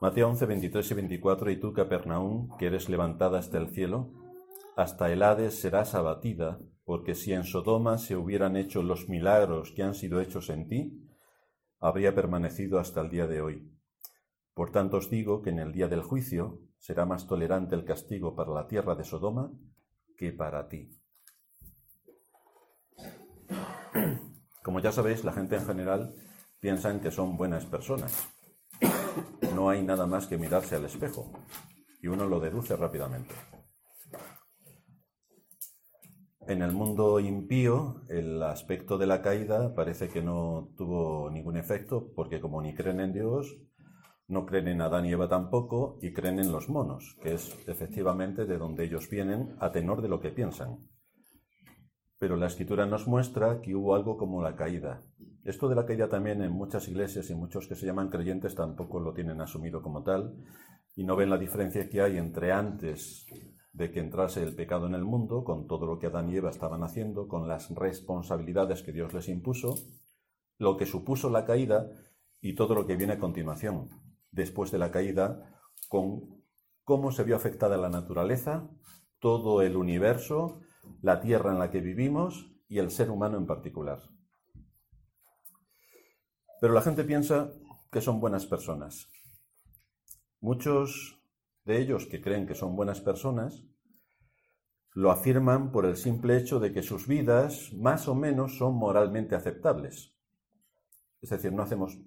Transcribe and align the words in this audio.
Mateo 0.00 0.28
11, 0.30 0.46
23 0.46 0.90
y 0.90 0.94
24, 0.94 1.50
y 1.50 1.60
tú, 1.60 1.74
Capernaum, 1.74 2.56
que 2.56 2.68
eres 2.68 2.88
levantada 2.88 3.38
hasta 3.38 3.58
el 3.58 3.68
cielo, 3.68 4.10
hasta 4.74 5.12
el 5.12 5.22
Hades 5.22 5.60
serás 5.60 5.94
abatida, 5.94 6.58
porque 6.84 7.14
si 7.14 7.34
en 7.34 7.44
Sodoma 7.44 7.98
se 7.98 8.16
hubieran 8.16 8.56
hecho 8.56 8.82
los 8.82 9.10
milagros 9.10 9.72
que 9.72 9.82
han 9.82 9.94
sido 9.94 10.22
hechos 10.22 10.48
en 10.48 10.68
ti, 10.68 11.06
habría 11.80 12.14
permanecido 12.14 12.78
hasta 12.78 13.02
el 13.02 13.10
día 13.10 13.26
de 13.26 13.42
hoy. 13.42 13.70
Por 14.54 14.72
tanto 14.72 14.96
os 14.96 15.10
digo 15.10 15.42
que 15.42 15.50
en 15.50 15.58
el 15.58 15.72
día 15.72 15.88
del 15.88 16.02
juicio 16.02 16.62
será 16.78 17.04
más 17.04 17.26
tolerante 17.26 17.74
el 17.74 17.84
castigo 17.84 18.34
para 18.34 18.52
la 18.52 18.68
tierra 18.68 18.94
de 18.94 19.04
Sodoma 19.04 19.52
que 20.16 20.32
para 20.32 20.66
ti. 20.68 20.98
Como 24.64 24.80
ya 24.80 24.92
sabéis, 24.92 25.24
la 25.24 25.32
gente 25.32 25.56
en 25.56 25.66
general 25.66 26.14
piensa 26.58 26.90
en 26.90 27.00
que 27.00 27.10
son 27.10 27.36
buenas 27.36 27.66
personas. 27.66 28.39
No 29.54 29.68
hay 29.68 29.82
nada 29.82 30.06
más 30.06 30.26
que 30.26 30.38
mirarse 30.38 30.76
al 30.76 30.84
espejo 30.84 31.30
y 32.02 32.08
uno 32.08 32.26
lo 32.26 32.40
deduce 32.40 32.76
rápidamente. 32.76 33.34
En 36.46 36.62
el 36.62 36.72
mundo 36.72 37.20
impío, 37.20 38.02
el 38.08 38.42
aspecto 38.42 38.98
de 38.98 39.06
la 39.06 39.22
caída 39.22 39.74
parece 39.74 40.08
que 40.08 40.22
no 40.22 40.72
tuvo 40.76 41.30
ningún 41.30 41.56
efecto, 41.56 42.10
porque 42.16 42.40
como 42.40 42.60
ni 42.60 42.74
creen 42.74 43.00
en 43.00 43.12
Dios, 43.12 43.56
no 44.26 44.46
creen 44.46 44.68
en 44.68 44.80
Adán 44.80 45.06
y 45.06 45.12
Eva 45.12 45.28
tampoco, 45.28 45.98
y 46.02 46.12
creen 46.12 46.40
en 46.40 46.50
los 46.50 46.68
monos, 46.68 47.16
que 47.22 47.34
es 47.34 47.56
efectivamente 47.68 48.46
de 48.46 48.58
donde 48.58 48.84
ellos 48.84 49.08
vienen 49.08 49.54
a 49.60 49.70
tenor 49.70 50.02
de 50.02 50.08
lo 50.08 50.20
que 50.20 50.30
piensan. 50.30 50.78
Pero 52.18 52.36
la 52.36 52.46
escritura 52.46 52.86
nos 52.86 53.06
muestra 53.06 53.60
que 53.60 53.76
hubo 53.76 53.94
algo 53.94 54.16
como 54.16 54.42
la 54.42 54.56
caída. 54.56 55.02
Esto 55.44 55.68
de 55.68 55.74
la 55.74 55.86
caída 55.86 56.08
también 56.08 56.42
en 56.42 56.52
muchas 56.52 56.86
iglesias 56.88 57.30
y 57.30 57.34
muchos 57.34 57.66
que 57.66 57.74
se 57.74 57.86
llaman 57.86 58.10
creyentes 58.10 58.54
tampoco 58.54 59.00
lo 59.00 59.14
tienen 59.14 59.40
asumido 59.40 59.80
como 59.80 60.02
tal, 60.02 60.36
y 60.94 61.04
no 61.04 61.16
ven 61.16 61.30
la 61.30 61.38
diferencia 61.38 61.88
que 61.88 62.02
hay 62.02 62.18
entre 62.18 62.52
antes 62.52 63.26
de 63.72 63.90
que 63.90 64.00
entrase 64.00 64.42
el 64.42 64.54
pecado 64.54 64.86
en 64.86 64.94
el 64.94 65.04
mundo, 65.04 65.44
con 65.44 65.66
todo 65.66 65.86
lo 65.86 65.98
que 65.98 66.08
Adán 66.08 66.30
y 66.30 66.36
Eva 66.36 66.50
estaban 66.50 66.82
haciendo, 66.82 67.26
con 67.26 67.48
las 67.48 67.70
responsabilidades 67.70 68.82
que 68.82 68.92
Dios 68.92 69.14
les 69.14 69.28
impuso, 69.28 69.76
lo 70.58 70.76
que 70.76 70.84
supuso 70.84 71.30
la 71.30 71.46
caída 71.46 71.88
y 72.40 72.54
todo 72.54 72.74
lo 72.74 72.86
que 72.86 72.96
viene 72.96 73.14
a 73.14 73.18
continuación, 73.18 73.88
después 74.30 74.70
de 74.70 74.78
la 74.78 74.90
caída, 74.90 75.62
con 75.88 76.42
cómo 76.84 77.12
se 77.12 77.24
vio 77.24 77.36
afectada 77.36 77.78
la 77.78 77.88
naturaleza, 77.88 78.68
todo 79.20 79.62
el 79.62 79.76
universo, 79.76 80.60
la 81.00 81.20
tierra 81.20 81.52
en 81.52 81.58
la 81.58 81.70
que 81.70 81.80
vivimos 81.80 82.52
y 82.68 82.78
el 82.78 82.90
ser 82.90 83.10
humano 83.10 83.38
en 83.38 83.46
particular. 83.46 84.00
Pero 86.60 86.74
la 86.74 86.82
gente 86.82 87.04
piensa 87.04 87.52
que 87.90 88.00
son 88.00 88.20
buenas 88.20 88.46
personas. 88.46 89.08
Muchos 90.40 91.20
de 91.64 91.80
ellos 91.80 92.06
que 92.06 92.20
creen 92.20 92.46
que 92.46 92.54
son 92.54 92.76
buenas 92.76 93.00
personas 93.00 93.64
lo 94.92 95.10
afirman 95.10 95.70
por 95.70 95.86
el 95.86 95.96
simple 95.96 96.36
hecho 96.36 96.58
de 96.58 96.72
que 96.72 96.82
sus 96.82 97.06
vidas 97.06 97.72
más 97.74 98.08
o 98.08 98.14
menos 98.14 98.58
son 98.58 98.74
moralmente 98.74 99.36
aceptables. 99.36 100.14
Es 101.20 101.30
decir, 101.30 101.52
no 101.52 101.62
hacemos, 101.62 101.98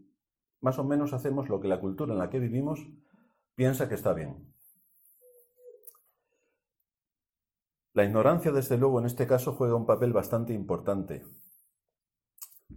más 0.59 0.77
o 0.79 0.83
menos 0.83 1.13
hacemos 1.13 1.47
lo 1.47 1.61
que 1.61 1.67
la 1.67 1.79
cultura 1.79 2.13
en 2.13 2.19
la 2.19 2.29
que 2.29 2.39
vivimos 2.39 2.85
piensa 3.55 3.87
que 3.87 3.95
está 3.95 4.13
bien. 4.13 4.53
La 7.93 8.03
ignorancia, 8.03 8.51
desde 8.51 8.77
luego, 8.77 8.99
en 8.99 9.05
este 9.05 9.27
caso 9.27 9.53
juega 9.53 9.75
un 9.75 9.85
papel 9.85 10.11
bastante 10.11 10.51
importante. 10.51 11.23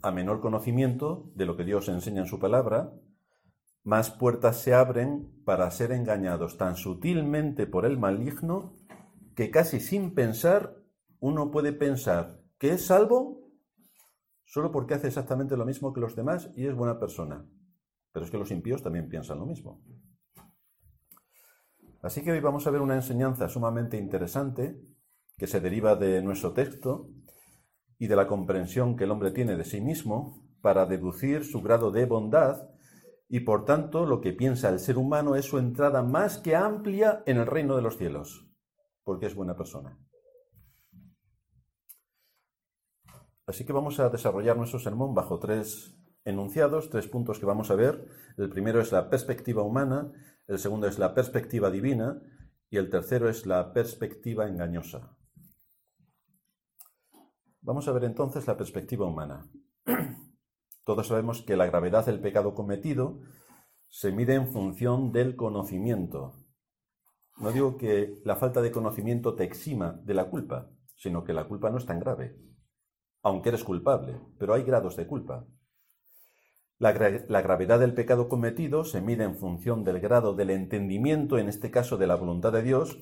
A 0.03 0.11
menor 0.11 0.41
conocimiento 0.41 1.31
de 1.35 1.47
lo 1.47 1.57
que 1.57 1.65
Dios 1.65 1.89
enseña 1.89 2.23
en 2.23 2.27
su 2.27 2.39
palabra, 2.39 2.93
más 3.83 4.11
puertas 4.11 4.59
se 4.59 4.75
abren 4.75 5.31
para 5.45 5.71
ser 5.71 5.93
engañados 5.93 6.59
tan 6.59 6.77
sutilmente 6.77 7.67
por 7.67 7.87
el 7.87 7.99
maligno 7.99 8.75
que 9.35 9.51
casi 9.51 9.81
sin 9.81 10.15
pensar 10.15 10.77
uno 11.21 11.51
puede 11.51 11.73
pensar 11.73 12.41
que 12.59 12.71
es 12.71 12.87
salvo 12.87 13.47
solo 14.45 14.73
porque 14.73 14.95
hace 14.95 15.09
exactamente 15.09 15.57
lo 15.57 15.65
mismo 15.65 15.93
que 15.93 16.01
los 16.01 16.17
demás 16.17 16.51
y 16.57 16.67
es 16.67 16.75
buena 16.75 16.99
persona. 16.99 17.47
Pero 18.13 18.25
es 18.25 18.31
que 18.31 18.39
los 18.39 18.51
impíos 18.51 18.83
también 18.83 19.09
piensan 19.09 19.39
lo 19.39 19.47
mismo. 19.47 19.83
Así 22.03 22.23
que 22.23 22.33
hoy 22.33 22.41
vamos 22.41 22.67
a 22.67 22.71
ver 22.71 22.81
una 22.81 22.95
enseñanza 22.95 23.49
sumamente 23.49 23.97
interesante 23.99 24.81
que 25.37 25.47
se 25.47 25.61
deriva 25.61 25.97
de 25.97 26.23
nuestro 26.23 26.53
texto 26.53 27.11
y 27.99 28.07
de 28.07 28.17
la 28.17 28.27
comprensión 28.27 28.97
que 28.97 29.05
el 29.05 29.11
hombre 29.11 29.31
tiene 29.31 29.57
de 29.57 29.65
sí 29.65 29.81
mismo 29.81 30.43
para 30.61 30.87
deducir 30.87 31.45
su 31.45 31.63
grado 31.63 31.91
de 31.91 32.07
bondad 32.07 32.69
y 33.29 33.41
por 33.41 33.65
tanto 33.65 34.07
lo 34.07 34.21
que 34.21 34.33
piensa 34.33 34.69
el 34.69 34.79
ser 34.79 34.99
humano 34.99 35.35
es 35.37 35.47
su 35.47 35.59
entrada 35.59 36.03
más 36.03 36.39
que 36.39 36.55
amplia 36.55 37.23
en 37.27 37.39
el 37.39 37.47
reino 37.47 37.77
de 37.77 37.83
los 37.83 37.97
cielos, 37.97 38.49
porque 39.03 39.27
es 39.27 39.35
buena 39.35 39.57
persona. 39.57 39.99
Así 43.47 43.65
que 43.65 43.73
vamos 43.73 44.01
a 44.01 44.09
desarrollar 44.09 44.57
nuestro 44.57 44.79
sermón 44.79 45.15
bajo 45.15 45.39
tres 45.39 45.97
enunciados, 46.25 46.91
tres 46.91 47.07
puntos 47.07 47.39
que 47.39 47.47
vamos 47.47 47.71
a 47.71 47.77
ver. 47.77 48.09
El 48.37 48.49
primero 48.51 48.81
es 48.81 48.91
la 48.93 49.09
perspectiva 49.09 49.63
humana, 49.63 50.13
el 50.49 50.59
segundo 50.59 50.89
es 50.89 50.99
la 50.99 51.15
perspectiva 51.15 51.71
divina 51.71 52.21
y 52.71 52.77
el 52.77 52.91
tercero 52.91 53.29
es 53.29 53.47
la 53.47 53.73
perspectiva 53.73 54.49
engañosa. 54.49 55.16
Vamos 57.67 57.89
a 57.89 57.93
ver 57.93 58.05
entonces 58.05 58.47
la 58.47 58.57
perspectiva 58.57 59.07
humana. 59.07 59.51
Todos 60.85 61.09
sabemos 61.09 61.43
que 61.43 61.57
la 61.57 61.67
gravedad 61.67 62.07
del 62.07 62.21
pecado 62.21 62.55
cometido 62.55 63.19
se 63.89 64.13
mide 64.13 64.35
en 64.35 64.47
función 64.53 65.11
del 65.11 65.35
conocimiento. 65.35 66.37
No 67.39 67.51
digo 67.51 67.77
que 67.77 68.21
la 68.25 68.37
falta 68.37 68.63
de 68.63 68.71
conocimiento 68.71 69.35
te 69.35 69.43
exima 69.43 70.01
de 70.05 70.15
la 70.15 70.31
culpa, 70.31 70.71
sino 70.95 71.25
que 71.25 71.33
la 71.33 71.49
culpa 71.49 71.69
no 71.69 71.79
es 71.79 71.87
tan 71.87 71.99
grave, 71.99 72.39
aunque 73.23 73.49
eres 73.49 73.65
culpable, 73.65 74.21
pero 74.39 74.55
hay 74.55 74.63
grados 74.63 74.95
de 74.95 75.09
culpa. 75.09 75.45
La, 76.79 76.93
gravedad 76.93 77.81
del 77.81 77.95
pecado 77.95 78.29
cometido 78.29 78.85
se 78.85 79.01
mide 79.01 79.25
en 79.25 79.35
función 79.35 79.83
del 79.83 79.99
grado 79.99 80.35
del 80.35 80.51
entendimiento, 80.51 81.37
en 81.37 81.49
este 81.49 81.73
caso 81.73 81.97
de 81.97 82.07
la 82.07 82.15
voluntad 82.15 82.53
de 82.53 82.63
Dios, 82.63 82.97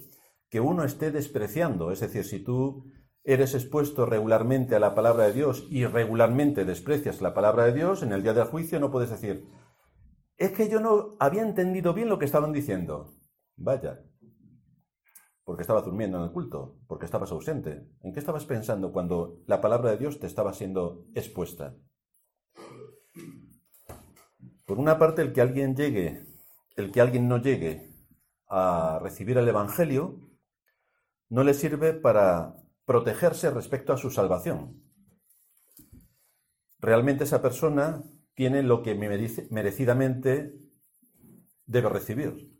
que 0.48 0.60
uno 0.60 0.84
esté 0.84 1.10
despreciando. 1.10 1.90
Es 1.90 2.00
decir, 2.00 2.24
si 2.24 2.42
tú 2.42 2.86
eres 3.24 3.54
expuesto 3.54 4.04
regularmente 4.04 4.76
a 4.76 4.80
la 4.80 4.94
palabra 4.94 5.24
de 5.24 5.32
Dios 5.32 5.66
y 5.70 5.86
regularmente 5.86 6.64
desprecias 6.64 7.22
la 7.22 7.32
palabra 7.32 7.64
de 7.64 7.72
Dios, 7.72 8.02
en 8.02 8.12
el 8.12 8.22
día 8.22 8.34
del 8.34 8.44
juicio 8.44 8.78
no 8.78 8.90
puedes 8.90 9.10
decir, 9.10 9.48
es 10.36 10.52
que 10.52 10.68
yo 10.68 10.78
no 10.80 11.16
había 11.18 11.42
entendido 11.42 11.94
bien 11.94 12.08
lo 12.08 12.18
que 12.18 12.26
estaban 12.26 12.52
diciendo. 12.52 13.14
Vaya, 13.56 14.02
porque 15.44 15.62
estabas 15.62 15.84
durmiendo 15.84 16.18
en 16.18 16.24
el 16.24 16.32
culto, 16.32 16.78
porque 16.86 17.06
estabas 17.06 17.30
ausente. 17.30 17.86
¿En 18.02 18.12
qué 18.12 18.18
estabas 18.18 18.44
pensando 18.44 18.92
cuando 18.92 19.42
la 19.46 19.60
palabra 19.60 19.92
de 19.92 19.98
Dios 19.98 20.18
te 20.18 20.26
estaba 20.26 20.52
siendo 20.52 21.06
expuesta? 21.14 21.76
Por 24.66 24.78
una 24.78 24.98
parte, 24.98 25.22
el 25.22 25.32
que 25.32 25.42
alguien 25.42 25.76
llegue, 25.76 26.26
el 26.76 26.90
que 26.90 27.00
alguien 27.00 27.28
no 27.28 27.38
llegue 27.38 27.90
a 28.48 28.98
recibir 29.02 29.38
el 29.38 29.48
Evangelio, 29.48 30.18
no 31.28 31.44
le 31.44 31.54
sirve 31.54 31.92
para 31.92 32.56
protegerse 32.84 33.50
respecto 33.50 33.92
a 33.92 33.96
su 33.96 34.10
salvación. 34.10 34.82
Realmente 36.78 37.24
esa 37.24 37.40
persona 37.40 38.02
tiene 38.34 38.62
lo 38.62 38.82
que 38.82 38.94
merecidamente 38.94 40.58
debe 41.66 41.88
recibir. 41.88 42.52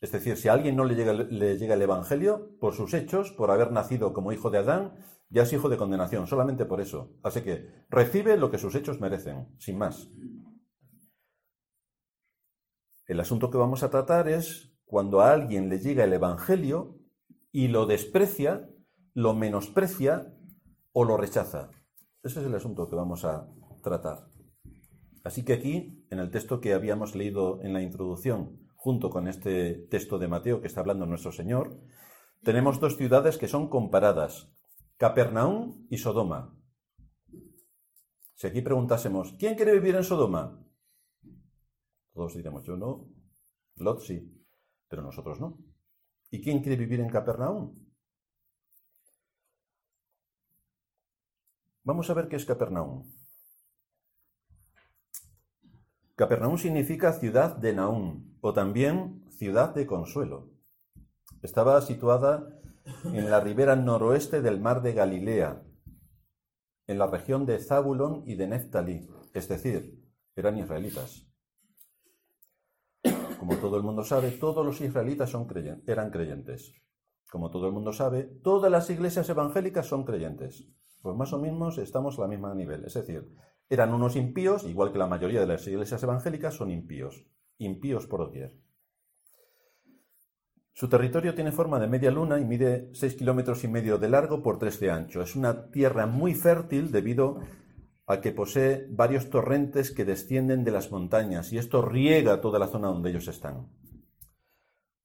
Es 0.00 0.12
decir, 0.12 0.36
si 0.36 0.48
a 0.48 0.54
alguien 0.54 0.76
no 0.76 0.84
le 0.84 0.94
llega, 0.94 1.12
le 1.12 1.58
llega 1.58 1.74
el 1.74 1.82
Evangelio, 1.82 2.56
por 2.58 2.74
sus 2.74 2.94
hechos, 2.94 3.32
por 3.32 3.50
haber 3.50 3.70
nacido 3.70 4.12
como 4.12 4.32
hijo 4.32 4.50
de 4.50 4.58
Adán, 4.58 4.94
ya 5.28 5.42
es 5.42 5.52
hijo 5.52 5.68
de 5.68 5.76
condenación, 5.76 6.26
solamente 6.26 6.64
por 6.64 6.80
eso. 6.80 7.12
Así 7.22 7.42
que 7.42 7.84
recibe 7.88 8.36
lo 8.36 8.50
que 8.50 8.58
sus 8.58 8.74
hechos 8.74 9.00
merecen, 9.00 9.48
sin 9.58 9.78
más. 9.78 10.10
El 13.06 13.20
asunto 13.20 13.50
que 13.50 13.58
vamos 13.58 13.82
a 13.82 13.90
tratar 13.90 14.28
es 14.28 14.72
cuando 14.84 15.20
a 15.20 15.32
alguien 15.32 15.68
le 15.68 15.78
llega 15.78 16.04
el 16.04 16.12
Evangelio 16.12 16.98
y 17.52 17.68
lo 17.68 17.86
desprecia 17.86 18.68
lo 19.14 19.34
menosprecia 19.34 20.34
o 20.92 21.04
lo 21.04 21.16
rechaza. 21.16 21.70
Ese 22.22 22.40
es 22.40 22.46
el 22.46 22.54
asunto 22.54 22.88
que 22.88 22.96
vamos 22.96 23.24
a 23.24 23.48
tratar. 23.82 24.28
Así 25.24 25.44
que 25.44 25.54
aquí, 25.54 26.06
en 26.10 26.18
el 26.18 26.30
texto 26.30 26.60
que 26.60 26.74
habíamos 26.74 27.14
leído 27.14 27.60
en 27.62 27.72
la 27.72 27.82
introducción, 27.82 28.58
junto 28.76 29.10
con 29.10 29.28
este 29.28 29.74
texto 29.90 30.18
de 30.18 30.28
Mateo 30.28 30.60
que 30.60 30.66
está 30.66 30.80
hablando 30.80 31.06
nuestro 31.06 31.32
Señor, 31.32 31.78
tenemos 32.42 32.80
dos 32.80 32.96
ciudades 32.96 33.36
que 33.36 33.48
son 33.48 33.68
comparadas, 33.68 34.50
Capernaum 34.96 35.86
y 35.90 35.98
Sodoma. 35.98 36.56
Si 38.34 38.46
aquí 38.46 38.62
preguntásemos, 38.62 39.34
¿quién 39.38 39.54
quiere 39.54 39.74
vivir 39.74 39.96
en 39.96 40.04
Sodoma? 40.04 40.64
Todos 42.14 42.34
diremos, 42.34 42.64
yo 42.64 42.76
no, 42.76 43.08
Lot 43.76 44.00
sí, 44.00 44.34
pero 44.88 45.02
nosotros 45.02 45.40
no. 45.40 45.58
¿Y 46.30 46.40
quién 46.40 46.60
quiere 46.60 46.76
vivir 46.76 47.00
en 47.00 47.10
Capernaum? 47.10 47.74
Vamos 51.90 52.08
a 52.08 52.14
ver 52.14 52.28
qué 52.28 52.36
es 52.36 52.44
Capernaum. 52.44 53.02
Capernaum 56.14 56.56
significa 56.56 57.12
ciudad 57.12 57.56
de 57.56 57.72
Naum. 57.72 58.36
o 58.40 58.52
también 58.52 59.24
ciudad 59.30 59.74
de 59.74 59.88
consuelo. 59.88 60.52
Estaba 61.42 61.80
situada 61.82 62.46
en 63.06 63.28
la 63.28 63.40
ribera 63.40 63.74
noroeste 63.74 64.40
del 64.40 64.60
mar 64.60 64.82
de 64.82 64.92
Galilea, 64.92 65.64
en 66.86 66.96
la 66.96 67.08
región 67.08 67.44
de 67.44 67.58
Zabulón 67.58 68.22
y 68.24 68.36
de 68.36 68.46
Neftalí, 68.46 69.08
es 69.34 69.48
decir, 69.48 70.00
eran 70.36 70.58
israelitas. 70.58 71.26
Como 73.40 73.56
todo 73.56 73.76
el 73.76 73.82
mundo 73.82 74.04
sabe, 74.04 74.30
todos 74.30 74.64
los 74.64 74.80
israelitas 74.80 75.34
eran 75.88 76.10
creyentes. 76.12 76.72
Como 77.28 77.50
todo 77.50 77.66
el 77.66 77.72
mundo 77.72 77.92
sabe, 77.92 78.22
todas 78.44 78.70
las 78.70 78.88
iglesias 78.90 79.28
evangélicas 79.28 79.86
son 79.86 80.04
creyentes. 80.04 80.70
Pues 81.02 81.16
más 81.16 81.32
o 81.32 81.38
menos 81.38 81.78
estamos 81.78 82.18
a 82.18 82.22
la 82.22 82.28
misma 82.28 82.54
nivel. 82.54 82.84
Es 82.84 82.94
decir, 82.94 83.28
eran 83.68 83.94
unos 83.94 84.16
impíos, 84.16 84.64
igual 84.64 84.92
que 84.92 84.98
la 84.98 85.06
mayoría 85.06 85.40
de 85.40 85.46
las 85.46 85.66
iglesias 85.66 86.02
evangélicas 86.02 86.54
son 86.54 86.70
impíos. 86.70 87.24
Impíos 87.58 88.06
por 88.06 88.20
doquier. 88.20 88.54
Su 90.72 90.88
territorio 90.88 91.34
tiene 91.34 91.52
forma 91.52 91.78
de 91.78 91.88
media 91.88 92.10
luna 92.10 92.40
y 92.40 92.44
mide 92.44 92.90
6 92.94 93.14
kilómetros 93.14 93.64
y 93.64 93.68
medio 93.68 93.98
de 93.98 94.08
largo 94.08 94.42
por 94.42 94.58
3 94.58 94.80
de 94.80 94.90
ancho. 94.90 95.20
Es 95.20 95.36
una 95.36 95.70
tierra 95.70 96.06
muy 96.06 96.34
fértil 96.34 96.90
debido 96.90 97.40
a 98.06 98.20
que 98.20 98.32
posee 98.32 98.86
varios 98.90 99.30
torrentes 99.30 99.92
que 99.92 100.04
descienden 100.04 100.64
de 100.64 100.70
las 100.70 100.90
montañas 100.90 101.52
y 101.52 101.58
esto 101.58 101.82
riega 101.82 102.40
toda 102.40 102.58
la 102.58 102.66
zona 102.66 102.88
donde 102.88 103.10
ellos 103.10 103.28
están. 103.28 103.68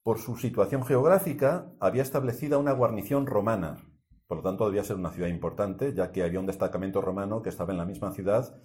Por 0.02 0.18
su 0.18 0.36
situación 0.36 0.84
geográfica, 0.84 1.72
había 1.78 2.02
establecida 2.02 2.58
una 2.58 2.72
guarnición 2.72 3.26
romana, 3.26 3.84
por 4.26 4.38
lo 4.38 4.42
tanto 4.42 4.66
debía 4.66 4.84
ser 4.84 4.96
una 4.96 5.12
ciudad 5.12 5.28
importante, 5.28 5.94
ya 5.94 6.12
que 6.12 6.22
había 6.22 6.40
un 6.40 6.46
destacamento 6.46 7.00
romano 7.00 7.42
que 7.42 7.48
estaba 7.48 7.72
en 7.72 7.78
la 7.78 7.84
misma 7.84 8.12
ciudad, 8.12 8.60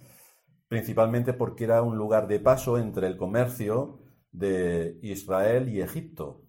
principalmente 0.68 1.32
porque 1.32 1.64
era 1.64 1.82
un 1.82 1.96
lugar 1.96 2.26
de 2.28 2.40
paso 2.40 2.78
entre 2.78 3.06
el 3.06 3.16
comercio 3.16 4.00
de 4.30 4.98
Israel 5.02 5.68
y 5.68 5.80
Egipto, 5.80 6.42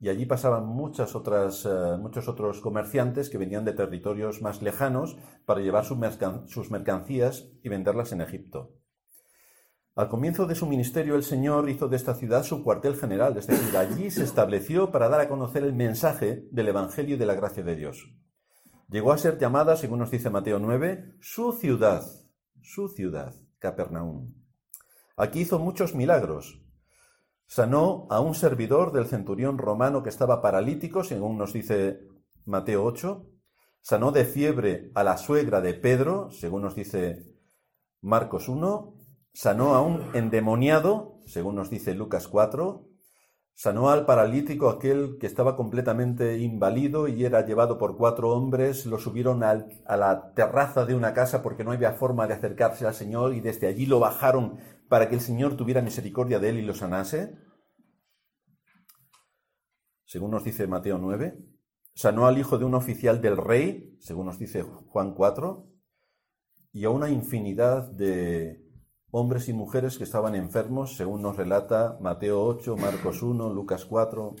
y 0.00 0.08
allí 0.08 0.24
pasaban 0.24 0.66
muchas 0.66 1.14
otras, 1.14 1.66
eh, 1.66 1.98
muchos 1.98 2.26
otros 2.26 2.60
comerciantes 2.60 3.28
que 3.28 3.36
venían 3.36 3.66
de 3.66 3.74
territorios 3.74 4.40
más 4.40 4.62
lejanos 4.62 5.18
para 5.44 5.60
llevar 5.60 5.84
sus 5.84 6.70
mercancías 6.70 7.50
y 7.62 7.68
venderlas 7.68 8.12
en 8.12 8.22
Egipto. 8.22 8.72
Al 9.94 10.08
comienzo 10.08 10.46
de 10.46 10.54
su 10.54 10.66
ministerio, 10.66 11.16
el 11.16 11.22
Señor 11.22 11.68
hizo 11.68 11.88
de 11.88 11.96
esta 11.96 12.14
ciudad 12.14 12.44
su 12.44 12.64
cuartel 12.64 12.96
general, 12.96 13.36
es 13.36 13.46
decir, 13.46 13.76
allí 13.76 14.10
se 14.10 14.24
estableció 14.24 14.90
para 14.90 15.10
dar 15.10 15.20
a 15.20 15.28
conocer 15.28 15.64
el 15.64 15.74
mensaje 15.74 16.48
del 16.50 16.68
Evangelio 16.68 17.16
y 17.16 17.18
de 17.18 17.26
la 17.26 17.34
gracia 17.34 17.62
de 17.62 17.76
Dios. 17.76 18.10
Llegó 18.90 19.12
a 19.12 19.18
ser 19.18 19.38
llamada, 19.38 19.76
según 19.76 20.00
nos 20.00 20.10
dice 20.10 20.30
Mateo 20.30 20.58
9, 20.58 21.16
su 21.20 21.52
ciudad, 21.52 22.04
su 22.60 22.88
ciudad, 22.88 23.34
Capernaum. 23.58 24.34
Aquí 25.16 25.40
hizo 25.40 25.58
muchos 25.58 25.94
milagros, 25.94 26.60
Sanó 27.50 28.06
a 28.10 28.20
un 28.20 28.36
servidor 28.36 28.92
del 28.92 29.06
centurión 29.06 29.58
romano 29.58 30.04
que 30.04 30.08
estaba 30.08 30.40
paralítico, 30.40 31.02
según 31.02 31.36
nos 31.36 31.52
dice 31.52 32.06
Mateo 32.44 32.84
8. 32.84 33.26
Sanó 33.80 34.12
de 34.12 34.24
fiebre 34.24 34.92
a 34.94 35.02
la 35.02 35.16
suegra 35.16 35.60
de 35.60 35.74
Pedro, 35.74 36.30
según 36.30 36.62
nos 36.62 36.76
dice 36.76 37.34
Marcos 38.02 38.48
1. 38.48 38.94
Sanó 39.32 39.74
a 39.74 39.82
un 39.82 40.14
endemoniado, 40.14 41.18
según 41.26 41.56
nos 41.56 41.70
dice 41.70 41.92
Lucas 41.92 42.28
4. 42.28 42.86
Sanó 43.60 43.90
al 43.90 44.06
paralítico 44.06 44.70
aquel 44.70 45.18
que 45.20 45.26
estaba 45.26 45.54
completamente 45.54 46.38
invalido 46.38 47.08
y 47.08 47.26
era 47.26 47.44
llevado 47.44 47.76
por 47.76 47.98
cuatro 47.98 48.30
hombres, 48.30 48.86
lo 48.86 48.96
subieron 48.96 49.44
a 49.44 49.54
la 49.98 50.32
terraza 50.32 50.86
de 50.86 50.94
una 50.94 51.12
casa 51.12 51.42
porque 51.42 51.62
no 51.62 51.72
había 51.72 51.92
forma 51.92 52.26
de 52.26 52.32
acercarse 52.32 52.86
al 52.86 52.94
Señor 52.94 53.34
y 53.34 53.40
desde 53.40 53.66
allí 53.66 53.84
lo 53.84 54.00
bajaron 54.00 54.56
para 54.88 55.10
que 55.10 55.16
el 55.16 55.20
Señor 55.20 55.58
tuviera 55.58 55.82
misericordia 55.82 56.38
de 56.38 56.48
él 56.48 56.58
y 56.60 56.62
lo 56.62 56.72
sanase? 56.72 57.36
Según 60.06 60.30
nos 60.30 60.42
dice 60.42 60.66
Mateo 60.66 60.96
9. 60.96 61.36
Sanó 61.92 62.26
al 62.26 62.38
hijo 62.38 62.56
de 62.56 62.64
un 62.64 62.72
oficial 62.72 63.20
del 63.20 63.36
rey, 63.36 63.94
según 64.00 64.24
nos 64.24 64.38
dice 64.38 64.62
Juan 64.62 65.12
4. 65.12 65.68
Y 66.72 66.84
a 66.84 66.88
una 66.88 67.10
infinidad 67.10 67.90
de 67.90 68.69
hombres 69.10 69.48
y 69.48 69.52
mujeres 69.52 69.98
que 69.98 70.04
estaban 70.04 70.34
enfermos, 70.34 70.96
según 70.96 71.22
nos 71.22 71.36
relata 71.36 71.98
Mateo 72.00 72.44
8, 72.44 72.76
Marcos 72.76 73.22
1, 73.22 73.52
Lucas 73.52 73.84
4. 73.84 74.36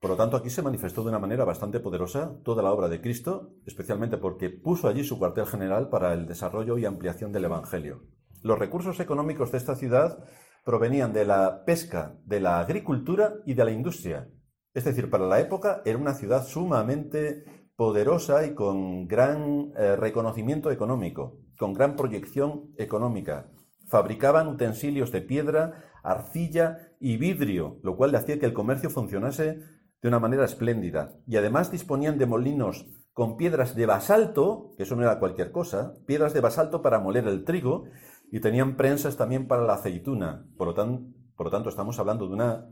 Por 0.00 0.10
lo 0.10 0.16
tanto, 0.16 0.36
aquí 0.36 0.48
se 0.48 0.62
manifestó 0.62 1.02
de 1.02 1.10
una 1.10 1.18
manera 1.18 1.44
bastante 1.44 1.80
poderosa 1.80 2.38
toda 2.42 2.62
la 2.62 2.72
obra 2.72 2.88
de 2.88 3.00
Cristo, 3.00 3.54
especialmente 3.66 4.16
porque 4.16 4.48
puso 4.48 4.88
allí 4.88 5.04
su 5.04 5.18
cuartel 5.18 5.46
general 5.46 5.90
para 5.90 6.14
el 6.14 6.26
desarrollo 6.26 6.78
y 6.78 6.86
ampliación 6.86 7.32
del 7.32 7.44
Evangelio. 7.44 8.04
Los 8.42 8.58
recursos 8.58 8.98
económicos 9.00 9.52
de 9.52 9.58
esta 9.58 9.76
ciudad 9.76 10.24
provenían 10.64 11.12
de 11.12 11.26
la 11.26 11.64
pesca, 11.64 12.18
de 12.24 12.40
la 12.40 12.60
agricultura 12.60 13.34
y 13.44 13.54
de 13.54 13.64
la 13.64 13.70
industria. 13.72 14.30
Es 14.72 14.84
decir, 14.84 15.10
para 15.10 15.26
la 15.26 15.40
época 15.40 15.82
era 15.84 15.98
una 15.98 16.14
ciudad 16.14 16.46
sumamente 16.46 17.59
poderosa 17.80 18.44
y 18.44 18.52
con 18.52 19.08
gran 19.08 19.72
eh, 19.74 19.96
reconocimiento 19.96 20.70
económico, 20.70 21.38
con 21.58 21.72
gran 21.72 21.96
proyección 21.96 22.74
económica. 22.76 23.48
Fabricaban 23.88 24.48
utensilios 24.48 25.10
de 25.12 25.22
piedra, 25.22 25.90
arcilla 26.02 26.76
y 27.00 27.16
vidrio, 27.16 27.78
lo 27.82 27.96
cual 27.96 28.12
le 28.12 28.18
hacía 28.18 28.38
que 28.38 28.44
el 28.44 28.52
comercio 28.52 28.90
funcionase 28.90 29.60
de 30.02 30.08
una 30.08 30.18
manera 30.18 30.44
espléndida. 30.44 31.14
Y 31.26 31.38
además 31.38 31.72
disponían 31.72 32.18
de 32.18 32.26
molinos 32.26 32.86
con 33.14 33.38
piedras 33.38 33.74
de 33.74 33.86
basalto, 33.86 34.74
que 34.76 34.82
eso 34.82 34.94
no 34.94 35.00
era 35.00 35.18
cualquier 35.18 35.50
cosa, 35.50 35.94
piedras 36.06 36.34
de 36.34 36.42
basalto 36.42 36.82
para 36.82 36.98
moler 36.98 37.26
el 37.28 37.44
trigo, 37.44 37.84
y 38.30 38.40
tenían 38.40 38.76
prensas 38.76 39.16
también 39.16 39.48
para 39.48 39.64
la 39.64 39.76
aceituna. 39.76 40.46
Por 40.58 40.66
lo, 40.66 40.74
tanto, 40.74 41.70
estamos 41.70 41.98
hablando 41.98 42.28
de 42.28 42.34
una 42.34 42.66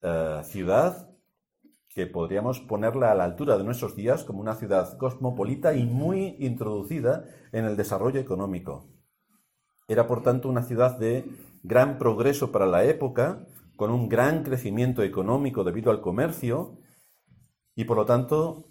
eh, 0.00 0.40
ciudad 0.44 1.10
que 1.96 2.06
podríamos 2.06 2.60
ponerla 2.60 3.10
a 3.10 3.14
la 3.14 3.24
altura 3.24 3.56
de 3.56 3.64
nuestros 3.64 3.96
días 3.96 4.22
como 4.22 4.42
una 4.42 4.54
ciudad 4.54 4.98
cosmopolita 4.98 5.72
y 5.72 5.86
muy 5.86 6.36
introducida 6.40 7.24
en 7.52 7.64
el 7.64 7.74
desarrollo 7.74 8.20
económico. 8.20 8.90
Era, 9.88 10.06
por 10.06 10.22
tanto, 10.22 10.50
una 10.50 10.62
ciudad 10.62 10.98
de 10.98 11.24
gran 11.62 11.96
progreso 11.96 12.52
para 12.52 12.66
la 12.66 12.84
época, 12.84 13.46
con 13.76 13.90
un 13.90 14.10
gran 14.10 14.42
crecimiento 14.42 15.02
económico 15.02 15.64
debido 15.64 15.90
al 15.90 16.02
comercio 16.02 16.76
y 17.74 17.84
por 17.84 17.96
lo 17.96 18.04
tanto 18.04 18.68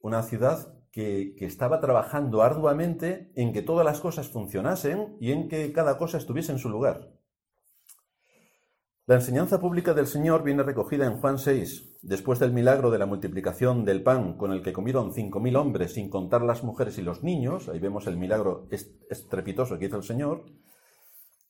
una 0.00 0.24
ciudad 0.24 0.82
que, 0.90 1.36
estaba 1.38 1.80
trabajando 1.80 2.42
arduamente 2.42 3.30
en 3.36 3.52
que 3.52 3.62
todas 3.62 3.86
las 3.86 4.00
cosas 4.00 4.28
funcionasen 4.28 5.16
y 5.20 5.30
en 5.30 5.48
que 5.48 5.72
cada 5.72 5.96
cosa 5.96 6.18
estuviese 6.18 6.50
en 6.50 6.58
su 6.58 6.70
lugar. 6.70 7.19
La 9.10 9.16
enseñanza 9.16 9.58
pública 9.58 9.92
del 9.92 10.06
Señor 10.06 10.44
viene 10.44 10.62
recogida 10.62 11.04
en 11.04 11.16
Juan 11.16 11.40
6, 11.40 11.98
después 12.02 12.38
del 12.38 12.52
milagro 12.52 12.92
de 12.92 12.98
la 13.00 13.06
multiplicación 13.06 13.84
del 13.84 14.04
pan 14.04 14.36
con 14.36 14.52
el 14.52 14.62
que 14.62 14.72
comieron 14.72 15.12
cinco 15.12 15.40
mil 15.40 15.56
hombres 15.56 15.94
sin 15.94 16.08
contar 16.08 16.42
las 16.42 16.62
mujeres 16.62 16.96
y 16.96 17.02
los 17.02 17.24
niños, 17.24 17.68
ahí 17.68 17.80
vemos 17.80 18.06
el 18.06 18.16
milagro 18.16 18.68
estrepitoso 19.10 19.80
que 19.80 19.86
hizo 19.86 19.96
el 19.96 20.04
Señor, 20.04 20.44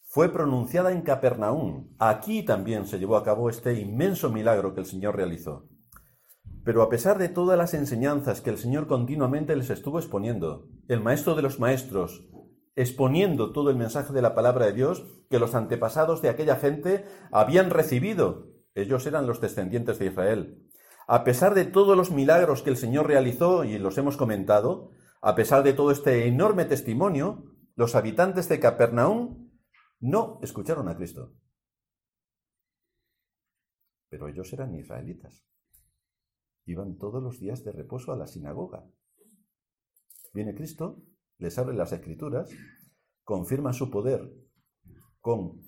fue 0.07 0.33
pronunciada 0.33 0.91
en 0.91 1.03
Capernaum. 1.03 1.91
Aquí 1.99 2.45
también 2.45 2.87
se 2.87 2.99
llevó 2.99 3.19
a 3.19 3.25
cabo 3.25 3.51
este 3.51 3.79
inmenso 3.79 4.31
milagro 4.31 4.73
que 4.73 4.81
el 4.81 4.87
Señor 4.87 5.17
realizó. 5.17 5.69
Pero 6.65 6.81
a 6.81 6.89
pesar 6.89 7.19
de 7.19 7.29
todas 7.29 7.59
las 7.59 7.75
enseñanzas 7.75 8.41
que 8.41 8.49
el 8.49 8.57
Señor 8.57 8.87
continuamente 8.87 9.55
les 9.55 9.69
estuvo 9.69 9.99
exponiendo, 9.99 10.67
el 10.89 11.03
Maestro 11.03 11.35
de 11.35 11.43
los 11.43 11.61
Maestros, 11.61 12.27
exponiendo 12.81 13.53
todo 13.53 13.71
el 13.71 13.77
mensaje 13.77 14.13
de 14.13 14.23
la 14.23 14.35
palabra 14.35 14.67
de 14.67 14.73
Dios 14.73 15.05
que 15.29 15.39
los 15.39 15.55
antepasados 15.55 16.23
de 16.23 16.31
aquella 16.31 16.57
gente 16.57 17.05
habían 17.31 17.71
recibido, 17.71 18.49
ellos 18.75 19.07
eran 19.07 19.27
los 19.27 19.41
descendientes 19.41 19.99
de 19.99 20.07
Israel. 20.07 20.67
A 21.07 21.23
pesar 21.23 21.55
de 21.55 21.67
todos 21.67 21.97
los 21.97 22.11
milagros 22.11 22.63
que 22.63 22.71
el 22.71 22.77
Señor 22.77 23.07
realizó, 23.07 23.65
y 23.65 23.79
los 23.79 23.99
hemos 23.99 24.17
comentado, 24.17 24.93
a 25.21 25.35
pesar 25.35 25.63
de 25.63 25.75
todo 25.75 25.91
este 25.91 26.27
enorme 26.27 26.65
testimonio, 26.65 27.45
los 27.75 27.95
habitantes 27.95 28.49
de 28.49 28.61
Capernaum 28.61 29.51
no 29.99 30.39
escucharon 30.43 30.89
a 30.89 30.97
Cristo. 30.97 31.35
Pero 34.09 34.29
ellos 34.29 34.51
eran 34.55 34.75
israelitas. 34.75 35.45
Iban 36.65 36.97
todos 36.97 37.23
los 37.23 37.39
días 37.39 37.63
de 37.63 37.73
reposo 37.73 38.13
a 38.13 38.17
la 38.17 38.27
sinagoga. 38.27 38.87
Viene 40.33 40.55
Cristo, 40.55 41.03
les 41.41 41.59
abre 41.59 41.75
las 41.75 41.93
escrituras, 41.93 42.51
confirma 43.25 43.73
su 43.73 43.91
poder 43.91 44.33
con 45.21 45.61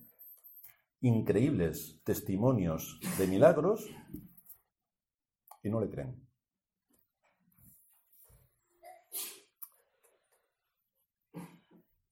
increíbles 1.00 2.00
testimonios 2.04 3.00
de 3.18 3.26
milagros 3.26 3.88
y 5.62 5.70
no 5.70 5.80
le 5.80 5.90
creen. 5.90 6.22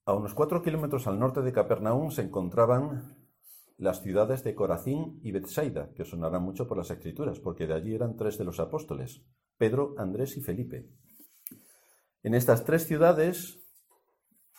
A 0.07 0.15
unos 0.15 0.35
cuatro 0.35 0.61
kilómetros 0.63 1.07
al 1.07 1.21
norte 1.21 1.41
de 1.41 1.53
Capernaum 1.53 2.11
se 2.11 2.23
encontraban 2.23 3.17
las 3.77 4.03
ciudades 4.03 4.43
de 4.43 4.55
Corazín 4.55 5.21
y 5.23 5.31
Bethsaida, 5.31 5.93
que 5.95 6.05
sonarán 6.05 6.43
mucho 6.43 6.67
por 6.67 6.77
las 6.77 6.91
escrituras, 6.91 7.39
porque 7.39 7.67
de 7.67 7.75
allí 7.75 7.95
eran 7.95 8.17
tres 8.17 8.37
de 8.37 8.45
los 8.45 8.61
apóstoles, 8.61 9.23
Pedro, 9.57 9.95
Andrés 9.99 10.37
y 10.37 10.41
Felipe. 10.43 10.91
En 12.23 12.35
estas 12.35 12.65
tres 12.65 12.87
ciudades, 12.87 13.59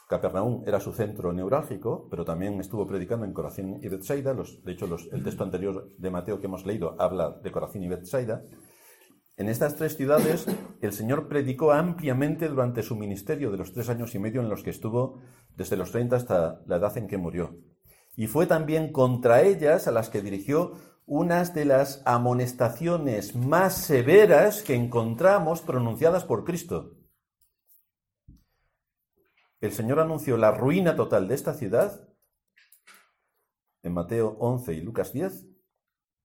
Capernaum 0.10 0.64
era 0.66 0.80
su 0.80 0.92
centro 0.94 1.32
neurálgico, 1.32 2.08
pero 2.10 2.26
también 2.26 2.60
estuvo 2.60 2.88
predicando 2.88 3.26
en 3.26 3.34
Corazín 3.34 3.80
y 3.82 3.88
Bethsaida. 3.88 4.34
de 4.34 4.72
hecho, 4.72 4.88
el 5.12 5.24
texto 5.24 5.44
anterior 5.44 5.90
de 5.98 6.10
Mateo 6.10 6.40
que 6.40 6.48
hemos 6.48 6.66
leído 6.66 6.96
habla 7.00 7.40
de 7.44 7.52
Corazín 7.52 7.84
y 7.84 7.88
Bethsaida. 7.88 8.44
En 9.38 9.48
estas 9.48 9.76
tres 9.76 9.96
ciudades, 9.96 10.48
el 10.82 10.92
Señor 10.92 11.28
predicó 11.28 11.72
ampliamente 11.72 12.50
durante 12.50 12.84
su 12.84 12.96
ministerio 12.96 13.52
de 13.52 13.58
los 13.58 13.74
tres 13.74 13.90
años 13.90 14.14
y 14.16 14.20
medio 14.20 14.42
en 14.42 14.50
los 14.50 14.64
que 14.64 14.70
estuvo, 14.72 15.22
desde 15.56 15.78
los 15.78 15.92
30 15.92 16.16
hasta 16.16 16.62
la 16.66 16.78
edad 16.78 16.98
en 16.98 17.08
que 17.08 17.18
murió. 17.18 17.58
Y 18.16 18.28
fue 18.28 18.48
también 18.48 18.92
contra 18.92 19.44
ellas 19.44 19.88
a 19.88 19.92
las 19.92 20.10
que 20.10 20.22
dirigió 20.22 20.74
unas 21.06 21.54
de 21.54 21.66
las 21.66 22.02
amonestaciones 22.06 23.36
más 23.36 23.76
severas 23.76 24.62
que 24.64 24.76
encontramos 24.76 25.62
pronunciadas 25.62 26.26
por 26.26 26.44
Cristo. 26.44 27.01
El 29.62 29.72
Señor 29.72 30.00
anunció 30.00 30.38
la 30.38 30.52
ruina 30.52 30.96
total 30.96 31.28
de 31.28 31.36
esta 31.36 31.54
ciudad 31.54 32.10
en 33.84 33.94
Mateo 33.94 34.36
11 34.40 34.74
y 34.74 34.82
Lucas 34.82 35.14
10, 35.14 35.48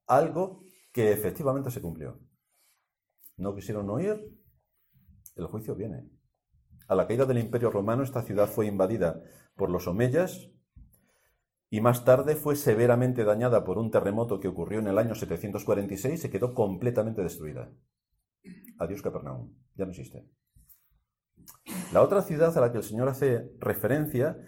algo 0.07 0.65
que 0.91 1.13
efectivamente 1.13 1.71
se 1.71 1.83
cumplió. 1.83 2.19
No 3.37 3.55
quisieron 3.55 3.91
oír, 3.91 4.35
el 5.37 5.47
juicio 5.47 5.75
viene. 5.75 6.09
A 6.89 6.95
la 6.95 7.07
caída 7.07 7.27
del 7.27 7.39
Imperio 7.39 7.71
Romano 7.71 8.03
esta 8.03 8.23
ciudad 8.23 8.49
fue 8.49 8.67
invadida 8.67 9.23
por 9.55 9.69
los 9.71 9.87
omeyas 9.87 10.51
y 11.69 11.83
más 11.83 12.07
tarde 12.07 12.37
fue 12.37 12.57
severamente 12.57 13.25
dañada 13.25 13.65
por 13.65 13.77
un 13.77 13.91
terremoto 13.91 14.41
que 14.41 14.49
ocurrió 14.49 14.79
en 14.79 14.87
el 14.87 14.97
año 14.97 15.15
746 15.15 16.15
y 16.15 16.17
se 16.17 16.31
quedó 16.31 16.55
completamente 16.55 17.23
destruida. 17.23 17.71
Adiós 18.79 19.03
Capernaum, 19.03 19.55
ya 19.75 19.85
no 19.85 19.91
existe. 19.91 20.27
La 21.93 22.03
otra 22.03 22.23
ciudad 22.23 22.57
a 22.57 22.61
la 22.61 22.73
que 22.73 22.79
el 22.79 22.85
Señor 22.85 23.09
hace 23.09 23.53
referencia 23.59 24.39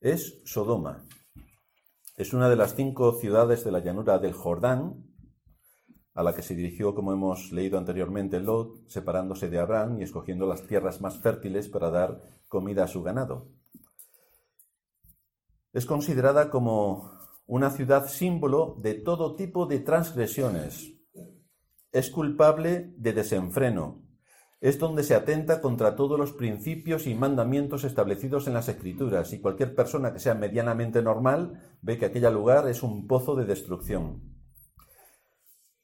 es 0.00 0.40
Sodoma. 0.44 1.06
Es 2.16 2.32
una 2.32 2.48
de 2.48 2.56
las 2.56 2.74
cinco 2.74 3.12
ciudades 3.12 3.64
de 3.64 3.70
la 3.70 3.78
llanura 3.80 4.18
del 4.18 4.32
Jordán, 4.32 5.04
a 6.14 6.22
la 6.24 6.34
que 6.34 6.42
se 6.42 6.56
dirigió, 6.56 6.94
como 6.94 7.12
hemos 7.12 7.52
leído 7.52 7.78
anteriormente, 7.78 8.40
Lot, 8.40 8.88
separándose 8.88 9.48
de 9.48 9.60
Abraham 9.60 10.00
y 10.00 10.02
escogiendo 10.02 10.46
las 10.46 10.66
tierras 10.66 11.00
más 11.00 11.20
fértiles 11.20 11.68
para 11.68 11.90
dar 11.90 12.20
comida 12.48 12.84
a 12.84 12.88
su 12.88 13.04
ganado. 13.04 13.48
Es 15.72 15.86
considerada 15.86 16.50
como 16.50 17.12
una 17.46 17.70
ciudad 17.70 18.08
símbolo 18.08 18.76
de 18.80 18.94
todo 18.94 19.36
tipo 19.36 19.66
de 19.66 19.78
transgresiones. 19.78 20.92
Es 21.92 22.10
culpable 22.10 22.92
de 22.96 23.12
desenfreno, 23.12 24.07
es 24.60 24.78
donde 24.78 25.04
se 25.04 25.14
atenta 25.14 25.60
contra 25.60 25.94
todos 25.94 26.18
los 26.18 26.32
principios 26.32 27.06
y 27.06 27.14
mandamientos 27.14 27.84
establecidos 27.84 28.48
en 28.48 28.54
las 28.54 28.68
Escrituras, 28.68 29.32
y 29.32 29.40
cualquier 29.40 29.74
persona 29.74 30.12
que 30.12 30.18
sea 30.18 30.34
medianamente 30.34 31.02
normal 31.02 31.60
ve 31.80 31.98
que 31.98 32.06
aquel 32.06 32.32
lugar 32.34 32.68
es 32.68 32.82
un 32.82 33.06
pozo 33.06 33.36
de 33.36 33.44
destrucción. 33.44 34.22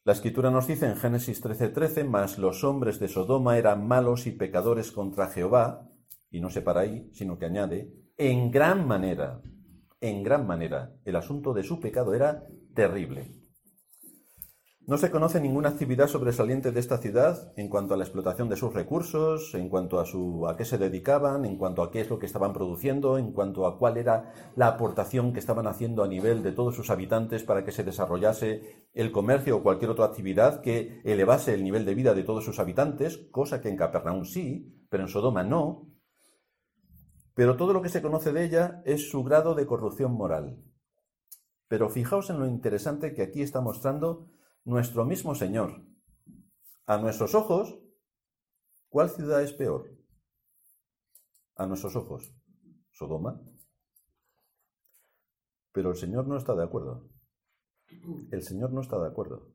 La 0.03 0.13
Escritura 0.13 0.51
nos 0.51 0.67
dice 0.67 0.85
en 0.85 0.97
Génesis 0.97 1.41
13:13, 1.41 1.73
13, 1.73 2.03
mas 2.03 2.37
los 2.37 2.63
hombres 2.63 2.99
de 2.99 3.07
Sodoma 3.07 3.57
eran 3.57 3.87
malos 3.87 4.27
y 4.27 4.31
pecadores 4.31 4.91
contra 4.91 5.27
Jehová, 5.27 5.89
y 6.29 6.41
no 6.41 6.49
se 6.49 6.61
para 6.61 6.81
ahí, 6.81 7.09
sino 7.13 7.39
que 7.39 7.45
añade, 7.45 7.91
en 8.17 8.51
gran 8.51 8.87
manera, 8.87 9.41
en 10.01 10.21
gran 10.21 10.45
manera. 10.45 10.93
El 11.05 11.15
asunto 11.15 11.53
de 11.53 11.63
su 11.63 11.79
pecado 11.79 12.13
era 12.13 12.45
terrible. 12.73 13.44
No 14.87 14.99
se 14.99 15.09
conoce 15.09 15.41
ninguna 15.41 15.69
actividad 15.69 16.07
sobresaliente 16.07 16.71
de 16.71 16.79
esta 16.79 16.99
ciudad 16.99 17.51
en 17.55 17.69
cuanto 17.69 17.95
a 17.95 17.97
la 17.97 18.03
explotación 18.03 18.49
de 18.49 18.55
sus 18.55 18.71
recursos, 18.71 19.55
en 19.55 19.67
cuanto 19.67 19.99
a, 19.99 20.05
su, 20.05 20.47
a 20.47 20.55
qué 20.55 20.63
se 20.63 20.77
dedicaban, 20.77 21.43
en 21.43 21.57
cuanto 21.57 21.81
a 21.81 21.89
qué 21.89 22.01
es 22.01 22.09
lo 22.11 22.19
que 22.19 22.27
estaban 22.27 22.53
produciendo, 22.53 23.17
en 23.17 23.31
cuanto 23.31 23.65
a 23.65 23.79
cuál 23.79 23.97
era 23.97 24.31
la 24.55 24.67
aportación 24.67 25.33
que 25.33 25.39
estaban 25.39 25.65
haciendo 25.65 26.03
a 26.03 26.07
nivel 26.07 26.43
de 26.43 26.51
todos 26.51 26.75
sus 26.75 26.91
habitantes 26.91 27.41
para 27.41 27.65
que 27.65 27.71
se 27.71 27.83
desarrollase 27.83 28.85
el 28.93 29.11
comercio 29.11 29.57
o 29.57 29.63
cualquier 29.63 29.89
otra 29.89 30.05
actividad 30.05 30.61
que 30.61 31.01
elevase 31.03 31.55
el 31.55 31.63
nivel 31.63 31.83
de 31.83 31.95
vida 31.95 32.13
de 32.13 32.23
todos 32.23 32.45
sus 32.45 32.59
habitantes, 32.59 33.17
cosa 33.31 33.61
que 33.61 33.69
en 33.69 33.77
Capernaum 33.77 34.23
sí, 34.23 34.85
pero 34.89 35.01
en 35.01 35.09
Sodoma 35.09 35.43
no. 35.43 35.89
Pero 37.33 37.57
todo 37.57 37.73
lo 37.73 37.81
que 37.81 37.89
se 37.89 38.03
conoce 38.03 38.31
de 38.31 38.45
ella 38.45 38.83
es 38.85 39.09
su 39.09 39.23
grado 39.23 39.55
de 39.55 39.65
corrupción 39.65 40.13
moral. 40.13 40.61
Pero 41.67 41.89
fijaos 41.89 42.29
en 42.29 42.39
lo 42.39 42.45
interesante 42.45 43.15
que 43.15 43.23
aquí 43.23 43.41
está 43.41 43.61
mostrando 43.61 44.29
nuestro 44.65 45.05
mismo 45.05 45.35
Señor. 45.35 45.85
A 46.87 46.97
nuestros 46.97 47.33
ojos, 47.35 47.79
¿cuál 48.89 49.09
ciudad 49.09 49.41
es 49.41 49.53
peor? 49.53 49.95
A 51.55 51.65
nuestros 51.65 51.95
ojos, 51.95 52.35
Sodoma. 52.91 53.41
Pero 55.71 55.91
el 55.91 55.95
Señor 55.95 56.27
no 56.27 56.35
está 56.37 56.55
de 56.55 56.63
acuerdo. 56.63 57.09
El 58.31 58.41
Señor 58.41 58.73
no 58.73 58.81
está 58.81 58.99
de 58.99 59.07
acuerdo. 59.07 59.53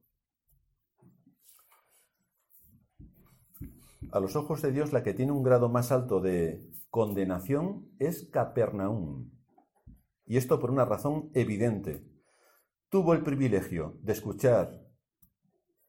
A 4.12 4.18
los 4.18 4.34
ojos 4.34 4.62
de 4.62 4.72
Dios, 4.72 4.92
la 4.92 5.02
que 5.02 5.14
tiene 5.14 5.32
un 5.32 5.42
grado 5.42 5.68
más 5.68 5.92
alto 5.92 6.20
de 6.20 6.68
condenación 6.88 7.92
es 7.98 8.28
Capernaum. 8.30 9.30
Y 10.26 10.36
esto 10.36 10.58
por 10.58 10.70
una 10.70 10.84
razón 10.84 11.30
evidente. 11.34 12.04
Tuvo 12.88 13.14
el 13.14 13.22
privilegio 13.22 13.98
de 14.02 14.12
escuchar 14.12 14.89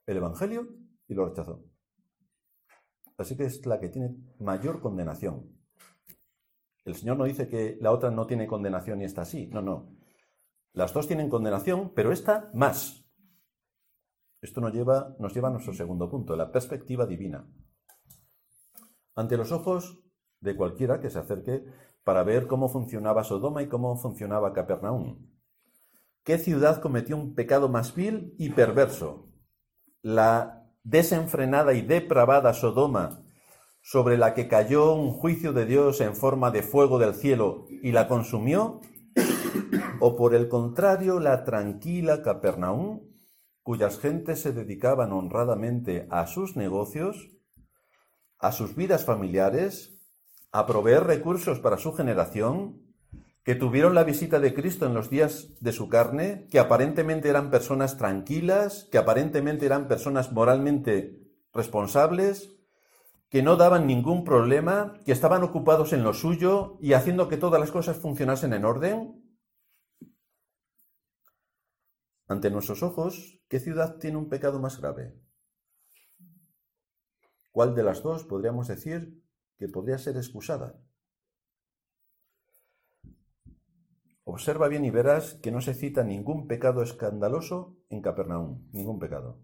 el 0.05 0.17
Evangelio 0.17 0.67
y 1.07 1.13
lo 1.13 1.25
rechazó. 1.25 1.63
Así 3.17 3.37
que 3.37 3.45
es 3.45 3.65
la 3.65 3.79
que 3.79 3.89
tiene 3.89 4.15
mayor 4.39 4.81
condenación. 4.81 5.61
El 6.85 6.95
Señor 6.95 7.17
no 7.17 7.25
dice 7.25 7.47
que 7.47 7.77
la 7.79 7.91
otra 7.91 8.09
no 8.09 8.25
tiene 8.25 8.47
condenación 8.47 9.01
y 9.01 9.05
esta 9.05 9.25
sí. 9.25 9.47
No, 9.47 9.61
no. 9.61 9.95
Las 10.73 10.93
dos 10.93 11.07
tienen 11.07 11.29
condenación, 11.29 11.93
pero 11.93 12.11
esta 12.11 12.49
más. 12.53 13.05
Esto 14.41 14.59
nos 14.59 14.73
lleva, 14.73 15.15
nos 15.19 15.33
lleva 15.33 15.49
a 15.49 15.51
nuestro 15.51 15.73
segundo 15.73 16.09
punto, 16.09 16.35
la 16.35 16.51
perspectiva 16.51 17.05
divina. 17.05 17.47
Ante 19.15 19.37
los 19.37 19.51
ojos 19.51 20.03
de 20.39 20.55
cualquiera 20.55 20.99
que 20.99 21.11
se 21.11 21.19
acerque 21.19 21.63
para 22.03 22.23
ver 22.23 22.47
cómo 22.47 22.69
funcionaba 22.69 23.23
Sodoma 23.23 23.61
y 23.61 23.67
cómo 23.67 23.95
funcionaba 23.97 24.53
Capernaum. 24.53 25.29
¿Qué 26.23 26.37
ciudad 26.37 26.81
cometió 26.81 27.17
un 27.17 27.35
pecado 27.35 27.69
más 27.69 27.93
vil 27.93 28.33
y 28.39 28.49
perverso? 28.49 29.30
La 30.01 30.67
desenfrenada 30.83 31.73
y 31.73 31.81
depravada 31.81 32.53
Sodoma, 32.53 33.23
sobre 33.81 34.17
la 34.17 34.33
que 34.33 34.47
cayó 34.47 34.93
un 34.93 35.11
juicio 35.11 35.53
de 35.53 35.65
Dios 35.65 36.01
en 36.01 36.15
forma 36.15 36.51
de 36.51 36.63
fuego 36.63 36.99
del 36.99 37.15
cielo 37.15 37.65
y 37.69 37.91
la 37.91 38.07
consumió, 38.07 38.81
o 39.99 40.15
por 40.15 40.35
el 40.35 40.47
contrario 40.47 41.19
la 41.19 41.43
tranquila 41.43 42.21
Capernaum, 42.21 43.01
cuyas 43.63 43.99
gentes 43.99 44.41
se 44.41 44.53
dedicaban 44.53 45.11
honradamente 45.11 46.07
a 46.09 46.27
sus 46.27 46.55
negocios, 46.55 47.29
a 48.39 48.51
sus 48.51 48.75
vidas 48.75 49.05
familiares, 49.05 49.99
a 50.51 50.65
proveer 50.65 51.03
recursos 51.03 51.59
para 51.59 51.77
su 51.77 51.93
generación, 51.93 52.90
que 53.43 53.55
tuvieron 53.55 53.95
la 53.95 54.03
visita 54.03 54.39
de 54.39 54.53
Cristo 54.53 54.85
en 54.85 54.93
los 54.93 55.09
días 55.09 55.49
de 55.59 55.71
su 55.71 55.89
carne, 55.89 56.47
que 56.51 56.59
aparentemente 56.59 57.29
eran 57.29 57.49
personas 57.49 57.97
tranquilas, 57.97 58.87
que 58.91 58.99
aparentemente 58.99 59.65
eran 59.65 59.87
personas 59.87 60.31
moralmente 60.31 61.19
responsables, 61.51 62.55
que 63.29 63.41
no 63.41 63.55
daban 63.55 63.87
ningún 63.87 64.23
problema, 64.23 64.99
que 65.05 65.11
estaban 65.11 65.41
ocupados 65.41 65.93
en 65.93 66.03
lo 66.03 66.13
suyo 66.13 66.77
y 66.81 66.93
haciendo 66.93 67.29
que 67.29 67.37
todas 67.37 67.59
las 67.59 67.71
cosas 67.71 67.97
funcionasen 67.97 68.53
en 68.53 68.65
orden? 68.65 69.23
Ante 72.27 72.51
nuestros 72.51 72.83
ojos, 72.83 73.41
¿qué 73.47 73.59
ciudad 73.59 73.97
tiene 73.97 74.17
un 74.17 74.29
pecado 74.29 74.59
más 74.59 74.79
grave? 74.79 75.15
¿Cuál 77.51 77.73
de 77.73 77.83
las 77.83 78.03
dos 78.03 78.23
podríamos 78.23 78.67
decir 78.67 79.23
que 79.57 79.67
podría 79.67 79.97
ser 79.97 80.15
excusada? 80.15 80.79
Observa 84.23 84.67
bien 84.67 84.85
y 84.85 84.91
verás 84.91 85.33
que 85.41 85.51
no 85.51 85.61
se 85.61 85.73
cita 85.73 86.03
ningún 86.03 86.47
pecado 86.47 86.83
escandaloso 86.83 87.77
en 87.89 88.01
Capernaum, 88.01 88.67
ningún 88.71 88.99
pecado. 88.99 89.39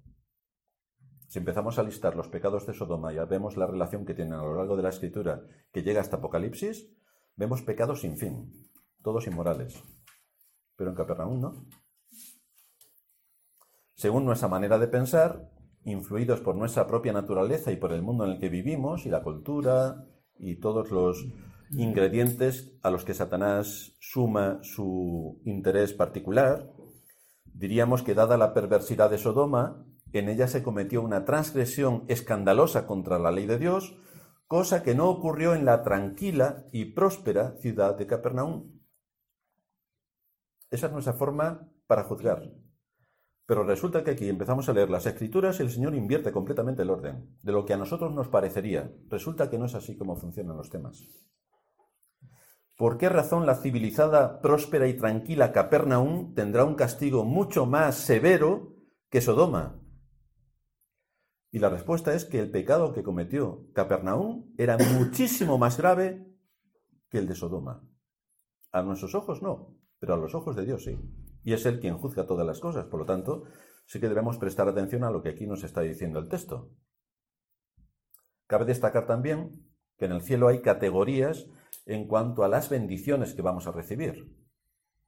Si 1.27 1.39
empezamos 1.39 1.77
a 1.77 1.83
listar 1.83 2.15
los 2.15 2.29
pecados 2.29 2.65
de 2.67 2.73
Sodoma 2.73 3.11
y 3.11 3.17
vemos 3.25 3.57
la 3.57 3.67
relación 3.67 4.05
que 4.05 4.13
tienen 4.13 4.33
a 4.33 4.43
lo 4.43 4.55
largo 4.55 4.77
de 4.77 4.83
la 4.83 4.89
escritura 4.89 5.41
que 5.73 5.81
llega 5.81 5.99
hasta 5.99 6.17
Apocalipsis, 6.17 6.89
vemos 7.35 7.63
pecados 7.63 8.01
sin 8.01 8.17
fin, 8.17 8.51
todos 9.01 9.27
inmorales. 9.27 9.83
Pero 10.75 10.91
en 10.91 10.95
Capernaum 10.95 11.41
no. 11.41 11.65
Según 13.95 14.25
nuestra 14.25 14.47
manera 14.47 14.77
de 14.77 14.87
pensar, 14.87 15.49
influidos 15.83 16.39
por 16.39 16.55
nuestra 16.55 16.85
propia 16.85 17.13
naturaleza 17.13 17.71
y 17.71 17.77
por 17.77 17.93
el 17.93 18.03
mundo 18.03 18.25
en 18.25 18.33
el 18.33 18.39
que 18.39 18.49
vivimos 18.49 19.05
y 19.05 19.09
la 19.09 19.23
cultura 19.23 20.05
y 20.37 20.59
todos 20.59 20.91
los 20.91 21.25
ingredientes 21.71 22.73
a 22.81 22.89
los 22.89 23.03
que 23.03 23.13
Satanás 23.13 23.95
suma 23.99 24.59
su 24.61 25.41
interés 25.45 25.93
particular, 25.93 26.71
diríamos 27.45 28.03
que 28.03 28.13
dada 28.13 28.37
la 28.37 28.53
perversidad 28.53 29.09
de 29.09 29.17
Sodoma, 29.17 29.85
en 30.19 30.29
ella 30.29 30.47
se 30.47 30.63
cometió 30.63 31.01
una 31.01 31.25
transgresión 31.25 32.03
escandalosa 32.07 32.87
contra 32.87 33.19
la 33.19 33.31
ley 33.31 33.45
de 33.45 33.57
Dios, 33.57 33.97
cosa 34.47 34.83
que 34.83 34.95
no 34.95 35.09
ocurrió 35.09 35.53
en 35.53 35.65
la 35.65 35.83
tranquila 35.83 36.65
y 36.71 36.85
próspera 36.85 37.55
ciudad 37.59 37.95
de 37.97 38.07
Capernaum. 38.07 38.79
Esa 40.69 40.87
es 40.87 40.93
nuestra 40.93 41.13
forma 41.13 41.69
para 41.87 42.03
juzgar. 42.03 42.51
Pero 43.45 43.63
resulta 43.63 44.03
que 44.03 44.11
aquí 44.11 44.27
empezamos 44.27 44.67
a 44.67 44.73
leer 44.73 44.89
las 44.89 45.05
escrituras 45.05 45.59
y 45.59 45.63
el 45.63 45.69
Señor 45.69 45.95
invierte 45.95 46.33
completamente 46.33 46.81
el 46.81 46.89
orden. 46.89 47.37
De 47.41 47.53
lo 47.53 47.65
que 47.65 47.73
a 47.73 47.77
nosotros 47.77 48.13
nos 48.13 48.27
parecería, 48.27 48.91
resulta 49.07 49.49
que 49.49 49.57
no 49.57 49.65
es 49.65 49.75
así 49.75 49.95
como 49.97 50.17
funcionan 50.17 50.57
los 50.57 50.69
temas. 50.69 51.07
¿Por 52.77 52.99
qué 52.99 53.09
razón 53.09 53.47
la 53.47 53.55
civilizada, 53.55 54.39
próspera 54.39 54.87
y 54.87 54.95
tranquila 54.95 55.51
Capernaum 55.51 56.35
tendrá 56.35 56.63
un 56.63 56.75
castigo 56.75 57.25
mucho 57.25 57.65
más 57.65 57.95
severo 57.95 58.75
que 59.09 59.19
Sodoma? 59.19 59.81
Y 61.49 61.57
la 61.57 61.69
respuesta 61.69 62.13
es 62.13 62.23
que 62.23 62.39
el 62.39 62.51
pecado 62.51 62.93
que 62.93 63.01
cometió 63.01 63.65
Capernaum 63.73 64.53
era 64.59 64.77
muchísimo 64.93 65.57
más 65.57 65.79
grave 65.79 66.27
que 67.09 67.17
el 67.17 67.27
de 67.27 67.33
Sodoma. 67.33 67.83
A 68.71 68.83
nuestros 68.83 69.15
ojos 69.15 69.41
no, 69.41 69.75
pero 69.97 70.13
a 70.13 70.17
los 70.17 70.35
ojos 70.35 70.55
de 70.55 70.65
Dios 70.65 70.83
sí. 70.83 70.99
Y 71.43 71.53
es 71.53 71.65
Él 71.65 71.79
quien 71.79 71.97
juzga 71.97 72.27
todas 72.27 72.45
las 72.45 72.59
cosas. 72.59 72.85
Por 72.85 72.99
lo 72.99 73.05
tanto, 73.07 73.45
sí 73.87 73.99
que 73.99 74.07
debemos 74.07 74.37
prestar 74.37 74.67
atención 74.67 75.03
a 75.03 75.09
lo 75.09 75.23
que 75.23 75.29
aquí 75.29 75.47
nos 75.47 75.63
está 75.63 75.81
diciendo 75.81 76.19
el 76.19 76.29
texto. 76.29 76.69
Cabe 78.45 78.65
destacar 78.65 79.07
también 79.07 79.65
que 79.97 80.05
en 80.05 80.11
el 80.11 80.21
cielo 80.21 80.47
hay 80.47 80.61
categorías 80.61 81.49
en 81.87 82.07
cuanto 82.07 82.43
a 82.43 82.47
las 82.47 82.69
bendiciones 82.69 83.33
que 83.33 83.41
vamos 83.41 83.65
a 83.65 83.71
recibir. 83.71 84.35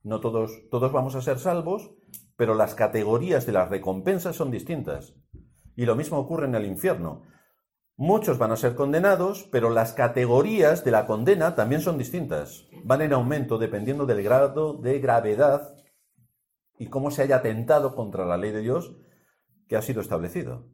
No 0.02 0.22
todos, 0.22 0.70
todos 0.72 0.92
vamos 0.92 1.16
a 1.16 1.22
ser 1.22 1.38
salvos, 1.38 1.92
pero 2.38 2.56
las 2.56 2.74
categorías 2.74 3.46
de 3.46 3.52
las 3.52 3.70
recompensas 3.70 4.36
son 4.36 4.50
distintas. 4.50 5.14
Y 5.76 5.86
lo 5.86 5.96
mismo 5.96 6.18
ocurre 6.18 6.48
en 6.48 6.56
el 6.56 6.66
infierno. 6.66 7.24
Muchos 7.98 8.38
van 8.38 8.54
a 8.54 8.56
ser 8.56 8.76
condenados, 8.76 9.50
pero 9.52 9.70
las 9.70 9.92
categorías 9.92 10.86
de 10.86 10.92
la 10.92 11.06
condena 11.06 11.56
también 11.56 11.82
son 11.82 11.98
distintas. 11.98 12.66
Van 12.86 13.02
en 13.02 13.12
aumento 13.12 13.58
dependiendo 13.58 14.06
del 14.06 14.24
grado 14.24 14.74
de 14.74 15.00
gravedad 15.00 15.76
y 16.78 16.88
cómo 16.88 17.12
se 17.12 17.24
haya 17.24 17.38
atentado 17.38 17.94
contra 17.94 18.26
la 18.26 18.38
ley 18.38 18.52
de 18.52 18.62
Dios 18.62 18.96
que 19.68 19.76
ha 19.76 19.82
sido 19.82 20.00
establecido. 20.00 20.66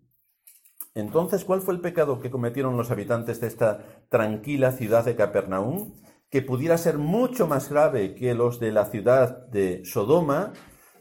Entonces, 0.95 1.43
¿cuál 1.43 1.61
fue 1.61 1.73
el 1.73 1.81
pecado 1.81 2.21
que 2.21 2.31
cometieron 2.31 2.77
los 2.77 2.89
habitantes 2.89 3.41
de 3.41 3.47
esta 3.47 4.05
tranquila 4.07 4.71
ciudad 4.71 5.03
de 5.03 5.17
Capernaum? 5.17 5.93
Que 6.29 6.41
pudiera 6.41 6.77
ser 6.77 6.97
mucho 6.97 7.47
más 7.47 7.69
grave 7.69 8.15
que 8.15 8.33
los 8.33 8.61
de 8.61 8.71
la 8.71 8.85
ciudad 8.85 9.45
de 9.47 9.83
Sodoma, 9.83 10.53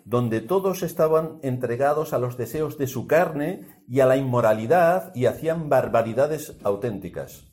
donde 0.04 0.40
todos 0.40 0.82
estaban 0.82 1.38
entregados 1.42 2.12
a 2.12 2.18
los 2.18 2.36
deseos 2.36 2.76
de 2.76 2.88
su 2.88 3.06
carne 3.06 3.66
y 3.86 4.00
a 4.00 4.06
la 4.06 4.16
inmoralidad 4.16 5.14
y 5.14 5.26
hacían 5.26 5.68
barbaridades 5.68 6.58
auténticas. 6.64 7.46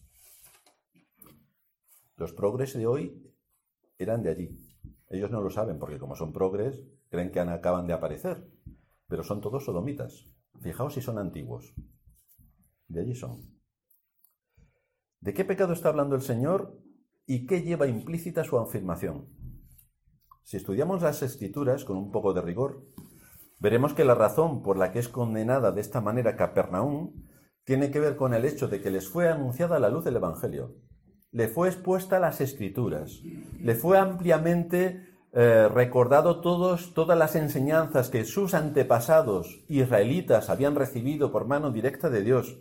Los 2.18 2.34
progres 2.34 2.74
de 2.74 2.88
hoy 2.88 3.36
eran 4.00 4.24
de 4.24 4.32
allí. 4.32 4.50
Ellos 5.10 5.30
no 5.30 5.42
lo 5.42 5.52
saben 5.52 5.78
porque 5.78 6.00
como 6.00 6.16
son 6.16 6.34
progres, 6.34 6.82
creen 7.10 7.32
que 7.32 7.40
acaban 7.40 7.86
de 7.86 7.94
aparecer, 7.94 8.48
pero 9.08 9.24
son 9.24 9.42
todos 9.42 9.66
sodomitas. 9.66 10.26
Fijaos 10.60 10.96
si 10.96 11.02
son 11.02 11.20
antiguos. 11.20 11.74
De 12.92 13.02
allí 13.02 13.16
son. 13.16 13.40
¿De 15.22 15.34
qué 15.34 15.46
pecado 15.46 15.72
está 15.74 15.90
hablando 15.90 16.16
el 16.16 16.22
Señor 16.22 16.78
y 17.26 17.46
qué 17.46 17.62
lleva 17.62 17.88
implícita 17.88 18.44
su 18.44 18.58
afirmación? 18.58 19.28
Si 20.44 20.58
estudiamos 20.58 21.02
las 21.02 21.22
escrituras 21.22 21.86
con 21.86 21.96
un 21.96 22.12
poco 22.12 22.34
de 22.34 22.42
rigor, 22.42 22.86
veremos 23.60 23.94
que 23.94 24.04
la 24.04 24.16
razón 24.16 24.62
por 24.62 24.78
la 24.78 24.92
que 24.92 25.00
es 25.00 25.08
condenada 25.08 25.72
de 25.72 25.80
esta 25.80 26.02
manera 26.02 26.36
Capernaum 26.36 27.14
tiene 27.64 27.92
que 27.92 28.00
ver 28.00 28.18
con 28.18 28.34
el 28.34 28.44
hecho 28.44 28.68
de 28.68 28.82
que 28.82 28.92
les 28.92 29.08
fue 29.08 29.30
anunciada 29.30 29.80
la 29.80 29.90
luz 29.90 30.04
del 30.04 30.18
Evangelio, 30.18 30.76
le 31.32 31.48
fue 31.48 31.70
expuesta 31.70 32.20
las 32.20 32.42
escrituras, 32.42 33.22
le 33.60 33.76
fue 33.76 33.98
ampliamente 34.00 35.08
eh, 35.32 35.70
recordado 35.70 36.42
todos, 36.42 36.94
todas 36.94 37.18
las 37.18 37.38
enseñanzas 37.38 38.10
que 38.10 38.26
sus 38.26 38.54
antepasados 38.54 39.64
israelitas 39.70 40.50
habían 40.50 40.76
recibido 40.76 41.32
por 41.32 41.48
mano 41.48 41.72
directa 41.72 42.10
de 42.10 42.24
Dios, 42.24 42.60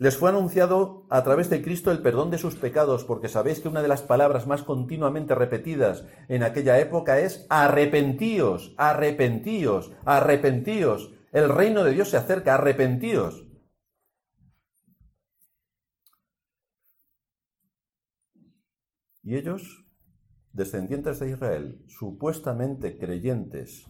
les 0.00 0.16
fue 0.16 0.30
anunciado 0.30 1.04
a 1.10 1.22
través 1.22 1.50
de 1.50 1.60
Cristo 1.60 1.90
el 1.90 2.00
perdón 2.00 2.30
de 2.30 2.38
sus 2.38 2.56
pecados, 2.56 3.04
porque 3.04 3.28
sabéis 3.28 3.60
que 3.60 3.68
una 3.68 3.82
de 3.82 3.88
las 3.88 4.00
palabras 4.00 4.46
más 4.46 4.62
continuamente 4.62 5.34
repetidas 5.34 6.06
en 6.28 6.42
aquella 6.42 6.78
época 6.80 7.20
es 7.20 7.46
arrepentíos, 7.50 8.74
arrepentíos, 8.78 9.92
arrepentíos. 10.06 11.12
El 11.32 11.50
reino 11.50 11.84
de 11.84 11.92
Dios 11.92 12.08
se 12.08 12.16
acerca, 12.16 12.54
arrepentíos. 12.54 13.46
Y 19.22 19.36
ellos, 19.36 19.84
descendientes 20.54 21.20
de 21.20 21.30
Israel, 21.32 21.84
supuestamente 21.88 22.96
creyentes, 22.96 23.84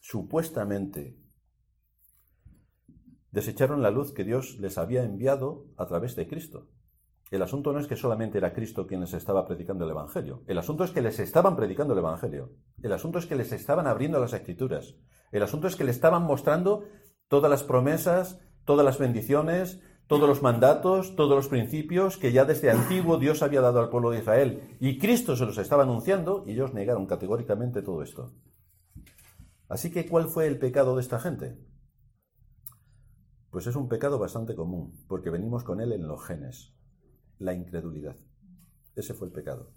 supuestamente 0.00 1.23
desecharon 3.34 3.82
la 3.82 3.90
luz 3.90 4.14
que 4.14 4.22
Dios 4.22 4.58
les 4.60 4.78
había 4.78 5.02
enviado 5.02 5.66
a 5.76 5.86
través 5.86 6.14
de 6.14 6.28
Cristo. 6.28 6.68
El 7.32 7.42
asunto 7.42 7.72
no 7.72 7.80
es 7.80 7.88
que 7.88 7.96
solamente 7.96 8.38
era 8.38 8.52
Cristo 8.52 8.86
quien 8.86 9.00
les 9.00 9.12
estaba 9.12 9.44
predicando 9.44 9.84
el 9.84 9.90
Evangelio. 9.90 10.44
El 10.46 10.56
asunto 10.56 10.84
es 10.84 10.92
que 10.92 11.02
les 11.02 11.18
estaban 11.18 11.56
predicando 11.56 11.94
el 11.94 11.98
Evangelio. 11.98 12.52
El 12.80 12.92
asunto 12.92 13.18
es 13.18 13.26
que 13.26 13.34
les 13.34 13.50
estaban 13.50 13.88
abriendo 13.88 14.20
las 14.20 14.34
escrituras. 14.34 14.94
El 15.32 15.42
asunto 15.42 15.66
es 15.66 15.74
que 15.74 15.82
les 15.82 15.96
estaban 15.96 16.22
mostrando 16.22 16.84
todas 17.26 17.50
las 17.50 17.64
promesas, 17.64 18.38
todas 18.64 18.84
las 18.84 18.98
bendiciones, 18.98 19.80
todos 20.06 20.28
los 20.28 20.42
mandatos, 20.42 21.16
todos 21.16 21.34
los 21.34 21.48
principios 21.48 22.16
que 22.16 22.30
ya 22.30 22.44
desde 22.44 22.70
antiguo 22.70 23.18
Dios 23.18 23.42
había 23.42 23.62
dado 23.62 23.80
al 23.80 23.88
pueblo 23.88 24.10
de 24.10 24.20
Israel. 24.20 24.76
Y 24.78 24.98
Cristo 24.98 25.34
se 25.34 25.44
los 25.44 25.58
estaba 25.58 25.82
anunciando 25.82 26.44
y 26.46 26.52
ellos 26.52 26.72
negaron 26.72 27.06
categóricamente 27.06 27.82
todo 27.82 28.04
esto. 28.04 28.30
Así 29.68 29.90
que, 29.90 30.06
¿cuál 30.06 30.28
fue 30.28 30.46
el 30.46 30.60
pecado 30.60 30.94
de 30.94 31.00
esta 31.00 31.18
gente? 31.18 31.58
Pues 33.54 33.68
es 33.68 33.76
un 33.76 33.88
pecado 33.88 34.18
bastante 34.18 34.56
común, 34.56 34.92
porque 35.06 35.30
venimos 35.30 35.62
con 35.62 35.80
él 35.80 35.92
en 35.92 36.08
los 36.08 36.26
genes, 36.26 36.74
la 37.38 37.54
incredulidad. 37.54 38.16
Ese 38.96 39.14
fue 39.14 39.28
el 39.28 39.32
pecado. 39.32 39.70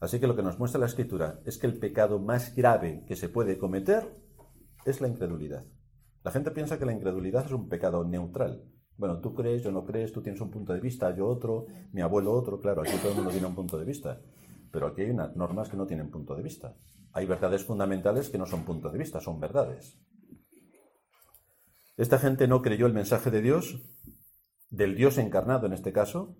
Así 0.00 0.18
que 0.18 0.26
lo 0.26 0.34
que 0.34 0.42
nos 0.42 0.58
muestra 0.58 0.80
la 0.80 0.86
escritura 0.86 1.38
es 1.44 1.58
que 1.58 1.68
el 1.68 1.78
pecado 1.78 2.18
más 2.18 2.52
grave 2.56 3.04
que 3.06 3.14
se 3.14 3.28
puede 3.28 3.56
cometer 3.56 4.20
es 4.84 5.00
la 5.00 5.06
incredulidad. 5.06 5.64
La 6.24 6.32
gente 6.32 6.50
piensa 6.50 6.76
que 6.76 6.86
la 6.86 6.92
incredulidad 6.92 7.46
es 7.46 7.52
un 7.52 7.68
pecado 7.68 8.02
neutral. 8.02 8.64
Bueno, 8.96 9.20
tú 9.20 9.32
crees, 9.32 9.62
yo 9.62 9.70
no 9.70 9.84
crees, 9.84 10.10
tú 10.10 10.20
tienes 10.20 10.40
un 10.40 10.50
punto 10.50 10.72
de 10.72 10.80
vista, 10.80 11.14
yo 11.14 11.28
otro, 11.28 11.66
mi 11.92 12.00
abuelo 12.00 12.32
otro, 12.32 12.58
claro, 12.58 12.82
aquí 12.82 12.96
todo 13.00 13.10
el 13.10 13.16
mundo 13.18 13.30
tiene 13.30 13.46
un 13.46 13.54
punto 13.54 13.78
de 13.78 13.84
vista. 13.84 14.20
Pero 14.72 14.88
aquí 14.88 15.02
hay 15.02 15.10
unas 15.10 15.36
normas 15.36 15.68
que 15.68 15.76
no 15.76 15.86
tienen 15.86 16.10
punto 16.10 16.34
de 16.34 16.42
vista. 16.42 16.74
Hay 17.12 17.26
verdades 17.26 17.64
fundamentales 17.64 18.28
que 18.28 18.38
no 18.38 18.46
son 18.46 18.64
punto 18.64 18.90
de 18.90 18.98
vista, 18.98 19.20
son 19.20 19.38
verdades. 19.38 20.00
Esta 21.96 22.18
gente 22.18 22.48
no 22.48 22.62
creyó 22.62 22.86
el 22.86 22.92
mensaje 22.92 23.30
de 23.30 23.40
Dios, 23.40 23.82
del 24.70 24.96
Dios 24.96 25.18
encarnado 25.18 25.66
en 25.66 25.72
este 25.72 25.92
caso, 25.92 26.36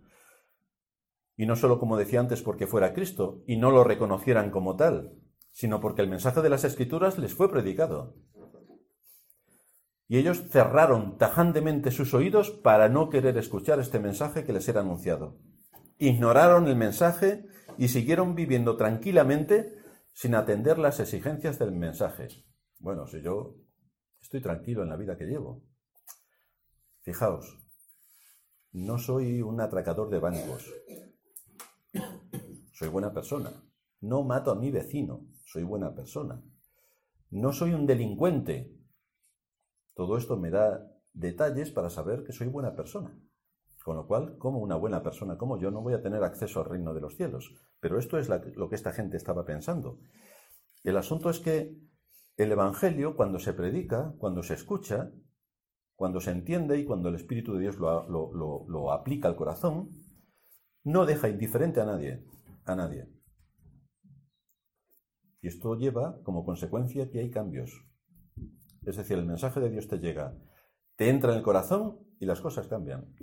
y 1.37 1.47
no 1.47 1.57
solo 1.57 1.79
como 1.79 1.97
decía 1.97 2.21
antes 2.21 2.43
porque 2.43 2.67
fuera 2.67 2.93
Cristo 2.93 3.43
y 3.47 3.57
no 3.57 3.71
lo 3.71 3.85
reconocieran 3.85 4.51
como 4.51 4.77
tal, 4.77 5.13
sino 5.53 5.81
porque 5.81 6.03
el 6.03 6.09
mensaje 6.09 6.43
de 6.43 6.49
las 6.49 6.65
Escrituras 6.65 7.19
les 7.19 7.35
fue 7.35 7.51
predicado. 7.51 8.17
Y 10.07 10.19
ellos 10.19 10.45
cerraron 10.51 11.17
tajantemente 11.17 11.91
sus 11.91 12.13
oídos 12.15 12.51
para 12.51 12.89
no 12.89 13.09
querer 13.09 13.39
escuchar 13.39 13.81
este 13.81 13.99
mensaje 13.99 14.45
que 14.45 14.53
les 14.53 14.69
era 14.69 14.81
anunciado. 14.81 15.39
Ignoraron 15.99 16.67
el 16.69 16.77
mensaje 16.77 17.47
y 17.79 17.89
siguieron 17.89 18.35
viviendo 18.35 18.77
tranquilamente 18.77 19.79
sin 20.13 20.35
atender 20.35 20.79
las 20.79 21.01
exigencias 21.01 21.59
del 21.59 21.73
mensaje. 21.73 22.29
Bueno, 22.79 23.07
si 23.07 23.23
yo 23.23 23.57
Estoy 24.35 24.51
tranquilo 24.51 24.83
en 24.83 24.89
la 24.89 24.97
vida 24.97 25.17
que 25.17 25.27
llevo. 25.27 25.63
Fijaos, 27.03 27.57
no 28.73 28.99
soy 28.99 29.41
un 29.41 29.61
atracador 29.61 30.11
de 30.11 30.19
bancos. 30.19 30.75
Soy 32.73 32.89
buena 32.89 33.15
persona. 33.15 33.53
No 34.01 34.25
mato 34.25 34.51
a 34.51 34.57
mi 34.57 34.73
vecino. 34.73 35.25
Soy 35.45 35.63
buena 35.63 35.95
persona. 35.95 36.43
No 37.31 37.53
soy 37.53 37.75
un 37.75 37.87
delincuente. 37.87 38.77
Todo 39.95 40.17
esto 40.17 40.37
me 40.37 40.51
da 40.51 40.85
detalles 41.13 41.71
para 41.71 41.89
saber 41.89 42.25
que 42.25 42.33
soy 42.33 42.49
buena 42.49 42.75
persona. 42.75 43.17
Con 43.85 43.95
lo 43.95 44.09
cual, 44.09 44.37
como 44.39 44.59
una 44.59 44.75
buena 44.75 45.01
persona 45.01 45.39
como 45.39 45.61
yo, 45.61 45.71
no 45.71 45.81
voy 45.81 45.95
a 45.95 46.03
tener 46.03 46.25
acceso 46.25 46.59
al 46.59 46.71
reino 46.71 46.93
de 46.93 47.03
los 47.03 47.15
cielos. 47.15 47.55
Pero 47.79 48.01
esto 48.01 48.19
es 48.19 48.29
lo 48.57 48.69
que 48.69 48.75
esta 48.75 48.93
gente 48.93 49.17
estaba 49.17 49.45
pensando. 49.45 50.01
El 50.83 50.97
asunto 50.97 51.31
es 51.31 51.39
que 51.39 51.85
el 52.37 52.53
Evangelio, 52.53 53.17
cuando 53.17 53.39
se 53.39 53.53
predica, 53.53 54.15
cuando 54.19 54.43
se 54.43 54.55
escucha, 54.55 55.13
cuando 55.95 56.21
se 56.21 56.33
entiende 56.33 56.79
y 56.79 56.85
cuando 56.85 57.09
el 57.09 57.15
Espíritu 57.15 57.55
de 57.55 57.61
Dios 57.61 57.79
lo, 57.79 58.93
aplica 58.93 59.29
al 59.29 59.37
corazón, 59.37 59.91
no 60.83 61.07
deja 61.07 61.29
indiferente 61.29 61.81
a 61.81 61.87
nadie, 61.87 62.25
a 62.65 62.75
nadie. 62.75 63.09
Y 65.41 65.49
esto 65.49 65.77
lleva 65.77 66.21
como 66.23 66.45
consecuencia 66.45 67.11
que 67.11 67.21
hay 67.21 67.31
cambios. 67.31 67.87
Es 68.83 68.97
decir, 68.97 69.19
el 69.19 69.27
mensaje 69.27 69.61
de 69.61 69.71
Dios 69.71 69.89
te 69.89 69.99
llega, 69.99 70.37
te 70.97 71.09
entra 71.09 71.33
en 71.33 71.39
el 71.39 71.45
corazón 71.45 72.01
y 72.19 72.27
las 72.27 72.41
cosas 72.41 72.67
cambian. 72.67 73.15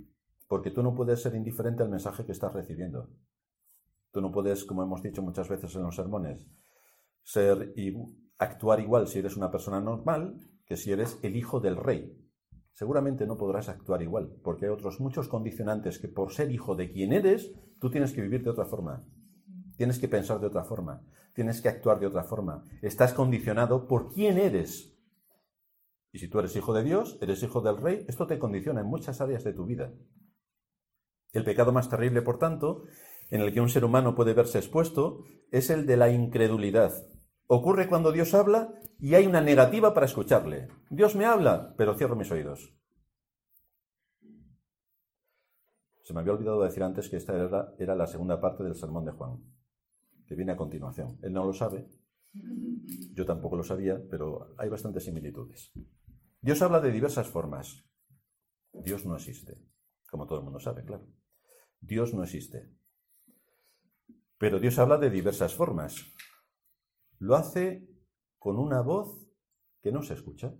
porque 0.47 0.69
tú 0.69 0.83
no 0.83 0.93
puedes 0.93 1.21
ser 1.21 1.33
indiferente 1.33 1.81
al 1.81 1.89
mensaje 1.89 2.25
que 2.25 2.33
estás 2.33 2.51
recibiendo. 2.51 3.09
Tú 4.11 4.19
no 4.19 4.33
puedes, 4.33 4.65
como 4.65 4.83
hemos 4.83 5.01
dicho 5.01 5.21
muchas 5.21 5.47
veces 5.47 5.73
en 5.77 5.83
los 5.83 5.95
sermones, 5.95 6.45
ser 7.23 7.71
actuar 8.41 8.79
igual 8.79 9.07
si 9.07 9.19
eres 9.19 9.37
una 9.37 9.51
persona 9.51 9.79
normal 9.79 10.35
que 10.65 10.75
si 10.75 10.91
eres 10.91 11.19
el 11.21 11.35
hijo 11.35 11.59
del 11.59 11.77
rey. 11.77 12.17
Seguramente 12.73 13.27
no 13.27 13.37
podrás 13.37 13.69
actuar 13.69 14.01
igual, 14.01 14.33
porque 14.43 14.65
hay 14.65 14.71
otros 14.71 14.99
muchos 14.99 15.27
condicionantes 15.27 15.99
que 15.99 16.07
por 16.07 16.33
ser 16.33 16.51
hijo 16.51 16.75
de 16.75 16.91
quien 16.91 17.13
eres, 17.13 17.51
tú 17.79 17.91
tienes 17.91 18.13
que 18.13 18.21
vivir 18.21 18.43
de 18.43 18.49
otra 18.49 18.65
forma. 18.65 19.05
Tienes 19.77 19.99
que 19.99 20.07
pensar 20.07 20.39
de 20.39 20.47
otra 20.47 20.63
forma, 20.63 21.03
tienes 21.33 21.61
que 21.61 21.69
actuar 21.69 21.99
de 21.99 22.07
otra 22.07 22.23
forma. 22.23 22.63
Estás 22.81 23.13
condicionado 23.13 23.87
por 23.87 24.11
quién 24.11 24.37
eres. 24.37 24.97
Y 26.11 26.19
si 26.19 26.27
tú 26.27 26.39
eres 26.39 26.55
hijo 26.55 26.73
de 26.73 26.83
Dios, 26.83 27.17
eres 27.21 27.43
hijo 27.43 27.61
del 27.61 27.77
rey, 27.77 28.05
esto 28.07 28.25
te 28.25 28.39
condiciona 28.39 28.81
en 28.81 28.87
muchas 28.87 29.21
áreas 29.21 29.43
de 29.43 29.53
tu 29.53 29.65
vida. 29.65 29.93
El 31.31 31.43
pecado 31.43 31.71
más 31.71 31.89
terrible, 31.89 32.21
por 32.21 32.39
tanto, 32.39 32.83
en 33.29 33.41
el 33.41 33.53
que 33.53 33.61
un 33.61 33.69
ser 33.69 33.85
humano 33.85 34.15
puede 34.15 34.33
verse 34.33 34.57
expuesto, 34.57 35.23
es 35.51 35.69
el 35.69 35.85
de 35.85 35.97
la 35.97 36.09
incredulidad. 36.09 36.91
Ocurre 37.53 37.89
cuando 37.89 38.13
Dios 38.13 38.33
habla 38.33 38.73
y 38.97 39.13
hay 39.13 39.27
una 39.27 39.41
negativa 39.41 39.93
para 39.93 40.05
escucharle. 40.05 40.69
Dios 40.89 41.17
me 41.17 41.25
habla, 41.25 41.75
pero 41.75 41.95
cierro 41.95 42.15
mis 42.15 42.31
oídos. 42.31 42.73
Se 46.01 46.13
me 46.13 46.21
había 46.21 46.31
olvidado 46.31 46.63
decir 46.63 46.81
antes 46.81 47.09
que 47.09 47.17
esta 47.17 47.35
era, 47.35 47.73
era 47.77 47.93
la 47.93 48.07
segunda 48.07 48.39
parte 48.39 48.63
del 48.63 48.73
sermón 48.73 49.03
de 49.03 49.11
Juan, 49.11 49.43
que 50.25 50.35
viene 50.35 50.53
a 50.53 50.55
continuación. 50.55 51.19
Él 51.21 51.33
no 51.33 51.43
lo 51.43 51.51
sabe, 51.51 51.89
yo 52.31 53.25
tampoco 53.25 53.57
lo 53.57 53.63
sabía, 53.63 54.01
pero 54.09 54.55
hay 54.57 54.69
bastantes 54.69 55.03
similitudes. 55.03 55.73
Dios 56.39 56.61
habla 56.61 56.79
de 56.79 56.93
diversas 56.93 57.27
formas. 57.27 57.83
Dios 58.71 59.05
no 59.05 59.17
existe, 59.17 59.57
como 60.09 60.25
todo 60.25 60.37
el 60.37 60.45
mundo 60.45 60.61
sabe, 60.61 60.85
claro. 60.85 61.05
Dios 61.81 62.13
no 62.13 62.23
existe. 62.23 62.71
Pero 64.37 64.57
Dios 64.57 64.79
habla 64.79 64.97
de 64.97 65.09
diversas 65.09 65.53
formas. 65.53 66.05
Lo 67.21 67.35
hace 67.35 67.87
con 68.39 68.57
una 68.57 68.81
voz 68.81 69.29
que 69.83 69.91
no 69.91 70.01
se 70.01 70.15
escucha. 70.15 70.55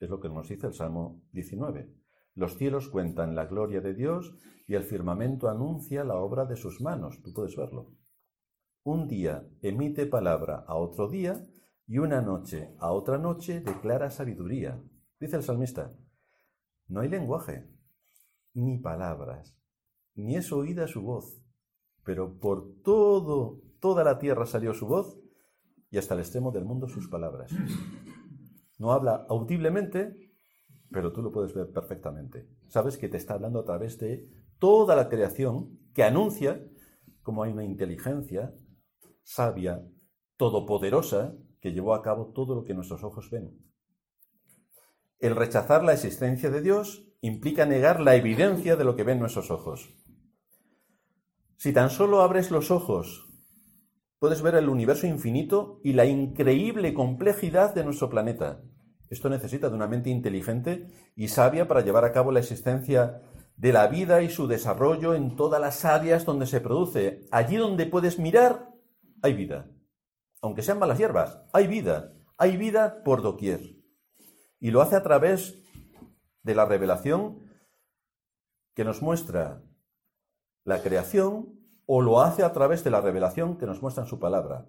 Es 0.00 0.10
lo 0.10 0.18
que 0.18 0.28
nos 0.28 0.48
dice 0.48 0.66
el 0.66 0.74
Salmo 0.74 1.22
19. 1.30 1.88
Los 2.34 2.56
cielos 2.56 2.88
cuentan 2.88 3.36
la 3.36 3.46
gloria 3.46 3.80
de 3.80 3.94
Dios 3.94 4.34
y 4.66 4.74
el 4.74 4.82
firmamento 4.82 5.48
anuncia 5.48 6.02
la 6.02 6.16
obra 6.16 6.46
de 6.46 6.56
sus 6.56 6.80
manos. 6.80 7.22
Tú 7.22 7.32
puedes 7.32 7.54
verlo. 7.54 7.94
Un 8.82 9.06
día 9.06 9.48
emite 9.62 10.06
palabra 10.06 10.64
a 10.66 10.74
otro 10.74 11.08
día 11.08 11.40
y 11.86 11.98
una 11.98 12.20
noche 12.22 12.74
a 12.80 12.90
otra 12.90 13.16
noche 13.16 13.60
declara 13.60 14.10
sabiduría. 14.10 14.82
Dice 15.20 15.36
el 15.36 15.44
salmista, 15.44 15.96
no 16.88 17.02
hay 17.02 17.08
lenguaje, 17.08 17.70
ni 18.52 18.78
palabras, 18.78 19.56
ni 20.16 20.34
es 20.34 20.50
oída 20.50 20.88
su 20.88 21.02
voz, 21.02 21.40
pero 22.02 22.36
por 22.40 22.82
todo, 22.82 23.62
toda 23.78 24.02
la 24.02 24.18
tierra 24.18 24.44
salió 24.44 24.74
su 24.74 24.88
voz 24.88 25.20
y 25.90 25.98
hasta 25.98 26.14
el 26.14 26.20
extremo 26.20 26.50
del 26.50 26.64
mundo 26.64 26.88
sus 26.88 27.08
palabras. 27.08 27.50
No 28.78 28.92
habla 28.92 29.26
audiblemente, 29.28 30.32
pero 30.90 31.12
tú 31.12 31.22
lo 31.22 31.32
puedes 31.32 31.54
ver 31.54 31.70
perfectamente. 31.72 32.48
Sabes 32.68 32.98
que 32.98 33.08
te 33.08 33.16
está 33.16 33.34
hablando 33.34 33.60
a 33.60 33.64
través 33.64 33.98
de 33.98 34.28
toda 34.58 34.96
la 34.96 35.08
creación 35.08 35.78
que 35.94 36.04
anuncia 36.04 36.62
cómo 37.22 37.42
hay 37.42 37.52
una 37.52 37.64
inteligencia 37.64 38.54
sabia, 39.26 39.84
todopoderosa, 40.36 41.34
que 41.60 41.72
llevó 41.72 41.94
a 41.94 42.02
cabo 42.02 42.32
todo 42.32 42.54
lo 42.54 42.64
que 42.64 42.74
nuestros 42.74 43.02
ojos 43.02 43.28
ven. 43.28 43.58
El 45.18 45.34
rechazar 45.34 45.82
la 45.82 45.94
existencia 45.94 46.48
de 46.50 46.62
Dios 46.62 47.08
implica 47.20 47.66
negar 47.66 48.00
la 48.00 48.14
evidencia 48.14 48.76
de 48.76 48.84
lo 48.84 48.94
que 48.94 49.02
ven 49.02 49.18
nuestros 49.18 49.50
ojos. 49.50 49.92
Si 51.56 51.72
tan 51.72 51.90
solo 51.90 52.20
abres 52.20 52.52
los 52.52 52.70
ojos, 52.70 53.25
puedes 54.18 54.42
ver 54.42 54.54
el 54.54 54.68
universo 54.68 55.06
infinito 55.06 55.80
y 55.84 55.92
la 55.92 56.04
increíble 56.06 56.94
complejidad 56.94 57.74
de 57.74 57.84
nuestro 57.84 58.08
planeta. 58.08 58.62
Esto 59.08 59.28
necesita 59.28 59.68
de 59.68 59.74
una 59.74 59.86
mente 59.86 60.10
inteligente 60.10 60.88
y 61.14 61.28
sabia 61.28 61.68
para 61.68 61.82
llevar 61.82 62.04
a 62.04 62.12
cabo 62.12 62.32
la 62.32 62.40
existencia 62.40 63.22
de 63.56 63.72
la 63.72 63.86
vida 63.86 64.22
y 64.22 64.28
su 64.28 64.46
desarrollo 64.46 65.14
en 65.14 65.36
todas 65.36 65.60
las 65.60 65.84
áreas 65.84 66.24
donde 66.24 66.46
se 66.46 66.60
produce. 66.60 67.20
Allí 67.30 67.56
donde 67.56 67.86
puedes 67.86 68.18
mirar, 68.18 68.70
hay 69.22 69.34
vida. 69.34 69.70
Aunque 70.42 70.62
sean 70.62 70.78
malas 70.78 70.98
hierbas, 70.98 71.40
hay 71.52 71.66
vida. 71.66 72.12
Hay 72.38 72.56
vida 72.56 73.02
por 73.02 73.22
doquier. 73.22 73.60
Y 74.60 74.70
lo 74.70 74.82
hace 74.82 74.96
a 74.96 75.02
través 75.02 75.62
de 76.42 76.54
la 76.54 76.66
revelación 76.66 77.46
que 78.74 78.84
nos 78.84 79.00
muestra 79.00 79.62
la 80.64 80.82
creación 80.82 81.56
o 81.86 82.02
lo 82.02 82.20
hace 82.20 82.42
a 82.42 82.52
través 82.52 82.84
de 82.84 82.90
la 82.90 83.00
revelación 83.00 83.56
que 83.56 83.66
nos 83.66 83.80
muestra 83.80 84.02
en 84.02 84.10
su 84.10 84.18
palabra. 84.18 84.68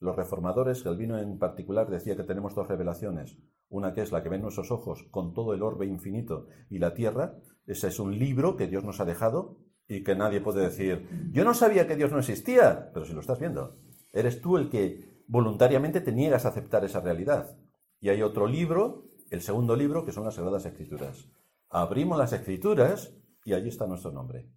Los 0.00 0.16
reformadores, 0.16 0.84
el 0.84 0.96
vino 0.96 1.18
en 1.18 1.38
particular, 1.38 1.88
decía 1.88 2.16
que 2.16 2.24
tenemos 2.24 2.54
dos 2.54 2.68
revelaciones. 2.68 3.38
Una 3.68 3.94
que 3.94 4.02
es 4.02 4.12
la 4.12 4.22
que 4.22 4.28
ven 4.28 4.42
nuestros 4.42 4.70
ojos 4.70 5.06
con 5.10 5.32
todo 5.32 5.54
el 5.54 5.62
orbe 5.62 5.86
infinito 5.86 6.48
y 6.68 6.78
la 6.78 6.92
tierra. 6.92 7.36
Ese 7.66 7.88
es 7.88 7.98
un 7.98 8.18
libro 8.18 8.56
que 8.56 8.66
Dios 8.66 8.84
nos 8.84 9.00
ha 9.00 9.04
dejado 9.04 9.56
y 9.88 10.02
que 10.02 10.16
nadie 10.16 10.40
puede 10.40 10.62
decir, 10.62 11.08
yo 11.32 11.44
no 11.44 11.54
sabía 11.54 11.86
que 11.86 11.96
Dios 11.96 12.10
no 12.10 12.18
existía, 12.18 12.90
pero 12.92 13.06
si 13.06 13.12
lo 13.12 13.20
estás 13.20 13.38
viendo. 13.38 13.78
Eres 14.12 14.40
tú 14.40 14.56
el 14.56 14.68
que 14.68 15.24
voluntariamente 15.26 16.00
te 16.00 16.12
niegas 16.12 16.44
a 16.44 16.48
aceptar 16.48 16.84
esa 16.84 17.00
realidad. 17.00 17.56
Y 18.00 18.08
hay 18.08 18.22
otro 18.22 18.46
libro, 18.46 19.04
el 19.30 19.40
segundo 19.40 19.76
libro, 19.76 20.04
que 20.04 20.12
son 20.12 20.24
las 20.24 20.34
Sagradas 20.34 20.66
Escrituras. 20.66 21.30
Abrimos 21.68 22.18
las 22.18 22.32
Escrituras 22.32 23.14
y 23.44 23.54
allí 23.54 23.68
está 23.68 23.86
nuestro 23.86 24.12
nombre. 24.12 24.50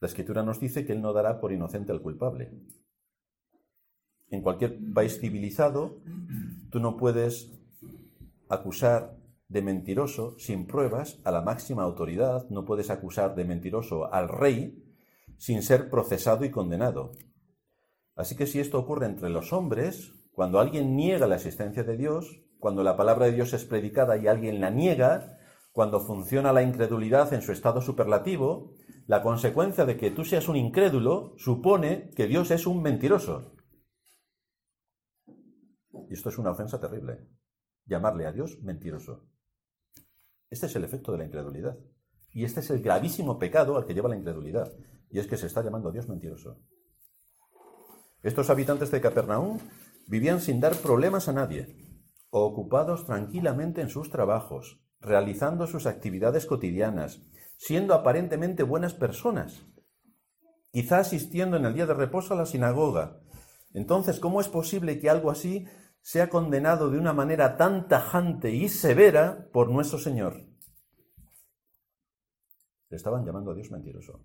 La 0.00 0.08
escritura 0.08 0.42
nos 0.42 0.60
dice 0.60 0.86
que 0.86 0.92
Él 0.92 1.02
no 1.02 1.12
dará 1.12 1.40
por 1.40 1.52
inocente 1.52 1.92
al 1.92 2.02
culpable. 2.02 2.52
En 4.30 4.42
cualquier 4.42 4.78
país 4.92 5.18
civilizado, 5.20 6.00
tú 6.70 6.80
no 6.80 6.96
puedes 6.96 7.52
acusar 8.48 9.16
de 9.48 9.62
mentiroso 9.62 10.38
sin 10.38 10.66
pruebas 10.66 11.18
a 11.24 11.30
la 11.30 11.40
máxima 11.40 11.82
autoridad, 11.82 12.48
no 12.50 12.64
puedes 12.64 12.90
acusar 12.90 13.34
de 13.34 13.44
mentiroso 13.44 14.12
al 14.12 14.28
rey 14.28 14.84
sin 15.38 15.62
ser 15.62 15.88
procesado 15.88 16.44
y 16.44 16.50
condenado. 16.50 17.12
Así 18.14 18.36
que 18.36 18.46
si 18.46 18.60
esto 18.60 18.78
ocurre 18.78 19.06
entre 19.06 19.30
los 19.30 19.52
hombres, 19.52 20.12
cuando 20.32 20.60
alguien 20.60 20.96
niega 20.96 21.26
la 21.26 21.36
existencia 21.36 21.84
de 21.84 21.96
Dios, 21.96 22.42
cuando 22.58 22.82
la 22.82 22.96
palabra 22.96 23.26
de 23.26 23.32
Dios 23.32 23.52
es 23.54 23.64
predicada 23.64 24.16
y 24.16 24.26
alguien 24.26 24.60
la 24.60 24.70
niega, 24.70 25.38
cuando 25.72 26.00
funciona 26.00 26.52
la 26.52 26.62
incredulidad 26.62 27.32
en 27.32 27.42
su 27.42 27.52
estado 27.52 27.80
superlativo, 27.80 28.74
la 29.08 29.22
consecuencia 29.22 29.86
de 29.86 29.96
que 29.96 30.10
tú 30.10 30.22
seas 30.22 30.48
un 30.48 30.56
incrédulo 30.56 31.32
supone 31.38 32.10
que 32.10 32.26
Dios 32.26 32.50
es 32.50 32.66
un 32.66 32.82
mentiroso. 32.82 33.56
Y 36.10 36.12
esto 36.12 36.28
es 36.28 36.36
una 36.36 36.50
ofensa 36.50 36.78
terrible, 36.78 37.26
llamarle 37.86 38.26
a 38.26 38.32
Dios 38.32 38.58
mentiroso. 38.60 39.26
Este 40.50 40.66
es 40.66 40.76
el 40.76 40.84
efecto 40.84 41.12
de 41.12 41.18
la 41.18 41.24
incredulidad. 41.24 41.78
Y 42.32 42.44
este 42.44 42.60
es 42.60 42.68
el 42.68 42.82
gravísimo 42.82 43.38
pecado 43.38 43.78
al 43.78 43.86
que 43.86 43.94
lleva 43.94 44.10
la 44.10 44.16
incredulidad. 44.16 44.70
Y 45.08 45.18
es 45.20 45.26
que 45.26 45.38
se 45.38 45.46
está 45.46 45.62
llamando 45.62 45.88
a 45.88 45.92
Dios 45.92 46.06
mentiroso. 46.06 46.60
Estos 48.22 48.50
habitantes 48.50 48.90
de 48.90 49.00
Capernaum 49.00 49.58
vivían 50.06 50.42
sin 50.42 50.60
dar 50.60 50.76
problemas 50.76 51.28
a 51.28 51.32
nadie, 51.32 51.78
ocupados 52.28 53.06
tranquilamente 53.06 53.80
en 53.80 53.88
sus 53.88 54.10
trabajos, 54.10 54.82
realizando 55.00 55.66
sus 55.66 55.86
actividades 55.86 56.44
cotidianas, 56.44 57.22
siendo 57.58 57.92
aparentemente 57.92 58.62
buenas 58.62 58.94
personas, 58.94 59.66
quizá 60.70 61.00
asistiendo 61.00 61.56
en 61.56 61.66
el 61.66 61.74
día 61.74 61.86
de 61.86 61.94
reposo 61.94 62.32
a 62.32 62.36
la 62.36 62.46
sinagoga. 62.46 63.20
Entonces, 63.74 64.20
¿cómo 64.20 64.40
es 64.40 64.48
posible 64.48 65.00
que 65.00 65.10
algo 65.10 65.30
así 65.30 65.66
sea 66.00 66.30
condenado 66.30 66.88
de 66.88 66.98
una 66.98 67.12
manera 67.12 67.56
tan 67.56 67.88
tajante 67.88 68.52
y 68.52 68.68
severa 68.68 69.50
por 69.52 69.70
nuestro 69.70 69.98
Señor? 69.98 70.46
Le 72.88 72.96
estaban 72.96 73.26
llamando 73.26 73.50
a 73.50 73.54
Dios 73.54 73.70
mentiroso. 73.72 74.24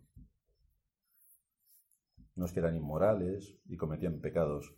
No 2.35 2.45
es 2.45 2.51
que 2.51 2.59
eran 2.59 2.75
inmorales 2.75 3.57
y 3.65 3.75
cometían 3.75 4.21
pecados 4.21 4.75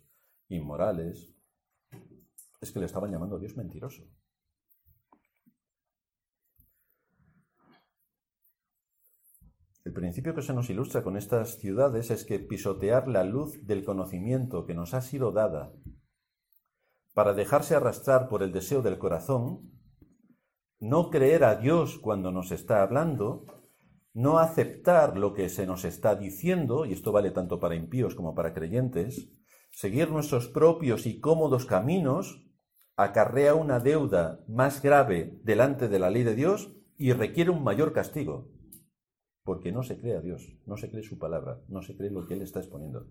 inmorales, 0.48 1.34
es 2.60 2.72
que 2.72 2.80
le 2.80 2.86
estaban 2.86 3.12
llamando 3.12 3.36
a 3.36 3.38
Dios 3.38 3.54
mentiroso. 3.56 4.02
Principio 9.96 10.34
que 10.34 10.42
se 10.42 10.52
nos 10.52 10.68
ilustra 10.68 11.02
con 11.02 11.16
estas 11.16 11.58
ciudades 11.58 12.10
es 12.10 12.26
que 12.26 12.38
pisotear 12.38 13.08
la 13.08 13.24
luz 13.24 13.66
del 13.66 13.82
conocimiento 13.82 14.66
que 14.66 14.74
nos 14.74 14.92
ha 14.92 15.00
sido 15.00 15.32
dada 15.32 15.72
para 17.14 17.32
dejarse 17.32 17.74
arrastrar 17.74 18.28
por 18.28 18.42
el 18.42 18.52
deseo 18.52 18.82
del 18.82 18.98
corazón, 18.98 19.72
no 20.78 21.08
creer 21.08 21.44
a 21.44 21.54
Dios 21.54 21.98
cuando 21.98 22.30
nos 22.30 22.52
está 22.52 22.82
hablando, 22.82 23.46
no 24.12 24.38
aceptar 24.38 25.16
lo 25.16 25.32
que 25.32 25.48
se 25.48 25.66
nos 25.66 25.86
está 25.86 26.14
diciendo, 26.14 26.84
y 26.84 26.92
esto 26.92 27.12
vale 27.12 27.30
tanto 27.30 27.58
para 27.58 27.74
impíos 27.74 28.14
como 28.14 28.34
para 28.34 28.52
creyentes, 28.52 29.30
seguir 29.70 30.10
nuestros 30.10 30.48
propios 30.48 31.06
y 31.06 31.20
cómodos 31.20 31.64
caminos, 31.64 32.44
acarrea 32.96 33.54
una 33.54 33.80
deuda 33.80 34.44
más 34.46 34.82
grave 34.82 35.40
delante 35.42 35.88
de 35.88 35.98
la 35.98 36.10
ley 36.10 36.22
de 36.22 36.34
Dios 36.34 36.76
y 36.98 37.14
requiere 37.14 37.50
un 37.50 37.64
mayor 37.64 37.94
castigo, 37.94 38.50
porque 39.46 39.70
no 39.70 39.84
se 39.84 39.96
cree 39.96 40.16
a 40.16 40.20
Dios, 40.20 40.58
no 40.66 40.76
se 40.76 40.90
cree 40.90 41.04
su 41.04 41.18
palabra, 41.18 41.60
no 41.68 41.80
se 41.80 41.96
cree 41.96 42.10
lo 42.10 42.26
que 42.26 42.34
Él 42.34 42.42
está 42.42 42.58
exponiendo. 42.58 43.06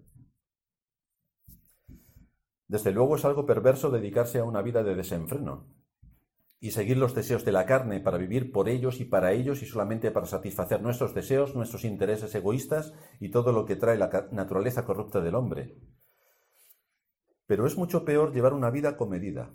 Desde 2.67 2.91
luego 2.91 3.15
es 3.15 3.23
algo 3.23 3.45
perverso 3.45 3.89
dedicarse 3.89 4.39
a 4.39 4.43
una 4.43 4.61
vida 4.61 4.83
de 4.83 4.95
desenfreno 4.95 5.73
y 6.59 6.71
seguir 6.71 6.97
los 6.97 7.15
deseos 7.15 7.45
de 7.45 7.53
la 7.53 7.65
carne 7.65 8.01
para 8.01 8.17
vivir 8.17 8.51
por 8.51 8.67
ellos 8.67 8.99
y 8.99 9.05
para 9.05 9.31
ellos 9.31 9.63
y 9.63 9.65
solamente 9.65 10.11
para 10.11 10.25
satisfacer 10.25 10.81
nuestros 10.81 11.15
deseos, 11.15 11.55
nuestros 11.55 11.85
intereses 11.85 12.35
egoístas 12.35 12.93
y 13.21 13.29
todo 13.31 13.53
lo 13.53 13.65
que 13.65 13.77
trae 13.77 13.97
la 13.97 14.27
naturaleza 14.31 14.83
corrupta 14.83 15.21
del 15.21 15.35
hombre. 15.35 15.77
Pero 17.45 17.65
es 17.65 17.77
mucho 17.77 18.03
peor 18.03 18.33
llevar 18.33 18.51
una 18.51 18.71
vida 18.71 18.97
comedida, 18.97 19.53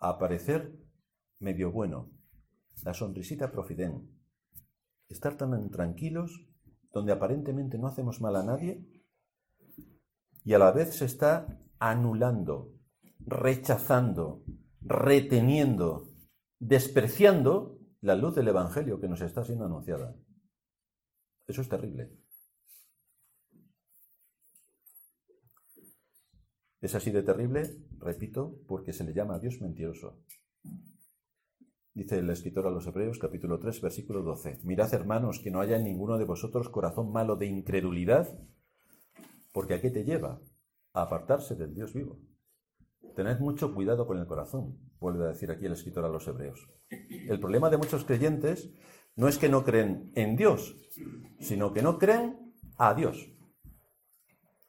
a 0.00 0.18
parecer 0.18 0.72
medio 1.38 1.70
bueno, 1.70 2.10
la 2.82 2.94
sonrisita 2.94 3.52
profiden, 3.52 4.19
estar 5.10 5.36
tan 5.36 5.70
tranquilos, 5.70 6.46
donde 6.92 7.12
aparentemente 7.12 7.78
no 7.78 7.86
hacemos 7.86 8.20
mal 8.20 8.36
a 8.36 8.42
nadie, 8.42 8.86
y 10.44 10.54
a 10.54 10.58
la 10.58 10.72
vez 10.72 10.94
se 10.94 11.04
está 11.04 11.60
anulando, 11.78 12.74
rechazando, 13.18 14.44
reteniendo, 14.80 16.14
despreciando 16.58 17.78
la 18.00 18.16
luz 18.16 18.34
del 18.34 18.48
Evangelio 18.48 19.00
que 19.00 19.08
nos 19.08 19.20
está 19.20 19.44
siendo 19.44 19.66
anunciada. 19.66 20.16
Eso 21.46 21.60
es 21.60 21.68
terrible. 21.68 22.16
Es 26.80 26.94
así 26.94 27.10
de 27.10 27.22
terrible, 27.22 27.76
repito, 27.98 28.62
porque 28.66 28.92
se 28.94 29.04
le 29.04 29.12
llama 29.12 29.34
a 29.34 29.38
Dios 29.38 29.60
mentiroso. 29.60 30.22
Dice 31.92 32.18
el 32.18 32.30
escritor 32.30 32.68
a 32.68 32.70
los 32.70 32.86
Hebreos 32.86 33.18
capítulo 33.18 33.58
3 33.58 33.80
versículo 33.80 34.22
12, 34.22 34.60
Mirad 34.62 34.94
hermanos 34.94 35.40
que 35.40 35.50
no 35.50 35.60
haya 35.60 35.76
en 35.76 35.82
ninguno 35.82 36.18
de 36.18 36.24
vosotros 36.24 36.68
corazón 36.68 37.10
malo 37.10 37.34
de 37.34 37.46
incredulidad, 37.46 38.28
porque 39.52 39.74
¿a 39.74 39.80
qué 39.80 39.90
te 39.90 40.04
lleva? 40.04 40.40
A 40.92 41.02
apartarse 41.02 41.56
del 41.56 41.74
Dios 41.74 41.92
vivo. 41.92 42.20
Tened 43.16 43.40
mucho 43.40 43.74
cuidado 43.74 44.06
con 44.06 44.18
el 44.18 44.26
corazón, 44.26 44.78
vuelve 45.00 45.24
a 45.24 45.28
decir 45.28 45.50
aquí 45.50 45.66
el 45.66 45.72
escritor 45.72 46.04
a 46.04 46.08
los 46.08 46.28
Hebreos. 46.28 46.70
El 46.90 47.40
problema 47.40 47.70
de 47.70 47.78
muchos 47.78 48.04
creyentes 48.04 48.72
no 49.16 49.26
es 49.26 49.38
que 49.38 49.48
no 49.48 49.64
creen 49.64 50.12
en 50.14 50.36
Dios, 50.36 50.76
sino 51.40 51.72
que 51.72 51.82
no 51.82 51.98
creen 51.98 52.54
a 52.76 52.94
Dios. 52.94 53.32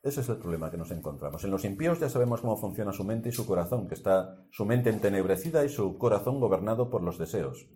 Ese 0.03 0.21
es 0.21 0.29
el 0.29 0.37
problema 0.37 0.71
que 0.71 0.77
nos 0.77 0.89
encontramos. 0.89 1.43
En 1.43 1.51
los 1.51 1.63
impíos 1.63 1.99
ya 1.99 2.09
sabemos 2.09 2.41
cómo 2.41 2.57
funciona 2.57 2.91
su 2.91 3.03
mente 3.03 3.29
y 3.29 3.31
su 3.31 3.45
corazón, 3.45 3.87
que 3.87 3.93
está 3.93 4.35
su 4.51 4.65
mente 4.65 4.89
entenebrecida 4.89 5.63
y 5.63 5.69
su 5.69 5.97
corazón 5.99 6.39
gobernado 6.39 6.89
por 6.89 7.03
los 7.03 7.19
deseos. 7.19 7.67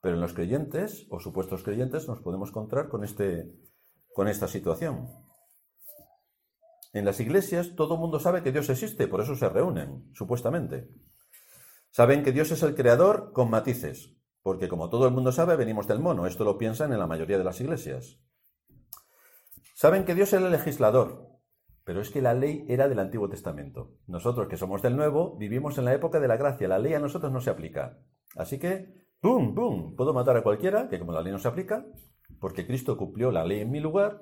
Pero 0.00 0.16
en 0.16 0.20
los 0.20 0.32
creyentes, 0.32 1.06
o 1.08 1.20
supuestos 1.20 1.62
creyentes, 1.62 2.08
nos 2.08 2.20
podemos 2.20 2.48
encontrar 2.48 2.88
con, 2.88 3.04
este, 3.04 3.54
con 4.12 4.26
esta 4.26 4.48
situación. 4.48 5.08
En 6.92 7.04
las 7.04 7.20
iglesias 7.20 7.76
todo 7.76 7.94
el 7.94 8.00
mundo 8.00 8.18
sabe 8.18 8.42
que 8.42 8.50
Dios 8.50 8.68
existe, 8.68 9.06
por 9.06 9.20
eso 9.20 9.36
se 9.36 9.48
reúnen, 9.48 10.10
supuestamente. 10.14 10.88
Saben 11.90 12.24
que 12.24 12.32
Dios 12.32 12.50
es 12.50 12.62
el 12.64 12.74
creador 12.74 13.32
con 13.32 13.50
matices, 13.50 14.16
porque 14.42 14.68
como 14.68 14.90
todo 14.90 15.06
el 15.06 15.14
mundo 15.14 15.30
sabe, 15.30 15.54
venimos 15.54 15.86
del 15.86 16.00
mono. 16.00 16.26
Esto 16.26 16.44
lo 16.44 16.58
piensan 16.58 16.92
en 16.92 16.98
la 16.98 17.06
mayoría 17.06 17.38
de 17.38 17.44
las 17.44 17.60
iglesias. 17.60 18.18
Saben 19.74 20.04
que 20.04 20.14
Dios 20.14 20.32
es 20.32 20.40
el 20.40 20.50
legislador, 20.50 21.35
pero 21.86 22.00
es 22.00 22.10
que 22.10 22.20
la 22.20 22.34
ley 22.34 22.64
era 22.68 22.88
del 22.88 22.98
Antiguo 22.98 23.28
Testamento. 23.28 23.92
Nosotros 24.08 24.48
que 24.48 24.56
somos 24.56 24.82
del 24.82 24.96
Nuevo 24.96 25.36
vivimos 25.36 25.78
en 25.78 25.84
la 25.84 25.94
época 25.94 26.18
de 26.18 26.26
la 26.26 26.36
gracia. 26.36 26.66
La 26.66 26.80
ley 26.80 26.94
a 26.94 26.98
nosotros 26.98 27.30
no 27.30 27.40
se 27.40 27.48
aplica. 27.48 28.00
Así 28.34 28.58
que, 28.58 29.06
¡pum, 29.20 29.54
pum! 29.54 29.94
Puedo 29.94 30.12
matar 30.12 30.36
a 30.36 30.42
cualquiera, 30.42 30.88
que 30.88 30.98
como 30.98 31.12
la 31.12 31.22
ley 31.22 31.30
no 31.30 31.38
se 31.38 31.46
aplica, 31.46 31.86
porque 32.40 32.66
Cristo 32.66 32.96
cumplió 32.96 33.30
la 33.30 33.44
ley 33.44 33.60
en 33.60 33.70
mi 33.70 33.78
lugar, 33.78 34.20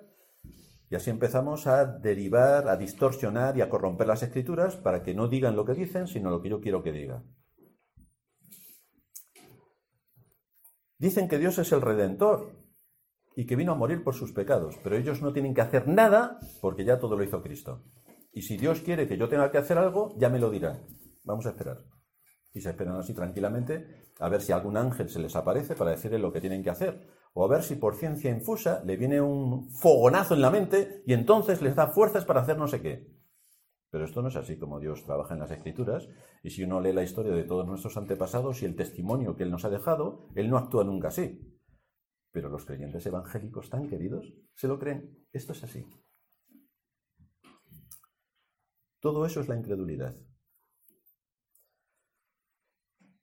y 0.90 0.94
así 0.94 1.09
empezamos 1.09 1.66
a 1.66 1.87
derivar, 1.87 2.68
a 2.68 2.77
distorsionar 2.77 3.57
y 3.57 3.62
a 3.62 3.70
corromper 3.70 4.09
las 4.09 4.22
escrituras 4.22 4.77
para 4.77 5.03
que 5.03 5.14
no 5.14 5.29
digan 5.29 5.57
lo 5.57 5.64
que 5.64 5.72
dicen, 5.72 6.07
sino 6.07 6.29
lo 6.29 6.42
que 6.42 6.50
yo 6.50 6.61
quiero 6.61 6.83
que 6.83 6.92
diga. 6.92 7.24
Dicen 10.98 11.29
que 11.29 11.38
Dios 11.38 11.59
es 11.59 11.72
el 11.72 11.81
redentor, 11.81 12.63
y 13.36 13.46
que 13.46 13.56
vino 13.56 13.72
a 13.72 13.76
morir 13.76 14.04
por 14.04 14.14
sus 14.14 14.32
pecados, 14.32 14.78
pero 14.82 14.96
ellos 14.96 15.22
no 15.22 15.32
tienen 15.32 15.54
que 15.54 15.60
hacer 15.60 15.88
nada 15.88 16.38
porque 16.60 16.84
ya 16.84 16.98
todo 16.98 17.16
lo 17.16 17.24
hizo 17.24 17.42
Cristo. 17.42 17.82
Y 18.32 18.42
si 18.42 18.56
Dios 18.56 18.80
quiere 18.80 19.06
que 19.06 19.16
yo 19.16 19.28
tenga 19.28 19.50
que 19.50 19.58
hacer 19.58 19.78
algo, 19.78 20.14
ya 20.18 20.28
me 20.28 20.38
lo 20.38 20.50
dirá. 20.50 20.80
Vamos 21.22 21.46
a 21.46 21.50
esperar. 21.50 21.84
Y 22.52 22.60
se 22.60 22.70
esperan 22.70 22.96
así 22.96 23.14
tranquilamente 23.14 24.04
a 24.20 24.28
ver 24.28 24.40
si 24.40 24.52
algún 24.52 24.76
ángel 24.76 25.08
se 25.08 25.18
les 25.18 25.34
aparece 25.34 25.74
para 25.74 25.90
decirle 25.90 26.18
lo 26.18 26.32
que 26.32 26.40
tienen 26.40 26.62
que 26.62 26.70
hacer. 26.70 27.08
O 27.32 27.44
a 27.44 27.48
ver 27.48 27.62
si 27.62 27.74
por 27.74 27.96
ciencia 27.96 28.30
infusa 28.30 28.82
le 28.84 28.96
viene 28.96 29.20
un 29.20 29.70
fogonazo 29.70 30.34
en 30.34 30.40
la 30.40 30.50
mente 30.50 31.02
y 31.06 31.12
entonces 31.14 31.62
les 31.62 31.74
da 31.74 31.88
fuerzas 31.88 32.24
para 32.24 32.42
hacer 32.42 32.56
no 32.56 32.68
sé 32.68 32.80
qué. 32.80 33.12
Pero 33.90 34.04
esto 34.04 34.22
no 34.22 34.28
es 34.28 34.36
así 34.36 34.56
como 34.56 34.80
Dios 34.80 35.04
trabaja 35.04 35.34
en 35.34 35.40
las 35.40 35.50
escrituras. 35.50 36.08
Y 36.42 36.50
si 36.50 36.64
uno 36.64 36.80
lee 36.80 36.92
la 36.92 37.02
historia 37.02 37.32
de 37.32 37.44
todos 37.44 37.66
nuestros 37.66 37.96
antepasados 37.96 38.62
y 38.62 38.66
el 38.66 38.76
testimonio 38.76 39.36
que 39.36 39.44
Él 39.44 39.50
nos 39.50 39.64
ha 39.64 39.70
dejado, 39.70 40.28
Él 40.34 40.50
no 40.50 40.58
actúa 40.58 40.84
nunca 40.84 41.08
así. 41.08 41.53
Pero 42.34 42.48
los 42.48 42.64
creyentes 42.64 43.06
evangélicos 43.06 43.70
tan 43.70 43.86
queridos 43.86 44.34
se 44.56 44.66
lo 44.66 44.76
creen. 44.76 45.24
Esto 45.32 45.52
es 45.52 45.62
así. 45.62 45.86
Todo 48.98 49.24
eso 49.24 49.40
es 49.40 49.46
la 49.46 49.56
incredulidad. 49.56 50.16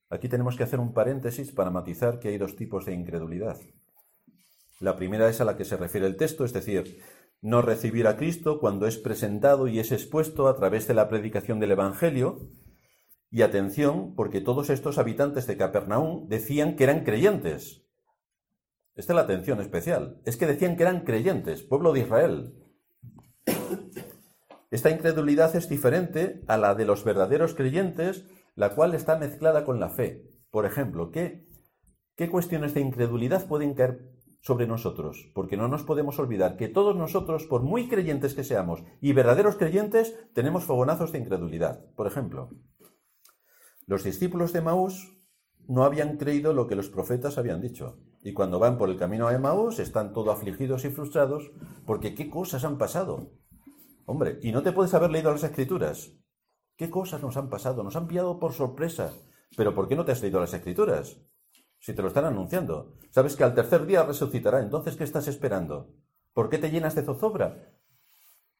Aquí 0.09 0.29
tenemos 0.29 0.55
que 0.55 0.63
hacer 0.63 0.79
un 0.79 0.93
paréntesis 0.93 1.51
para 1.51 1.71
matizar 1.71 2.19
que 2.19 2.29
hay 2.29 2.37
dos 2.37 2.55
tipos 2.55 2.85
de 2.85 2.93
incredulidad. 2.93 3.59
La 4.79 4.95
primera 4.95 5.27
es 5.27 5.41
a 5.41 5.45
la 5.45 5.57
que 5.57 5.65
se 5.65 5.75
refiere 5.75 6.07
el 6.07 6.15
texto, 6.15 6.45
es 6.45 6.53
decir, 6.53 7.01
no 7.41 7.61
recibir 7.61 8.07
a 8.07 8.15
Cristo 8.15 8.61
cuando 8.61 8.87
es 8.87 8.97
presentado 8.97 9.67
y 9.67 9.79
es 9.79 9.91
expuesto 9.91 10.47
a 10.47 10.55
través 10.55 10.87
de 10.87 10.93
la 10.93 11.09
predicación 11.09 11.59
del 11.59 11.71
Evangelio. 11.71 12.49
Y 13.29 13.41
atención, 13.41 14.15
porque 14.15 14.39
todos 14.39 14.69
estos 14.69 14.97
habitantes 14.97 15.47
de 15.47 15.57
Capernaum 15.57 16.29
decían 16.29 16.77
que 16.77 16.85
eran 16.85 17.03
creyentes. 17.03 17.80
Esta 19.01 19.13
es 19.13 19.15
la 19.15 19.23
atención 19.23 19.59
especial. 19.59 20.21
Es 20.25 20.37
que 20.37 20.45
decían 20.45 20.77
que 20.77 20.83
eran 20.83 20.99
creyentes, 20.99 21.63
pueblo 21.63 21.91
de 21.91 22.01
Israel. 22.01 22.53
Esta 24.69 24.91
incredulidad 24.91 25.55
es 25.55 25.67
diferente 25.67 26.43
a 26.47 26.55
la 26.55 26.75
de 26.75 26.85
los 26.85 27.03
verdaderos 27.03 27.55
creyentes, 27.55 28.27
la 28.53 28.75
cual 28.75 28.93
está 28.93 29.17
mezclada 29.17 29.65
con 29.65 29.79
la 29.79 29.89
fe. 29.89 30.29
Por 30.51 30.67
ejemplo, 30.67 31.09
¿qué, 31.09 31.47
qué 32.15 32.29
cuestiones 32.29 32.75
de 32.75 32.81
incredulidad 32.81 33.47
pueden 33.47 33.73
caer 33.73 34.07
sobre 34.39 34.67
nosotros? 34.67 35.31
Porque 35.33 35.57
no 35.57 35.67
nos 35.67 35.81
podemos 35.81 36.19
olvidar 36.19 36.55
que 36.55 36.67
todos 36.67 36.95
nosotros, 36.95 37.45
por 37.45 37.63
muy 37.63 37.87
creyentes 37.87 38.35
que 38.35 38.43
seamos 38.43 38.83
y 39.01 39.13
verdaderos 39.13 39.55
creyentes, 39.55 40.15
tenemos 40.35 40.65
fogonazos 40.65 41.11
de 41.11 41.17
incredulidad. 41.17 41.83
Por 41.95 42.05
ejemplo, 42.05 42.51
los 43.87 44.03
discípulos 44.03 44.53
de 44.53 44.61
Maús 44.61 45.17
no 45.67 45.85
habían 45.85 46.17
creído 46.17 46.53
lo 46.53 46.67
que 46.67 46.75
los 46.75 46.89
profetas 46.89 47.39
habían 47.39 47.61
dicho. 47.61 47.97
Y 48.23 48.33
cuando 48.33 48.59
van 48.59 48.77
por 48.77 48.89
el 48.89 48.97
camino 48.97 49.27
a 49.27 49.33
Emmaús 49.33 49.79
están 49.79 50.13
todos 50.13 50.35
afligidos 50.35 50.85
y 50.85 50.89
frustrados 50.89 51.51
porque 51.85 52.13
qué 52.13 52.29
cosas 52.29 52.63
han 52.63 52.77
pasado. 52.77 53.31
Hombre, 54.05 54.39
y 54.41 54.51
no 54.51 54.61
te 54.61 54.71
puedes 54.71 54.93
haber 54.93 55.11
leído 55.11 55.31
las 55.31 55.43
escrituras. 55.43 56.11
¿Qué 56.75 56.89
cosas 56.89 57.21
nos 57.21 57.37
han 57.37 57.49
pasado? 57.49 57.83
Nos 57.83 57.95
han 57.95 58.07
pillado 58.07 58.39
por 58.39 58.53
sorpresa. 58.53 59.13
Pero 59.57 59.73
¿por 59.73 59.87
qué 59.87 59.95
no 59.95 60.05
te 60.05 60.11
has 60.11 60.21
leído 60.21 60.39
las 60.39 60.53
escrituras? 60.53 61.19
Si 61.79 61.93
te 61.93 62.01
lo 62.01 62.07
están 62.07 62.25
anunciando. 62.25 62.97
Sabes 63.09 63.35
que 63.35 63.43
al 63.43 63.55
tercer 63.55 63.85
día 63.85 64.03
resucitará. 64.03 64.61
Entonces, 64.61 64.95
¿qué 64.95 65.03
estás 65.03 65.27
esperando? 65.27 65.93
¿Por 66.33 66.49
qué 66.49 66.57
te 66.57 66.69
llenas 66.69 66.95
de 66.95 67.03
zozobra? 67.03 67.75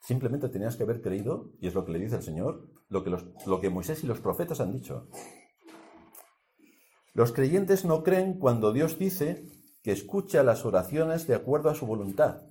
Simplemente 0.02 0.50
tenías 0.50 0.76
que 0.76 0.84
haber 0.84 1.02
creído, 1.02 1.52
y 1.60 1.68
es 1.68 1.76
lo 1.76 1.86
que 1.86 1.92
le 1.92 2.00
dice 2.00 2.16
el 2.16 2.24
Señor, 2.24 2.68
lo 2.90 3.04
que, 3.04 3.16
lo 3.46 3.62
que 3.62 3.70
Moisés 3.70 4.04
y 4.04 4.08
los 4.08 4.20
profetas 4.20 4.60
han 4.60 4.74
dicho. 4.74 5.08
Los 7.14 7.34
creyentes 7.34 7.84
no 7.84 8.04
creen 8.04 8.40
cuando 8.40 8.72
Dios 8.72 8.98
dice 8.98 9.46
que 9.84 9.92
escucha 9.92 10.44
las 10.44 10.66
oraciones 10.66 11.28
de 11.28 11.36
acuerdo 11.36 11.70
a 11.70 11.76
su 11.76 11.86
voluntad. 11.86 12.44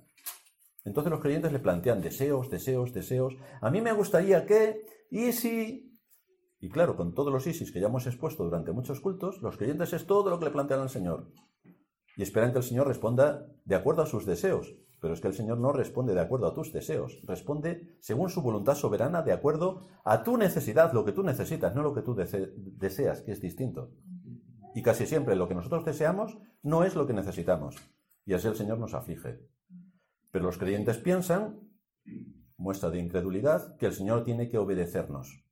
Entonces 0.83 1.11
los 1.11 1.21
creyentes 1.21 1.51
le 1.51 1.59
plantean 1.59 2.01
deseos, 2.01 2.49
deseos, 2.49 2.93
deseos. 2.93 3.35
A 3.61 3.71
mí 3.71 3.81
me 3.81 3.93
gustaría 3.93 4.45
que, 4.45 4.85
y 5.09 5.31
si... 5.31 5.99
Y 6.59 6.69
claro, 6.69 6.95
con 6.95 7.15
todos 7.15 7.33
los 7.33 7.47
ISIS 7.47 7.71
que 7.71 7.79
ya 7.79 7.87
hemos 7.87 8.05
expuesto 8.05 8.43
durante 8.43 8.71
muchos 8.71 8.99
cultos, 8.99 9.41
los 9.41 9.57
creyentes 9.57 9.93
es 9.93 10.05
todo 10.05 10.29
lo 10.29 10.37
que 10.37 10.45
le 10.45 10.51
plantean 10.51 10.81
al 10.81 10.89
Señor. 10.89 11.31
Y 12.15 12.21
esperan 12.21 12.51
que 12.51 12.59
el 12.59 12.63
Señor 12.63 12.87
responda 12.87 13.47
de 13.65 13.75
acuerdo 13.75 14.03
a 14.03 14.05
sus 14.05 14.27
deseos. 14.27 14.75
Pero 15.01 15.15
es 15.15 15.21
que 15.21 15.27
el 15.27 15.33
Señor 15.33 15.57
no 15.57 15.71
responde 15.73 16.13
de 16.13 16.21
acuerdo 16.21 16.45
a 16.45 16.53
tus 16.53 16.71
deseos, 16.71 17.19
responde 17.23 17.97
según 17.99 18.29
su 18.29 18.43
voluntad 18.43 18.75
soberana, 18.75 19.23
de 19.23 19.33
acuerdo 19.33 19.87
a 20.05 20.21
tu 20.21 20.37
necesidad, 20.37 20.93
lo 20.93 21.03
que 21.03 21.11
tú 21.11 21.23
necesitas, 21.23 21.73
no 21.73 21.81
lo 21.81 21.95
que 21.95 22.03
tú 22.03 22.13
deseas, 22.13 23.21
que 23.23 23.31
es 23.31 23.41
distinto. 23.41 23.89
Y 24.73 24.81
casi 24.81 25.05
siempre 25.05 25.35
lo 25.35 25.47
que 25.47 25.55
nosotros 25.55 25.85
deseamos 25.85 26.37
no 26.63 26.83
es 26.83 26.95
lo 26.95 27.05
que 27.05 27.13
necesitamos. 27.13 27.75
Y 28.25 28.33
así 28.33 28.47
el 28.47 28.55
Señor 28.55 28.79
nos 28.79 28.93
aflige. 28.93 29.39
Pero 30.31 30.45
los 30.45 30.57
creyentes 30.57 30.97
piensan, 30.97 31.59
muestra 32.57 32.89
de 32.89 32.99
incredulidad, 32.99 33.75
que 33.77 33.87
el 33.87 33.93
Señor 33.93 34.23
tiene 34.23 34.49
que 34.49 34.57
obedecernos. 34.57 35.43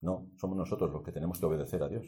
No, 0.00 0.30
somos 0.36 0.56
nosotros 0.56 0.90
los 0.92 1.02
que 1.02 1.12
tenemos 1.12 1.38
que 1.38 1.46
obedecer 1.46 1.82
a 1.82 1.88
Dios. 1.88 2.06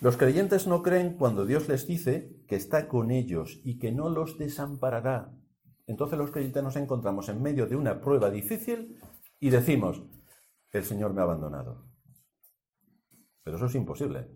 Los 0.00 0.16
creyentes 0.16 0.66
no 0.66 0.82
creen 0.82 1.16
cuando 1.16 1.46
Dios 1.46 1.68
les 1.68 1.86
dice 1.86 2.36
que 2.46 2.56
está 2.56 2.88
con 2.88 3.10
ellos 3.10 3.60
y 3.64 3.78
que 3.78 3.90
no 3.90 4.08
los 4.08 4.38
desamparará. 4.38 5.32
Entonces 5.86 6.18
los 6.18 6.30
creyentes 6.30 6.62
nos 6.62 6.76
encontramos 6.76 7.28
en 7.28 7.42
medio 7.42 7.66
de 7.66 7.76
una 7.76 8.00
prueba 8.00 8.30
difícil 8.30 9.00
y 9.40 9.50
decimos, 9.50 10.02
el 10.72 10.84
Señor 10.84 11.14
me 11.14 11.20
ha 11.20 11.24
abandonado. 11.24 11.86
Pero 13.44 13.56
eso 13.56 13.66
es 13.66 13.74
imposible. 13.74 14.26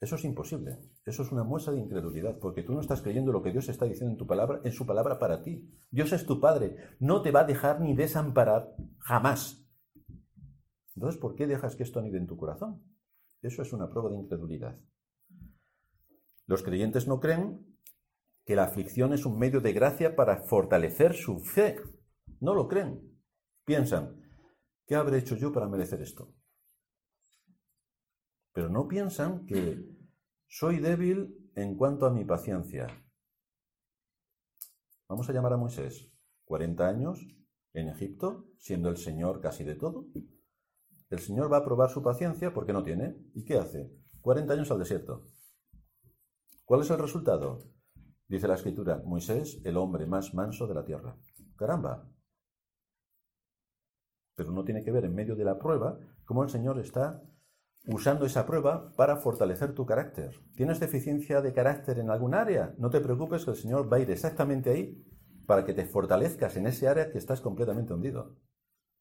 Eso 0.00 0.16
es 0.16 0.24
imposible. 0.24 0.78
Eso 1.04 1.22
es 1.22 1.32
una 1.32 1.44
muestra 1.44 1.72
de 1.72 1.80
incredulidad, 1.80 2.38
porque 2.38 2.62
tú 2.62 2.72
no 2.72 2.80
estás 2.80 3.02
creyendo 3.02 3.32
lo 3.32 3.42
que 3.42 3.52
Dios 3.52 3.68
está 3.68 3.84
diciendo 3.84 4.12
en 4.12 4.18
tu 4.18 4.26
palabra, 4.26 4.60
en 4.64 4.72
su 4.72 4.86
palabra 4.86 5.18
para 5.18 5.42
ti. 5.42 5.70
Dios 5.90 6.12
es 6.12 6.26
tu 6.26 6.40
Padre, 6.40 6.76
no 6.98 7.22
te 7.22 7.30
va 7.30 7.40
a 7.40 7.44
dejar 7.44 7.80
ni 7.80 7.94
desamparar 7.94 8.74
jamás. 8.98 9.64
Entonces, 10.94 11.20
¿por 11.20 11.34
qué 11.34 11.46
dejas 11.46 11.76
que 11.76 11.82
esto 11.82 12.00
anide 12.00 12.18
en 12.18 12.26
tu 12.26 12.36
corazón? 12.36 12.82
Eso 13.42 13.62
es 13.62 13.72
una 13.72 13.88
prueba 13.88 14.10
de 14.10 14.16
incredulidad. 14.16 14.78
Los 16.46 16.62
creyentes 16.62 17.06
no 17.06 17.20
creen 17.20 17.66
que 18.44 18.54
la 18.54 18.64
aflicción 18.64 19.12
es 19.12 19.26
un 19.26 19.38
medio 19.38 19.60
de 19.60 19.72
gracia 19.72 20.14
para 20.14 20.42
fortalecer 20.44 21.14
su 21.14 21.40
fe. 21.40 21.80
No 22.40 22.54
lo 22.54 22.68
creen. 22.68 23.18
Piensan, 23.64 24.22
¿qué 24.86 24.94
habré 24.94 25.18
hecho 25.18 25.36
yo 25.36 25.52
para 25.52 25.68
merecer 25.68 26.00
esto? 26.00 26.35
Pero 28.56 28.70
no 28.70 28.88
piensan 28.88 29.44
que 29.44 29.86
soy 30.48 30.78
débil 30.78 31.52
en 31.56 31.76
cuanto 31.76 32.06
a 32.06 32.10
mi 32.10 32.24
paciencia. 32.24 32.86
Vamos 35.10 35.28
a 35.28 35.34
llamar 35.34 35.52
a 35.52 35.58
Moisés, 35.58 36.10
40 36.46 36.88
años 36.88 37.20
en 37.74 37.90
Egipto, 37.90 38.46
siendo 38.56 38.88
el 38.88 38.96
Señor 38.96 39.42
casi 39.42 39.62
de 39.62 39.74
todo. 39.74 40.06
El 41.10 41.18
Señor 41.18 41.52
va 41.52 41.58
a 41.58 41.64
probar 41.66 41.90
su 41.90 42.02
paciencia 42.02 42.54
porque 42.54 42.72
no 42.72 42.82
tiene. 42.82 43.18
¿Y 43.34 43.44
qué 43.44 43.58
hace? 43.58 43.92
40 44.22 44.54
años 44.54 44.70
al 44.70 44.78
desierto. 44.78 45.28
¿Cuál 46.64 46.80
es 46.80 46.88
el 46.88 46.98
resultado? 46.98 47.58
Dice 48.26 48.48
la 48.48 48.54
escritura, 48.54 49.02
Moisés, 49.04 49.60
el 49.66 49.76
hombre 49.76 50.06
más 50.06 50.32
manso 50.32 50.66
de 50.66 50.74
la 50.74 50.84
tierra. 50.86 51.14
Caramba. 51.56 52.10
Pero 54.34 54.50
no 54.50 54.64
tiene 54.64 54.82
que 54.82 54.92
ver 54.92 55.04
en 55.04 55.14
medio 55.14 55.36
de 55.36 55.44
la 55.44 55.58
prueba 55.58 55.98
cómo 56.24 56.42
el 56.42 56.48
Señor 56.48 56.78
está 56.78 57.22
usando 57.86 58.26
esa 58.26 58.46
prueba 58.46 58.92
para 58.96 59.16
fortalecer 59.16 59.74
tu 59.74 59.86
carácter. 59.86 60.40
¿Tienes 60.54 60.80
deficiencia 60.80 61.40
de 61.40 61.52
carácter 61.52 61.98
en 61.98 62.10
algún 62.10 62.34
área? 62.34 62.74
No 62.78 62.90
te 62.90 63.00
preocupes 63.00 63.44
que 63.44 63.52
el 63.52 63.56
Señor 63.56 63.92
va 63.92 63.98
a 63.98 64.00
ir 64.00 64.10
exactamente 64.10 64.70
ahí 64.70 65.04
para 65.46 65.64
que 65.64 65.72
te 65.72 65.86
fortalezcas 65.86 66.56
en 66.56 66.66
ese 66.66 66.88
área 66.88 67.10
que 67.10 67.18
estás 67.18 67.40
completamente 67.40 67.94
hundido. 67.94 68.36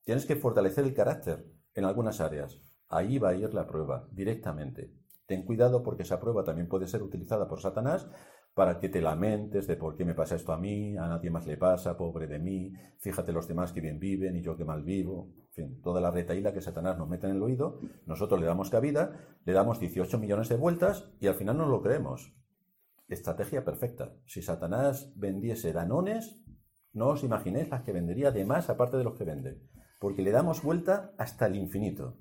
Tienes 0.03 0.27
que 0.27 0.35
fortalecer 0.35 0.85
el 0.85 0.93
carácter 0.93 1.45
en 1.73 1.85
algunas 1.85 2.21
áreas. 2.21 2.61
Ahí 2.87 3.17
va 3.17 3.29
a 3.29 3.35
ir 3.35 3.53
la 3.53 3.65
prueba, 3.65 4.07
directamente. 4.11 4.93
Ten 5.25 5.43
cuidado 5.43 5.81
porque 5.81 6.03
esa 6.03 6.19
prueba 6.19 6.43
también 6.43 6.67
puede 6.67 6.87
ser 6.87 7.01
utilizada 7.01 7.47
por 7.47 7.59
Satanás 7.59 8.07
para 8.55 8.79
que 8.79 8.87
te 8.87 9.01
lamentes 9.01 9.67
de 9.67 9.75
por 9.75 9.97
qué 9.97 10.05
me 10.05 10.15
pasa 10.15 10.35
esto 10.35 10.53
a 10.53 10.57
mí, 10.57 10.95
a 10.97 11.09
nadie 11.09 11.29
más 11.29 11.45
le 11.45 11.57
pasa, 11.57 11.97
pobre 11.97 12.25
de 12.25 12.39
mí, 12.39 12.71
fíjate 12.99 13.33
los 13.33 13.49
demás 13.49 13.73
que 13.73 13.81
bien 13.81 13.99
viven 13.99 14.37
y 14.37 14.41
yo 14.41 14.55
que 14.55 14.63
mal 14.63 14.81
vivo. 14.81 15.33
En 15.49 15.53
fin, 15.53 15.81
toda 15.81 15.99
la 15.99 16.09
retaíla 16.09 16.53
que 16.53 16.61
Satanás 16.61 16.97
nos 16.97 17.09
mete 17.09 17.27
en 17.27 17.35
el 17.35 17.43
oído, 17.43 17.81
nosotros 18.05 18.39
le 18.39 18.45
damos 18.47 18.69
cabida, 18.69 19.19
le 19.43 19.51
damos 19.51 19.81
18 19.81 20.17
millones 20.19 20.47
de 20.47 20.55
vueltas 20.55 21.11
y 21.19 21.27
al 21.27 21.35
final 21.35 21.57
no 21.57 21.67
lo 21.67 21.81
creemos. 21.81 22.33
Estrategia 23.09 23.65
perfecta. 23.65 24.13
Si 24.25 24.41
Satanás 24.41 25.11
vendiese 25.17 25.73
danones, 25.73 26.41
no 26.93 27.09
os 27.09 27.25
imaginéis 27.25 27.67
las 27.67 27.83
que 27.83 27.91
vendería 27.91 28.31
de 28.31 28.45
más 28.45 28.69
aparte 28.69 28.95
de 28.95 29.03
los 29.03 29.15
que 29.15 29.25
vende, 29.25 29.61
porque 29.99 30.21
le 30.21 30.31
damos 30.31 30.63
vuelta 30.63 31.13
hasta 31.17 31.45
el 31.47 31.57
infinito. 31.57 32.17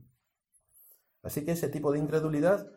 Así 1.23 1.45
que 1.45 1.53
ese 1.53 1.69
tipo 1.69 1.93
de 1.93 2.01
incredulidad 2.01 2.73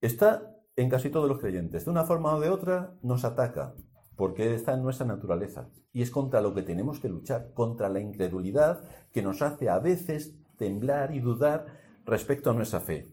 está 0.00 0.55
en 0.76 0.90
casi 0.90 1.10
todos 1.10 1.28
los 1.28 1.38
creyentes. 1.38 1.84
De 1.84 1.90
una 1.90 2.04
forma 2.04 2.34
o 2.34 2.40
de 2.40 2.50
otra 2.50 2.94
nos 3.02 3.24
ataca, 3.24 3.74
porque 4.14 4.54
está 4.54 4.74
en 4.74 4.82
nuestra 4.82 5.06
naturaleza. 5.06 5.70
Y 5.92 6.02
es 6.02 6.10
contra 6.10 6.42
lo 6.42 6.54
que 6.54 6.62
tenemos 6.62 7.00
que 7.00 7.08
luchar, 7.08 7.52
contra 7.54 7.88
la 7.88 8.00
incredulidad 8.00 8.84
que 9.12 9.22
nos 9.22 9.42
hace 9.42 9.68
a 9.68 9.78
veces 9.78 10.36
temblar 10.58 11.14
y 11.14 11.20
dudar 11.20 11.66
respecto 12.04 12.50
a 12.50 12.54
nuestra 12.54 12.80
fe. 12.80 13.12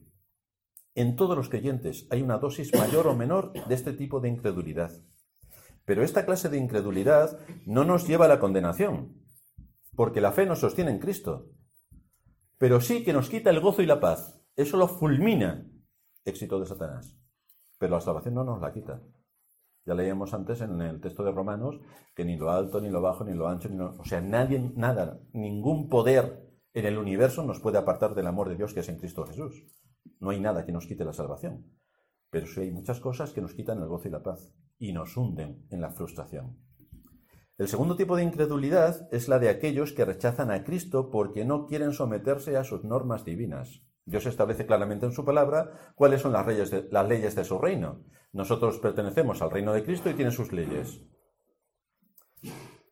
En 0.95 1.15
todos 1.15 1.35
los 1.35 1.49
creyentes 1.49 2.05
hay 2.11 2.21
una 2.21 2.37
dosis 2.37 2.73
mayor 2.75 3.07
o 3.07 3.15
menor 3.15 3.53
de 3.67 3.73
este 3.73 3.93
tipo 3.93 4.19
de 4.19 4.29
incredulidad. 4.29 4.91
Pero 5.85 6.03
esta 6.03 6.25
clase 6.25 6.49
de 6.49 6.57
incredulidad 6.57 7.39
no 7.65 7.83
nos 7.83 8.07
lleva 8.07 8.25
a 8.25 8.29
la 8.29 8.39
condenación, 8.39 9.17
porque 9.95 10.21
la 10.21 10.31
fe 10.31 10.45
nos 10.45 10.59
sostiene 10.59 10.91
en 10.91 10.99
Cristo. 10.99 11.49
Pero 12.57 12.79
sí 12.79 13.03
que 13.03 13.13
nos 13.13 13.29
quita 13.29 13.49
el 13.49 13.59
gozo 13.59 13.81
y 13.81 13.85
la 13.85 13.99
paz. 13.99 14.39
Eso 14.55 14.77
lo 14.77 14.87
fulmina 14.87 15.65
éxito 16.25 16.59
de 16.59 16.67
Satanás 16.67 17.22
pero 17.83 17.95
la 17.95 17.99
salvación 18.01 18.35
no 18.35 18.45
nos 18.45 18.61
la 18.61 18.71
quita. 18.71 19.01
Ya 19.85 19.93
leíamos 19.93 20.33
antes 20.33 20.61
en 20.61 20.79
el 20.79 21.01
texto 21.01 21.21
de 21.21 21.33
Romanos 21.33 21.81
que 22.15 22.23
ni 22.23 22.37
lo 22.37 22.49
alto, 22.49 22.79
ni 22.79 22.89
lo 22.89 23.01
bajo, 23.01 23.25
ni 23.25 23.33
lo 23.33 23.49
ancho, 23.49 23.67
ni 23.67 23.75
lo... 23.75 23.97
o 23.99 24.05
sea, 24.05 24.21
nadie, 24.21 24.71
nada, 24.77 25.19
ningún 25.33 25.89
poder 25.89 26.49
en 26.71 26.85
el 26.85 26.97
universo 26.97 27.43
nos 27.43 27.59
puede 27.59 27.77
apartar 27.77 28.15
del 28.15 28.27
amor 28.27 28.47
de 28.47 28.55
Dios 28.55 28.73
que 28.73 28.79
es 28.79 28.87
en 28.87 28.99
Cristo 28.99 29.25
Jesús. 29.25 29.65
No 30.21 30.29
hay 30.29 30.39
nada 30.39 30.65
que 30.65 30.71
nos 30.71 30.87
quite 30.87 31.03
la 31.03 31.11
salvación. 31.11 31.77
Pero 32.29 32.47
sí 32.47 32.61
hay 32.61 32.71
muchas 32.71 33.01
cosas 33.01 33.33
que 33.33 33.41
nos 33.41 33.53
quitan 33.53 33.79
el 33.79 33.89
gozo 33.89 34.07
y 34.07 34.11
la 34.11 34.23
paz 34.23 34.53
y 34.79 34.93
nos 34.93 35.17
hunden 35.17 35.67
en 35.69 35.81
la 35.81 35.89
frustración. 35.89 36.57
El 37.57 37.67
segundo 37.67 37.97
tipo 37.97 38.15
de 38.15 38.23
incredulidad 38.23 39.09
es 39.11 39.27
la 39.27 39.39
de 39.39 39.49
aquellos 39.49 39.91
que 39.91 40.05
rechazan 40.05 40.51
a 40.51 40.63
Cristo 40.63 41.11
porque 41.11 41.43
no 41.43 41.65
quieren 41.65 41.91
someterse 41.91 42.55
a 42.55 42.63
sus 42.63 42.85
normas 42.85 43.25
divinas. 43.25 43.81
Dios 44.05 44.25
establece 44.25 44.65
claramente 44.65 45.05
en 45.05 45.13
su 45.13 45.23
palabra 45.23 45.93
cuáles 45.95 46.21
son 46.21 46.33
las, 46.33 46.45
leyes 46.45 47.35
de, 47.35 47.43
su 47.43 47.57
reino. 47.57 48.03
Nosotros 48.33 48.79
pertenecemos 48.79 49.41
al 49.41 49.51
reino 49.51 49.73
de 49.73 49.83
Cristo 49.83 50.09
y 50.09 50.13
tiene 50.13 50.31
sus 50.31 50.51
leyes. 50.51 51.01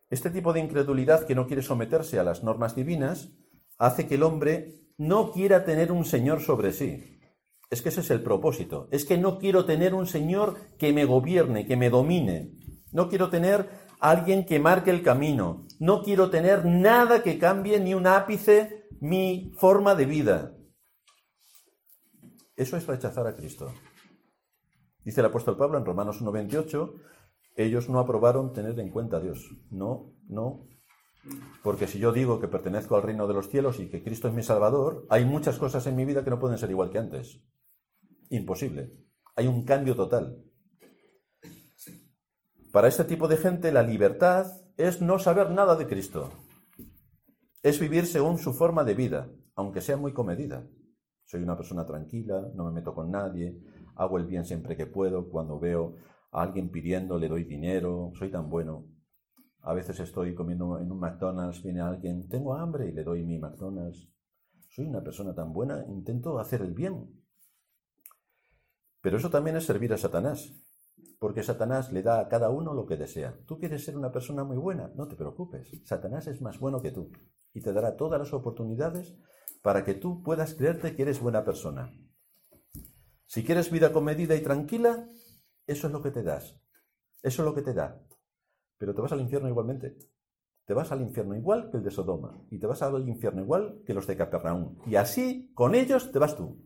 Este 0.08 0.30
tipo 0.30 0.52
de 0.52 0.60
incredulidad 0.60 1.26
que 1.26 1.34
no 1.34 1.46
quiere 1.46 1.62
someterse 1.62 2.18
a 2.18 2.24
las 2.24 2.42
normas 2.42 2.74
divinas 2.74 3.30
hace 3.78 4.06
que 4.06 4.14
el 4.14 4.22
hombre 4.22 4.82
no 4.96 5.32
quiera 5.32 5.64
tener 5.64 5.92
un 5.92 6.04
Señor 6.04 6.40
sobre 6.40 6.72
sí. 6.72 7.20
Es 7.70 7.82
que 7.82 7.88
ese 7.88 8.00
es 8.00 8.10
el 8.10 8.22
propósito. 8.22 8.88
Es 8.90 9.04
que 9.04 9.18
no 9.18 9.38
quiero 9.38 9.64
tener 9.64 9.94
un 9.94 10.06
Señor 10.06 10.56
que 10.78 10.92
me 10.92 11.04
gobierne, 11.04 11.66
que 11.66 11.76
me 11.76 11.90
domine. 11.90 12.52
No 12.92 13.08
quiero 13.08 13.30
tener 13.30 13.68
alguien 14.00 14.44
que 14.44 14.60
marque 14.60 14.90
el 14.90 15.02
camino. 15.02 15.66
No 15.78 16.02
quiero 16.02 16.30
tener 16.30 16.64
nada 16.66 17.22
que 17.22 17.38
cambie 17.38 17.80
ni 17.80 17.94
un 17.94 18.06
ápice 18.06 18.86
mi 19.00 19.52
forma 19.56 19.94
de 19.94 20.04
vida. 20.04 20.52
Eso 22.62 22.76
es 22.76 22.86
rechazar 22.86 23.26
a 23.26 23.34
Cristo. 23.34 23.74
Dice 25.04 25.18
el 25.18 25.26
apóstol 25.26 25.56
Pablo 25.56 25.78
en 25.78 25.84
Romanos 25.84 26.22
1.28, 26.22 26.94
ellos 27.56 27.88
no 27.88 27.98
aprobaron 27.98 28.52
tener 28.52 28.78
en 28.78 28.88
cuenta 28.88 29.16
a 29.16 29.20
Dios. 29.20 29.50
No, 29.72 30.14
no. 30.28 30.68
Porque 31.64 31.88
si 31.88 31.98
yo 31.98 32.12
digo 32.12 32.38
que 32.38 32.46
pertenezco 32.46 32.94
al 32.94 33.02
reino 33.02 33.26
de 33.26 33.34
los 33.34 33.48
cielos 33.48 33.80
y 33.80 33.90
que 33.90 34.04
Cristo 34.04 34.28
es 34.28 34.34
mi 34.34 34.44
Salvador, 34.44 35.08
hay 35.10 35.24
muchas 35.24 35.58
cosas 35.58 35.88
en 35.88 35.96
mi 35.96 36.04
vida 36.04 36.22
que 36.22 36.30
no 36.30 36.38
pueden 36.38 36.56
ser 36.56 36.70
igual 36.70 36.90
que 36.90 36.98
antes. 36.98 37.42
Imposible. 38.30 38.92
Hay 39.34 39.48
un 39.48 39.64
cambio 39.64 39.96
total. 39.96 40.44
Para 42.70 42.86
este 42.86 43.02
tipo 43.02 43.26
de 43.26 43.38
gente 43.38 43.72
la 43.72 43.82
libertad 43.82 44.46
es 44.76 45.02
no 45.02 45.18
saber 45.18 45.50
nada 45.50 45.74
de 45.74 45.88
Cristo. 45.88 46.30
Es 47.60 47.80
vivir 47.80 48.06
según 48.06 48.38
su 48.38 48.54
forma 48.54 48.84
de 48.84 48.94
vida, 48.94 49.32
aunque 49.56 49.80
sea 49.80 49.96
muy 49.96 50.12
comedida. 50.12 50.64
Soy 51.32 51.42
una 51.42 51.56
persona 51.56 51.86
tranquila, 51.86 52.46
no 52.54 52.66
me 52.66 52.72
meto 52.72 52.94
con 52.94 53.10
nadie, 53.10 53.58
hago 53.94 54.18
el 54.18 54.26
bien 54.26 54.44
siempre 54.44 54.76
que 54.76 54.86
puedo, 54.86 55.30
cuando 55.30 55.58
veo 55.58 55.96
a 56.30 56.42
alguien 56.42 56.70
pidiendo 56.70 57.18
le 57.18 57.26
doy 57.26 57.44
dinero, 57.44 58.12
soy 58.18 58.30
tan 58.30 58.50
bueno. 58.50 58.84
A 59.62 59.72
veces 59.72 59.98
estoy 60.00 60.34
comiendo 60.34 60.78
en 60.78 60.92
un 60.92 61.00
McDonald's, 61.00 61.62
viene 61.62 61.80
alguien, 61.80 62.28
tengo 62.28 62.54
hambre 62.54 62.86
y 62.86 62.92
le 62.92 63.02
doy 63.02 63.22
mi 63.24 63.38
McDonald's. 63.38 64.12
Soy 64.68 64.84
una 64.84 65.02
persona 65.02 65.34
tan 65.34 65.54
buena, 65.54 65.82
intento 65.88 66.38
hacer 66.38 66.60
el 66.60 66.74
bien. 66.74 67.24
Pero 69.00 69.16
eso 69.16 69.30
también 69.30 69.56
es 69.56 69.64
servir 69.64 69.90
a 69.94 69.96
Satanás, 69.96 70.52
porque 71.18 71.42
Satanás 71.42 71.90
le 71.94 72.02
da 72.02 72.20
a 72.20 72.28
cada 72.28 72.50
uno 72.50 72.74
lo 72.74 72.84
que 72.84 72.98
desea. 72.98 73.38
Tú 73.46 73.58
quieres 73.58 73.82
ser 73.82 73.96
una 73.96 74.12
persona 74.12 74.44
muy 74.44 74.58
buena, 74.58 74.92
no 74.96 75.08
te 75.08 75.16
preocupes. 75.16 75.80
Satanás 75.86 76.26
es 76.26 76.42
más 76.42 76.58
bueno 76.60 76.82
que 76.82 76.90
tú 76.90 77.10
y 77.54 77.62
te 77.62 77.72
dará 77.72 77.96
todas 77.96 78.18
las 78.18 78.34
oportunidades 78.34 79.16
para 79.62 79.84
que 79.84 79.94
tú 79.94 80.22
puedas 80.22 80.54
creerte 80.54 80.94
que 80.94 81.02
eres 81.02 81.20
buena 81.20 81.44
persona. 81.44 81.92
Si 83.26 83.44
quieres 83.44 83.70
vida 83.70 83.92
comedida 83.92 84.34
y 84.34 84.42
tranquila, 84.42 85.08
eso 85.66 85.86
es 85.86 85.92
lo 85.92 86.02
que 86.02 86.10
te 86.10 86.22
das. 86.22 86.60
Eso 87.22 87.42
es 87.42 87.46
lo 87.46 87.54
que 87.54 87.62
te 87.62 87.72
da. 87.72 88.04
Pero 88.76 88.94
te 88.94 89.00
vas 89.00 89.12
al 89.12 89.20
infierno 89.20 89.48
igualmente. 89.48 89.96
Te 90.64 90.74
vas 90.74 90.92
al 90.92 91.00
infierno 91.00 91.34
igual 91.34 91.70
que 91.70 91.78
el 91.78 91.84
de 91.84 91.90
Sodoma. 91.90 92.44
Y 92.50 92.58
te 92.58 92.66
vas 92.66 92.82
al 92.82 93.08
infierno 93.08 93.40
igual 93.42 93.82
que 93.86 93.94
los 93.94 94.06
de 94.06 94.16
Capernaum. 94.16 94.76
Y 94.86 94.96
así, 94.96 95.52
con 95.54 95.74
ellos, 95.74 96.10
te 96.12 96.18
vas 96.18 96.36
tú. 96.36 96.62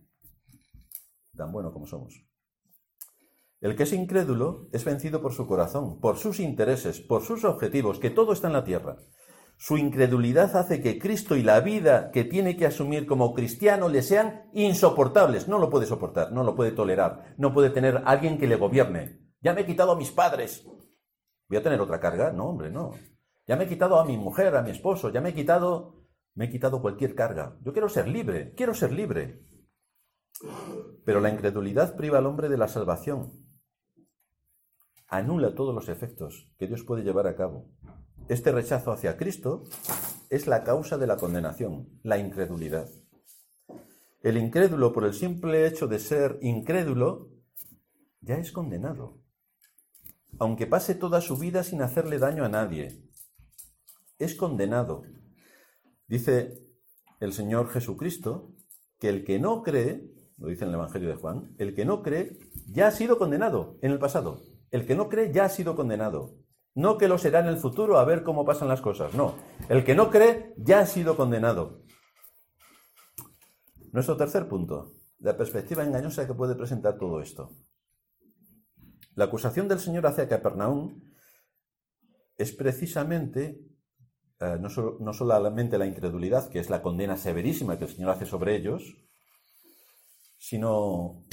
Tan 1.37 1.53
bueno 1.53 1.73
como 1.73 1.87
somos. 1.87 2.27
El 3.61 3.77
que 3.77 3.85
es 3.85 3.93
incrédulo 3.93 4.69
es 4.73 4.85
vencido 4.85 5.23
por 5.23 5.33
su 5.33 5.47
corazón, 5.47 6.01
por 6.01 6.19
sus 6.19 6.41
intereses, 6.41 7.01
por 7.01 7.23
sus 7.23 7.45
objetivos, 7.45 7.99
que 7.99 8.11
todo 8.11 8.33
está 8.33 8.49
en 8.49 8.53
la 8.53 8.65
tierra. 8.65 8.99
Su 9.59 9.79
incredulidad 9.79 10.55
hace 10.55 10.83
que 10.83 10.99
Cristo 10.99 11.35
y 11.35 11.43
la 11.43 11.61
vida 11.61 12.11
que 12.11 12.25
tiene 12.25 12.57
que 12.57 12.67
asumir 12.67 13.07
como 13.07 13.33
cristiano 13.33 13.89
le 13.89 14.03
sean 14.03 14.51
insoportables. 14.53 15.49
No 15.49 15.59
lo 15.59 15.71
puede 15.71 15.87
soportar, 15.87 16.31
no 16.33 16.45
lo 16.45 16.55
puede 16.55 16.73
tolerar, 16.73 17.35
no 17.39 17.55
puede 17.55 17.71
tener 17.71 18.03
alguien 18.05 18.39
que 18.39 18.47
le 18.47 18.57
gobierne. 18.57 19.21
Ya 19.41 19.55
me 19.55 19.63
he 19.63 19.67
quitado 19.67 19.93
a 19.93 19.97
mis 19.97 20.11
padres. 20.11 20.67
¿Voy 21.49 21.59
a 21.59 21.63
tener 21.63 21.81
otra 21.81 22.01
carga? 22.01 22.33
No, 22.33 22.51
hombre, 22.51 22.71
no. 22.71 22.93
Ya 23.47 23.57
me 23.57 23.65
he 23.65 23.69
quitado 23.69 23.99
a 23.99 24.05
mi 24.05 24.19
mujer, 24.19 24.57
a 24.57 24.63
mi 24.63 24.71
esposo, 24.71 25.11
ya 25.11 25.21
me 25.21 25.31
he 25.31 25.35
quitado, 25.35 26.05
me 26.35 26.47
he 26.47 26.51
quitado 26.51 26.83
cualquier 26.83 27.15
carga. 27.15 27.57
Yo 27.63 27.73
quiero 27.73 27.89
ser 27.89 28.09
libre, 28.09 28.53
quiero 28.55 28.75
ser 28.75 28.93
libre. 28.93 29.43
Pero 31.05 31.21
la 31.21 31.31
incredulidad 31.31 31.97
priva 31.97 32.19
al 32.19 32.27
hombre 32.27 32.49
de 32.49 32.59
la 32.59 32.69
salvación. 32.69 33.33
Anula 35.09 35.55
todos 35.55 35.75
los 35.75 35.89
efectos 35.89 36.53
que 36.59 36.67
Dios 36.67 36.83
puede 36.83 37.05
llevar 37.05 37.27
a 37.27 37.37
cabo. 37.37 37.71
Este 38.29 38.51
rechazo 38.51 38.91
hacia 38.91 39.17
Cristo 39.17 39.63
es 40.31 40.49
la 40.49 40.65
causa 40.65 40.99
de 40.99 41.07
la 41.07 41.17
condenación, 41.17 41.89
la 42.03 42.19
incredulidad. 42.19 42.91
El 44.21 44.37
incrédulo, 44.37 44.93
por 44.93 45.05
el 45.05 45.15
simple 45.15 45.65
hecho 45.65 45.87
de 45.87 46.01
ser 46.01 46.37
incrédulo, 46.43 47.31
ya 48.21 48.39
es 48.39 48.51
condenado, 48.51 49.23
aunque 50.41 50.67
pase 50.67 50.97
toda 50.97 51.21
su 51.21 51.37
vida 51.37 51.63
sin 51.63 51.83
hacerle 51.83 52.19
daño 52.19 52.45
a 52.45 52.49
nadie. 52.49 53.01
Es 54.19 54.35
condenado. 54.35 55.05
Dice 56.09 56.59
el 57.21 57.33
Señor 57.33 57.69
Jesucristo 57.69 58.53
que 58.99 59.09
el 59.09 59.25
que 59.25 59.39
no 59.39 59.63
cree, 59.63 60.11
lo 60.37 60.49
dice 60.49 60.65
en 60.65 60.71
el 60.71 60.75
Evangelio 60.75 61.11
de 61.11 61.15
Juan, 61.15 61.55
el 61.59 61.77
que 61.77 61.85
no 61.85 62.03
cree 62.03 62.41
ya 62.67 62.89
ha 62.89 62.91
sido 62.91 63.19
condenado 63.19 63.79
en 63.83 63.93
el 63.93 64.01
pasado. 64.01 64.43
El 64.73 64.85
que 64.85 64.97
no 64.97 65.09
cree 65.09 65.33
ya 65.33 65.45
ha 65.45 65.49
sido 65.49 65.77
condenado. 65.77 66.46
No 66.77 66.99
que 66.99 67.09
lo 67.09 67.17
será 67.17 67.41
en 67.41 67.47
el 67.47 67.57
futuro 67.57 67.99
a 67.99 68.05
ver 68.05 68.23
cómo 68.23 68.45
pasan 68.45 68.69
las 68.69 68.83
cosas. 68.83 69.15
No. 69.15 69.35
El 69.71 69.83
que 69.83 69.95
no 69.95 70.11
cree 70.11 70.53
ya 70.59 70.81
ha 70.81 70.87
sido 70.87 71.17
condenado. 71.17 71.83
Nuestro 73.93 74.19
tercer 74.19 74.47
punto. 74.47 74.93
La 75.19 75.39
perspectiva 75.39 75.83
engañosa 75.83 76.27
que 76.27 76.35
puede 76.35 76.55
presentar 76.55 76.99
todo 76.99 77.23
esto. 77.23 77.51
La 79.15 79.25
acusación 79.25 79.69
del 79.69 79.81
Señor 79.81 80.07
hacia 80.07 80.29
Capernaum 80.29 81.01
es 82.37 82.53
precisamente 82.53 83.59
eh, 84.39 84.59
no, 84.61 84.69
no 85.01 85.13
solamente 85.15 85.79
la 85.79 85.87
incredulidad, 85.87 86.51
que 86.51 86.59
es 86.59 86.69
la 86.69 86.83
condena 86.83 87.17
severísima 87.17 87.79
que 87.79 87.85
el 87.85 87.91
Señor 87.91 88.11
hace 88.11 88.27
sobre 88.27 88.55
ellos, 88.55 88.99
sino 90.37 91.25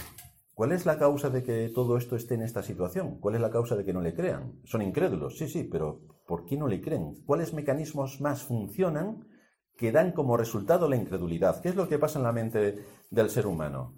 ¿Cuál 0.54 0.72
es 0.72 0.86
la 0.86 1.00
causa 1.00 1.32
de 1.32 1.42
que 1.42 1.72
todo 1.74 1.98
esto 1.98 2.16
esté 2.16 2.36
en 2.36 2.44
esta 2.44 2.62
situación? 2.62 3.20
¿Cuál 3.20 3.36
es 3.36 3.42
la 3.42 3.50
causa 3.50 3.76
de 3.76 3.84
que 3.84 3.94
no 3.94 4.02
le 4.02 4.14
crean? 4.14 4.60
Son 4.66 4.84
incrédulos, 4.84 5.38
sí, 5.38 5.48
sí, 5.48 5.64
pero 5.64 6.02
¿por 6.28 6.46
qué 6.46 6.58
no 6.58 6.68
le 6.68 6.80
creen? 6.80 7.24
¿Cuáles 7.26 7.56
mecanismos 7.56 8.22
más 8.22 8.44
funcionan 8.44 9.28
que 9.76 9.92
dan 9.92 10.12
como 10.12 10.38
resultado 10.38 10.88
la 10.88 10.96
incredulidad? 10.96 11.60
¿Qué 11.60 11.70
es 11.70 11.76
lo 11.76 11.88
que 11.88 11.98
pasa 11.98 12.20
en 12.20 12.24
la 12.24 12.32
mente 12.32 12.86
del 13.10 13.32
ser 13.32 13.48
humano? 13.48 13.98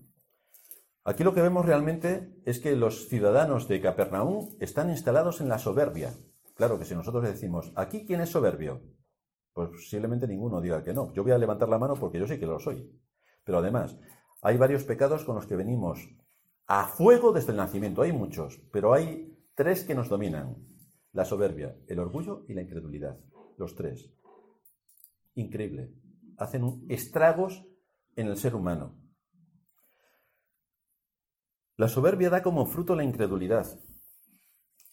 Aquí 1.03 1.26
lo 1.26 1.34
que 1.34 1.41
vemos 1.41 1.66
realmente 1.66 2.41
es 2.45 2.60
que 2.60 2.76
los 2.78 3.10
ciudadanos 3.10 3.68
de 3.68 3.82
Capernaum 3.82 4.56
están 4.62 4.89
instalados 4.89 5.41
en 5.41 5.49
la 5.49 5.60
soberbia. 5.60 6.14
Claro 6.56 6.80
que 6.80 6.86
si 6.86 6.95
nosotros 6.95 7.24
decimos, 7.26 7.74
¿aquí 7.76 8.06
quién 8.06 8.22
es 8.22 8.30
soberbio? 8.30 8.82
Pues 9.51 9.70
posiblemente 9.70 10.26
ninguno 10.26 10.62
diga 10.62 10.84
que 10.84 10.93
no. 10.93 11.12
Yo 11.14 11.24
voy 11.24 11.34
a 11.34 11.38
levantar 11.38 11.68
la 11.68 11.80
mano 11.80 11.95
porque 11.95 12.18
yo 12.18 12.28
sí 12.28 12.39
que 12.39 12.45
lo 12.45 12.60
soy. 12.60 12.89
Pero 13.43 13.58
además, 13.58 13.97
hay 14.41 14.58
varios 14.58 14.86
pecados 14.86 15.26
con 15.26 15.36
los 15.36 15.45
que 15.45 15.58
venimos 15.58 15.99
a 16.68 16.88
fuego 16.88 17.32
desde 17.32 17.51
el 17.51 17.57
nacimiento. 17.57 18.01
Hay 18.01 18.11
muchos, 18.11 18.61
pero 18.72 18.93
hay 18.93 19.38
tres 19.55 19.84
que 19.84 19.95
nos 19.95 20.09
dominan. 20.09 20.55
La 21.11 21.26
soberbia, 21.26 21.78
el 21.88 21.99
orgullo 21.99 22.43
y 22.47 22.53
la 22.53 22.61
incredulidad. 22.61 23.18
Los 23.57 23.76
tres. 23.76 24.11
Increíble. 25.36 25.93
Hacen 26.38 26.86
estragos 26.89 27.66
en 28.16 28.28
el 28.28 28.38
ser 28.38 28.55
humano. 28.55 28.97
La 31.78 31.88
soberbia 31.88 32.30
da 32.30 32.41
como 32.41 32.66
fruto 32.66 32.95
la 32.95 33.03
incredulidad. 33.03 33.80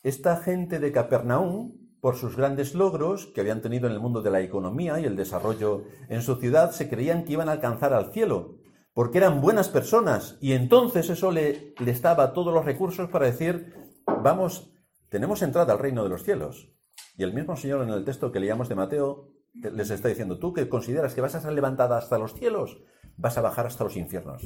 Esta 0.03 0.37
gente 0.39 0.81
de 0.81 0.91
Capernaum, 0.91 1.79
por 2.01 2.17
sus 2.17 2.37
grandes 2.37 2.75
logros 2.75 3.27
que 3.27 3.41
habían 3.41 3.63
tenido 3.63 3.87
en 3.87 3.93
el 3.93 4.01
mundo 4.01 4.21
de 4.21 4.31
la 4.33 4.41
economía 4.41 4.99
y 4.99 5.05
el 5.05 5.15
desarrollo 5.15 5.85
en 6.09 6.23
su 6.23 6.37
ciudad, 6.37 6.73
se 6.73 6.89
creían 6.89 7.25
que 7.25 7.35
iban 7.35 7.49
a 7.49 7.53
alcanzar 7.53 7.93
al 7.93 8.13
cielo, 8.13 8.59
porque 8.95 9.19
eran 9.19 9.41
buenas 9.41 9.69
personas 9.69 10.37
y 10.41 10.53
entonces 10.53 11.09
eso 11.09 11.31
le, 11.31 11.75
les 11.79 12.03
daba 12.03 12.33
todos 12.33 12.53
los 12.53 12.65
recursos 12.65 13.11
para 13.11 13.27
decir, 13.27 13.75
vamos, 14.07 14.73
tenemos 15.09 15.43
entrada 15.43 15.73
al 15.73 15.79
reino 15.79 16.03
de 16.03 16.11
los 16.11 16.23
cielos. 16.23 16.73
Y 17.17 17.23
el 17.23 17.35
mismo 17.35 17.57
Señor 17.57 17.83
en 17.83 17.91
el 17.91 18.05
texto 18.05 18.33
que 18.33 18.41
leíamos 18.41 18.69
de 18.69 18.75
Mateo 18.75 19.33
les 19.55 19.91
está 19.91 20.09
diciendo, 20.09 20.39
tú 20.39 20.53
que 20.53 20.69
consideras 20.69 21.15
que 21.15 21.21
vas 21.21 21.35
a 21.35 21.41
ser 21.41 21.53
levantada 21.53 21.99
hasta 21.99 22.19
los 22.19 22.35
cielos, 22.35 22.83
vas 23.17 23.37
a 23.37 23.43
bajar 23.43 23.67
hasta 23.67 23.85
los 23.85 23.97
infiernos. 23.97 24.43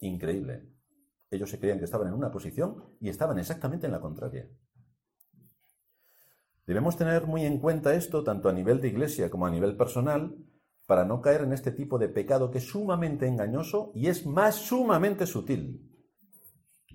Increíble. 0.00 0.68
Ellos 1.30 1.50
se 1.50 1.58
creían 1.58 1.78
que 1.78 1.84
estaban 1.84 2.08
en 2.08 2.14
una 2.14 2.30
posición 2.30 2.96
y 3.00 3.08
estaban 3.08 3.38
exactamente 3.38 3.86
en 3.86 3.92
la 3.92 4.00
contraria. 4.00 4.48
Debemos 6.66 6.96
tener 6.96 7.26
muy 7.26 7.44
en 7.44 7.58
cuenta 7.58 7.94
esto, 7.94 8.22
tanto 8.22 8.48
a 8.48 8.52
nivel 8.52 8.80
de 8.80 8.88
iglesia 8.88 9.30
como 9.30 9.46
a 9.46 9.50
nivel 9.50 9.76
personal, 9.76 10.36
para 10.90 11.04
no 11.04 11.20
caer 11.20 11.42
en 11.42 11.52
este 11.52 11.70
tipo 11.70 12.00
de 12.00 12.08
pecado 12.08 12.50
que 12.50 12.58
es 12.58 12.68
sumamente 12.68 13.28
engañoso 13.28 13.92
y 13.94 14.08
es 14.08 14.26
más 14.26 14.56
sumamente 14.56 15.24
sutil. 15.24 15.88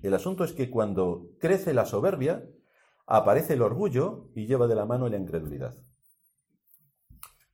El 0.02 0.12
asunto 0.12 0.44
es 0.44 0.52
que 0.52 0.68
cuando 0.68 1.30
crece 1.40 1.72
la 1.72 1.86
soberbia, 1.86 2.44
aparece 3.06 3.54
el 3.54 3.62
orgullo 3.62 4.28
y 4.34 4.46
lleva 4.46 4.66
de 4.66 4.74
la 4.74 4.84
mano 4.84 5.08
la 5.08 5.16
incredulidad. 5.16 5.78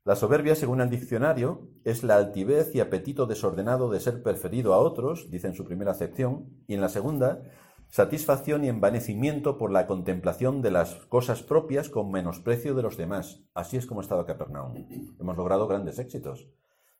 La 0.02 0.16
soberbia, 0.16 0.56
según 0.56 0.80
el 0.80 0.90
diccionario, 0.90 1.68
es 1.84 2.02
la 2.02 2.16
altivez 2.16 2.74
y 2.74 2.80
apetito 2.80 3.26
desordenado 3.26 3.88
de 3.88 4.00
ser 4.00 4.20
preferido 4.24 4.74
a 4.74 4.78
otros, 4.78 5.30
dice 5.30 5.46
en 5.46 5.54
su 5.54 5.64
primera 5.64 5.92
acepción, 5.92 6.48
y 6.66 6.74
en 6.74 6.80
la 6.80 6.88
segunda, 6.88 7.44
satisfacción 7.92 8.64
y 8.64 8.70
envanecimiento 8.70 9.58
por 9.58 9.70
la 9.70 9.86
contemplación 9.86 10.62
de 10.62 10.70
las 10.70 10.94
cosas 11.10 11.42
propias 11.42 11.90
con 11.90 12.10
menosprecio 12.10 12.74
de 12.74 12.82
los 12.82 12.96
demás. 12.96 13.42
Así 13.52 13.76
es 13.76 13.84
como 13.84 14.00
estaba 14.00 14.24
Capernaum. 14.24 14.86
Hemos 15.20 15.36
logrado 15.36 15.68
grandes 15.68 15.98
éxitos. 15.98 16.48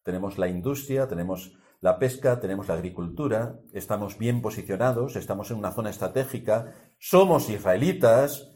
Tenemos 0.03 0.37
la 0.37 0.49
industria, 0.49 1.09
tenemos 1.09 1.57
la 1.81 1.99
pesca, 1.99 2.41
tenemos 2.41 2.69
la 2.69 2.75
agricultura, 2.75 3.59
estamos 3.73 4.19
bien 4.19 4.43
posicionados, 4.43 5.17
estamos 5.17 5.51
en 5.51 5.57
una 5.57 5.73
zona 5.73 5.89
estratégica, 5.89 6.75
somos 6.99 7.49
israelitas, 7.49 8.51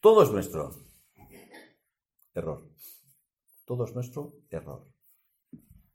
todo 0.00 0.22
es 0.22 0.30
nuestro. 0.30 0.72
Error. 2.34 2.68
Todo 3.64 3.86
es 3.86 3.94
nuestro 3.94 4.34
error. 4.50 4.86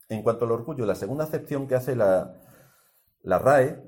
En 0.08 0.24
cuanto 0.24 0.44
al 0.44 0.50
orgullo, 0.50 0.86
la 0.86 0.96
segunda 0.96 1.22
acepción 1.22 1.68
que 1.68 1.76
hace 1.76 1.94
la, 1.94 2.42
la 3.22 3.38
RAE 3.38 3.80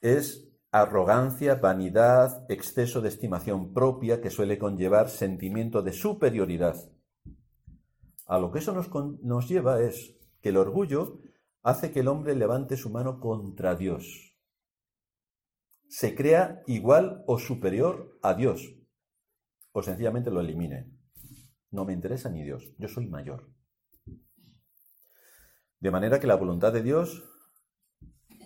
es 0.00 0.45
arrogancia, 0.80 1.56
vanidad, 1.56 2.44
exceso 2.50 3.00
de 3.00 3.08
estimación 3.08 3.72
propia 3.72 4.20
que 4.20 4.30
suele 4.30 4.58
conllevar 4.58 5.08
sentimiento 5.08 5.82
de 5.82 5.92
superioridad. 5.92 6.76
A 8.26 8.38
lo 8.38 8.50
que 8.50 8.58
eso 8.58 8.72
nos, 8.72 9.48
lleva 9.48 9.80
es 9.80 10.16
que 10.40 10.48
el 10.48 10.56
orgullo 10.56 11.20
hace 11.62 11.92
que 11.92 12.00
el 12.00 12.08
hombre 12.08 12.34
levante 12.34 12.76
su 12.76 12.90
mano 12.90 13.20
contra 13.20 13.76
Dios. 13.76 14.36
Se 15.88 16.14
crea 16.14 16.62
igual 16.66 17.22
o 17.26 17.38
superior 17.38 18.18
a 18.22 18.34
Dios. 18.34 18.74
O 19.72 19.82
sencillamente 19.82 20.30
lo 20.30 20.40
elimine. 20.40 20.90
No 21.70 21.84
me 21.84 21.92
interesa 21.92 22.28
ni 22.28 22.42
Dios, 22.42 22.74
yo 22.78 22.88
soy 22.88 23.06
mayor. 23.06 23.48
De 25.78 25.90
manera 25.90 26.18
que 26.18 26.26
la 26.26 26.36
voluntad 26.36 26.72
de 26.72 26.82
Dios 26.82 27.22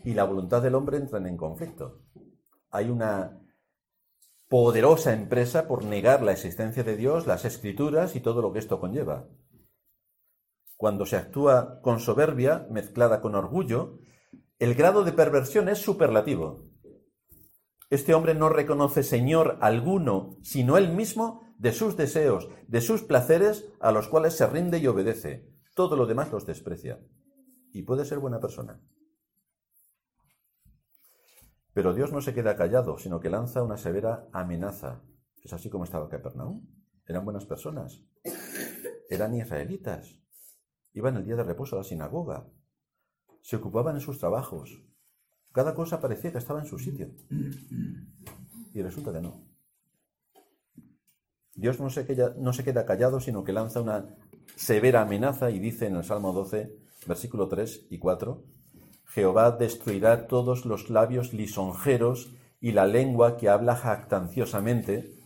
y 0.04 0.14
la 0.14 0.24
voluntad 0.24 0.62
del 0.62 0.74
hombre 0.74 0.96
entran 0.96 1.26
en 1.26 1.36
conflicto. 1.36 2.02
Hay 2.70 2.88
una 2.90 3.40
poderosa 4.48 5.12
empresa 5.12 5.68
por 5.68 5.84
negar 5.84 6.22
la 6.22 6.32
existencia 6.32 6.82
de 6.82 6.96
Dios, 6.96 7.26
las 7.26 7.44
escrituras 7.44 8.16
y 8.16 8.20
todo 8.20 8.42
lo 8.42 8.52
que 8.52 8.58
esto 8.58 8.80
conlleva. 8.80 9.28
Cuando 10.76 11.06
se 11.06 11.16
actúa 11.16 11.80
con 11.82 12.00
soberbia 12.00 12.66
mezclada 12.70 13.20
con 13.20 13.34
orgullo, 13.34 13.98
el 14.58 14.74
grado 14.74 15.04
de 15.04 15.12
perversión 15.12 15.68
es 15.68 15.78
superlativo. 15.78 16.66
Este 17.90 18.14
hombre 18.14 18.34
no 18.34 18.48
reconoce 18.48 19.02
Señor 19.02 19.58
alguno, 19.60 20.36
sino 20.42 20.76
él 20.76 20.92
mismo, 20.92 21.42
de 21.58 21.72
sus 21.72 21.96
deseos, 21.96 22.48
de 22.66 22.80
sus 22.80 23.02
placeres, 23.02 23.68
a 23.80 23.92
los 23.92 24.08
cuales 24.08 24.34
se 24.34 24.46
rinde 24.46 24.78
y 24.78 24.86
obedece. 24.86 25.46
Todo 25.74 25.94
lo 25.96 26.06
demás 26.06 26.32
los 26.32 26.46
desprecia. 26.46 26.98
Y 27.72 27.82
puede 27.82 28.04
ser 28.04 28.18
buena 28.18 28.40
persona. 28.40 28.80
Pero 31.72 31.94
Dios 31.94 32.12
no 32.12 32.20
se 32.20 32.34
queda 32.34 32.56
callado, 32.56 32.98
sino 32.98 33.20
que 33.20 33.30
lanza 33.30 33.62
una 33.62 33.76
severa 33.76 34.28
amenaza. 34.32 35.02
Es 35.42 35.52
así 35.52 35.70
como 35.70 35.84
estaba 35.84 36.08
Capernaum. 36.08 36.66
Eran 37.06 37.24
buenas 37.24 37.46
personas. 37.46 38.02
Eran 39.08 39.34
israelitas. 39.34 40.20
Iban 40.92 41.16
el 41.16 41.24
día 41.24 41.36
de 41.36 41.44
reposo 41.44 41.76
a 41.76 41.78
la 41.78 41.84
sinagoga. 41.84 42.48
Se 43.42 43.56
ocupaban 43.56 43.96
en 43.96 44.00
sus 44.00 44.18
trabajos. 44.18 44.82
Cada 45.52 45.74
cosa 45.74 46.00
parecía 46.00 46.32
que 46.32 46.38
estaba 46.38 46.60
en 46.60 46.66
su 46.66 46.78
sitio. 46.78 47.10
Y 48.72 48.82
resulta 48.82 49.12
que 49.12 49.20
no. 49.20 49.50
Dios 51.54 51.80
no 51.80 51.90
se, 51.90 52.06
queda, 52.06 52.34
no 52.38 52.52
se 52.52 52.64
queda 52.64 52.86
callado, 52.86 53.20
sino 53.20 53.44
que 53.44 53.52
lanza 53.52 53.80
una 53.80 54.16
severa 54.56 55.02
amenaza 55.02 55.50
y 55.50 55.58
dice 55.58 55.86
en 55.86 55.96
el 55.96 56.04
Salmo 56.04 56.32
12, 56.32 56.74
versículo 57.06 57.48
3 57.48 57.88
y 57.90 57.98
4, 57.98 58.44
Jehová 59.10 59.50
destruirá 59.50 60.28
todos 60.28 60.64
los 60.64 60.88
labios 60.88 61.32
lisonjeros 61.32 62.32
y 62.60 62.72
la 62.72 62.86
lengua 62.86 63.36
que 63.36 63.48
habla 63.48 63.74
jactanciosamente, 63.74 65.18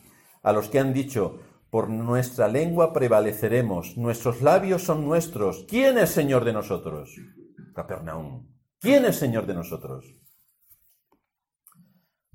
a 0.43 0.53
los 0.53 0.69
que 0.69 0.79
han 0.79 0.95
dicho, 0.95 1.41
por 1.69 1.91
nuestra 1.91 2.49
lengua 2.49 2.93
prevaleceremos, 2.93 3.97
nuestros 3.99 4.41
labios 4.41 4.83
son 4.83 5.05
nuestros. 5.05 5.67
¿Quién 5.69 5.99
es 5.99 6.11
Señor 6.11 6.45
de 6.45 6.53
nosotros? 6.53 7.15
Capernaum. 7.75 8.47
¿Quién 8.79 9.05
es 9.05 9.17
Señor 9.17 9.45
de 9.47 9.55
nosotros? 9.55 10.15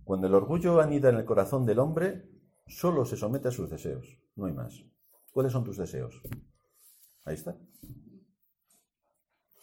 Cuando 0.03 0.27
el 0.27 0.35
orgullo 0.35 0.81
anida 0.81 1.09
en 1.09 1.15
el 1.15 1.25
corazón 1.25 1.65
del 1.65 1.79
hombre, 1.79 2.29
solo 2.67 3.05
se 3.05 3.17
somete 3.17 3.47
a 3.47 3.51
sus 3.51 3.69
deseos, 3.69 4.05
no 4.35 4.45
hay 4.45 4.53
más. 4.53 4.83
¿Cuáles 5.31 5.51
son 5.51 5.63
tus 5.63 5.77
deseos? 5.77 6.21
Ahí 7.25 7.35
está. 7.35 7.55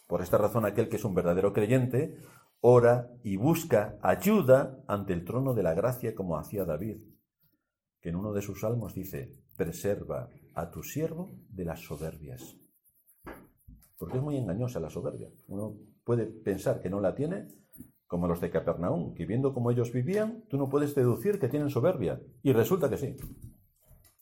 Por 0.07 0.21
esta 0.21 0.37
razón, 0.37 0.65
aquel 0.65 0.89
que 0.89 0.95
es 0.95 1.05
un 1.05 1.13
verdadero 1.13 1.53
creyente 1.53 2.17
ora 2.61 3.11
y 3.23 3.37
busca 3.37 3.99
ayuda 4.01 4.83
ante 4.87 5.13
el 5.13 5.23
trono 5.23 5.53
de 5.53 5.63
la 5.63 5.73
gracia 5.73 6.15
como 6.15 6.37
hacía 6.37 6.65
David, 6.65 6.97
que 8.01 8.09
en 8.09 8.15
uno 8.15 8.33
de 8.33 8.41
sus 8.41 8.61
salmos 8.61 8.93
dice, 8.93 9.31
preserva 9.55 10.29
a 10.53 10.71
tu 10.71 10.81
siervo 10.81 11.29
de 11.49 11.65
las 11.65 11.81
soberbias. 11.81 12.57
Porque 13.97 14.17
es 14.17 14.23
muy 14.23 14.37
engañosa 14.37 14.79
la 14.79 14.89
soberbia. 14.89 15.29
Uno 15.47 15.75
puede 16.03 16.25
pensar 16.25 16.81
que 16.81 16.89
no 16.89 16.99
la 16.99 17.15
tiene, 17.15 17.47
como 18.05 18.27
los 18.27 18.39
de 18.39 18.49
Capernaum, 18.49 19.13
que 19.13 19.25
viendo 19.25 19.53
cómo 19.53 19.71
ellos 19.71 19.91
vivían, 19.91 20.43
tú 20.49 20.57
no 20.57 20.69
puedes 20.69 20.95
deducir 20.95 21.39
que 21.39 21.49
tienen 21.49 21.69
soberbia. 21.69 22.21
Y 22.43 22.53
resulta 22.53 22.89
que 22.89 22.97
sí. 22.97 23.15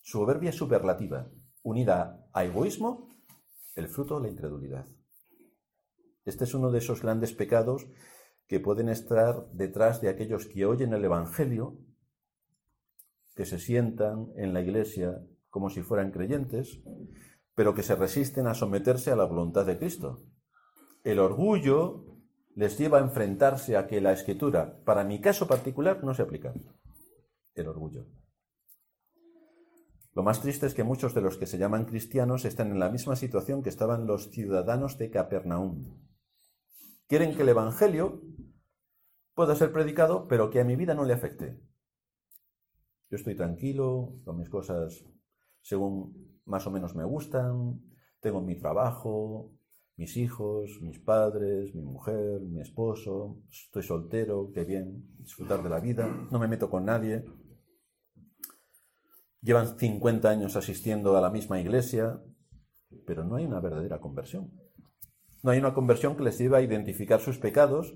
Soberbia 0.02 0.52
superlativa, 0.52 1.30
unida 1.62 2.26
a 2.34 2.46
egoísmo, 2.46 3.10
el 3.76 3.88
fruto 3.88 4.16
de 4.16 4.28
la 4.28 4.32
incredulidad. 4.32 4.86
Este 6.26 6.44
es 6.44 6.54
uno 6.54 6.72
de 6.72 6.80
esos 6.80 7.02
grandes 7.02 7.34
pecados 7.34 7.88
que 8.48 8.60
pueden 8.60 8.90
estar 8.90 9.48
detrás 9.52 10.02
de 10.02 10.10
aquellos 10.10 10.48
que 10.48 10.66
oyen 10.66 10.94
el 10.94 11.06
Evangelio, 11.06 11.78
que 13.36 13.46
se 13.46 13.60
sientan 13.60 14.32
en 14.36 14.54
la 14.54 14.62
iglesia 14.62 15.22
como 15.50 15.70
si 15.70 15.82
fueran 15.82 16.12
creyentes, 16.12 16.82
pero 17.54 17.74
que 17.74 17.84
se 17.84 17.96
resisten 17.96 18.48
a 18.48 18.54
someterse 18.54 19.12
a 19.12 19.16
la 19.16 19.26
voluntad 19.26 19.66
de 19.66 19.78
Cristo. 19.78 20.20
El 21.04 21.20
orgullo 21.20 22.06
les 22.56 22.78
lleva 22.78 22.98
a 22.98 23.02
enfrentarse 23.02 23.78
a 23.78 23.86
que 23.86 24.02
la 24.02 24.14
escritura, 24.14 24.80
para 24.84 25.04
mi 25.04 25.22
caso 25.22 25.48
particular, 25.48 26.04
no 26.04 26.14
se 26.14 26.24
aplica. 26.24 26.54
El 27.54 27.68
orgullo. 27.68 28.08
Lo 30.14 30.24
más 30.24 30.42
triste 30.42 30.66
es 30.66 30.74
que 30.74 30.84
muchos 30.84 31.14
de 31.14 31.22
los 31.22 31.38
que 31.38 31.46
se 31.46 31.58
llaman 31.58 31.86
cristianos 31.86 32.46
están 32.46 32.72
en 32.72 32.80
la 32.80 32.90
misma 32.90 33.16
situación 33.16 33.62
que 33.62 33.70
estaban 33.70 34.08
los 34.08 34.32
ciudadanos 34.32 34.98
de 34.98 35.12
Capernaum. 35.12 36.15
Quieren 37.08 37.36
que 37.36 37.44
el 37.44 37.50
Evangelio 37.50 38.22
pueda 39.34 39.56
ser 39.56 39.72
predicado, 39.72 40.28
pero 40.28 40.50
que 40.50 40.60
a 40.60 40.64
mi 40.64 40.76
vida 40.76 40.96
no 40.96 41.06
le 41.06 41.14
afecte. 41.14 41.60
Yo 43.10 43.18
estoy 43.18 43.36
tranquilo, 43.36 44.20
con 44.24 44.38
mis 44.38 44.50
cosas 44.50 45.06
según 45.62 46.42
más 46.46 46.68
o 46.68 46.72
menos 46.72 46.96
me 46.96 47.04
gustan, 47.04 47.82
tengo 48.20 48.40
mi 48.42 48.56
trabajo, 48.56 49.52
mis 49.98 50.16
hijos, 50.16 50.80
mis 50.82 51.00
padres, 51.00 51.74
mi 51.74 51.82
mujer, 51.82 52.42
mi 52.42 52.62
esposo, 52.62 53.42
estoy 53.50 53.82
soltero, 53.82 54.52
qué 54.54 54.64
bien, 54.64 55.16
disfrutar 55.18 55.64
de 55.64 55.70
la 55.70 55.80
vida, 55.80 56.08
no 56.32 56.38
me 56.38 56.48
meto 56.48 56.70
con 56.70 56.86
nadie. 56.86 57.26
Llevan 59.42 59.78
50 59.78 60.30
años 60.30 60.56
asistiendo 60.56 61.18
a 61.18 61.22
la 61.22 61.32
misma 61.32 61.60
iglesia, 61.60 62.22
pero 63.06 63.24
no 63.24 63.36
hay 63.36 63.46
una 63.46 63.60
verdadera 63.60 64.00
conversión. 64.00 64.52
No 65.46 65.52
hay 65.52 65.60
una 65.60 65.76
conversión 65.76 66.18
que 66.18 66.24
les 66.24 66.40
lleve 66.40 66.58
a 66.58 66.62
identificar 66.62 67.20
sus 67.20 67.38
pecados, 67.38 67.94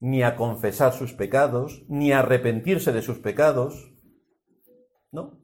ni 0.00 0.24
a 0.24 0.34
confesar 0.34 0.92
sus 0.92 1.12
pecados, 1.12 1.84
ni 1.88 2.10
a 2.10 2.18
arrepentirse 2.18 2.92
de 2.92 3.02
sus 3.02 3.20
pecados. 3.20 3.94
No, 5.12 5.38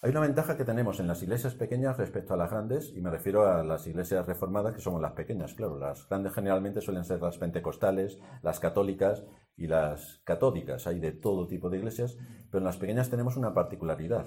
hay 0.00 0.10
una 0.10 0.20
ventaja 0.20 0.56
que 0.56 0.64
tenemos 0.64 1.00
en 1.00 1.08
las 1.08 1.22
iglesias 1.24 1.54
pequeñas 1.54 1.96
respecto 1.96 2.34
a 2.34 2.36
las 2.36 2.50
grandes, 2.50 2.92
y 2.94 3.00
me 3.00 3.10
refiero 3.10 3.48
a 3.48 3.64
las 3.64 3.84
iglesias 3.88 4.24
reformadas, 4.26 4.74
que 4.74 4.80
somos 4.80 5.02
las 5.02 5.14
pequeñas, 5.14 5.54
claro. 5.54 5.76
Las 5.76 6.08
grandes 6.08 6.34
generalmente 6.34 6.80
suelen 6.80 7.04
ser 7.04 7.20
las 7.20 7.38
pentecostales, 7.38 8.20
las 8.42 8.60
católicas 8.60 9.24
y 9.56 9.66
las 9.66 10.20
católicas. 10.24 10.86
Hay 10.86 11.00
de 11.00 11.10
todo 11.10 11.48
tipo 11.48 11.68
de 11.68 11.78
iglesias, 11.78 12.16
pero 12.48 12.58
en 12.58 12.64
las 12.64 12.76
pequeñas 12.76 13.10
tenemos 13.10 13.36
una 13.36 13.54
particularidad. 13.54 14.26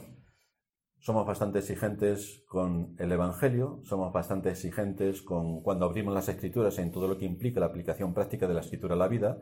Somos 1.00 1.26
bastante 1.26 1.60
exigentes 1.60 2.44
con 2.48 2.96
el 2.98 3.12
Evangelio, 3.12 3.82
somos 3.84 4.12
bastante 4.12 4.50
exigentes 4.50 5.22
con 5.22 5.62
cuando 5.62 5.86
abrimos 5.86 6.14
las 6.14 6.28
escrituras 6.28 6.78
en 6.80 6.92
todo 6.92 7.08
lo 7.08 7.18
que 7.18 7.26
implica 7.26 7.60
la 7.60 7.68
aplicación 7.68 8.14
práctica 8.14 8.48
de 8.48 8.54
la 8.54 8.62
escritura 8.62 8.96
a 8.96 8.98
la 8.98 9.08
vida, 9.08 9.38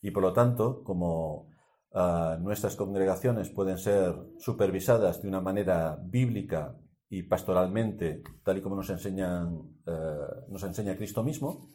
y 0.00 0.10
por 0.10 0.22
lo 0.22 0.32
tanto, 0.32 0.82
como 0.82 1.48
Ah, 1.96 2.36
nuestras 2.40 2.74
congregaciones 2.74 3.50
pueden 3.50 3.78
ser 3.78 4.16
supervisadas 4.38 5.22
de 5.22 5.28
una 5.28 5.40
manera 5.40 5.96
bíblica 6.02 6.76
y 7.08 7.22
pastoralmente, 7.22 8.20
tal 8.42 8.58
y 8.58 8.62
como 8.62 8.74
nos, 8.74 8.90
enseñan, 8.90 9.60
eh, 9.86 10.42
nos 10.48 10.64
enseña 10.64 10.96
Cristo 10.96 11.22
mismo, 11.22 11.70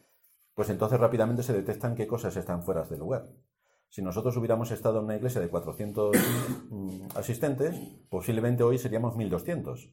pues 0.54 0.70
entonces 0.70 1.00
rápidamente 1.00 1.42
se 1.42 1.54
detectan 1.54 1.96
qué 1.96 2.06
cosas 2.06 2.36
están 2.36 2.64
fuera 2.64 2.84
de 2.84 2.98
lugar. 2.98 3.30
Si 3.90 4.04
nosotros 4.04 4.38
hubiéramos 4.38 4.70
estado 4.72 5.00
en 5.00 5.06
una 5.06 5.16
iglesia 5.16 5.42
de 5.42 5.50
400 5.50 6.16
mm, 6.70 7.08
asistentes, 7.16 7.76
posiblemente 8.10 8.64
hoy 8.64 8.78
seríamos 8.78 9.16
1200. 9.16 9.92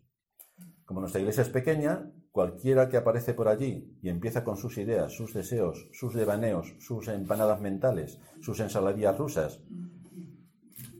Como 0.85 1.01
nuestra 1.01 1.21
iglesia 1.21 1.43
es 1.43 1.49
pequeña, 1.49 2.13
cualquiera 2.31 2.89
que 2.89 2.99
aparece 2.99 3.33
por 3.33 3.49
allí 3.49 3.99
y 4.03 4.11
empieza 4.11 4.45
con 4.45 4.59
sus 4.59 4.77
ideas, 4.77 5.13
sus 5.13 5.33
deseos, 5.33 5.89
sus 5.93 6.15
devaneos, 6.15 6.77
sus 6.79 7.09
empanadas 7.09 7.61
mentales, 7.61 8.21
sus 8.41 8.61
ensaladillas 8.61 9.17
rusas, 9.17 9.63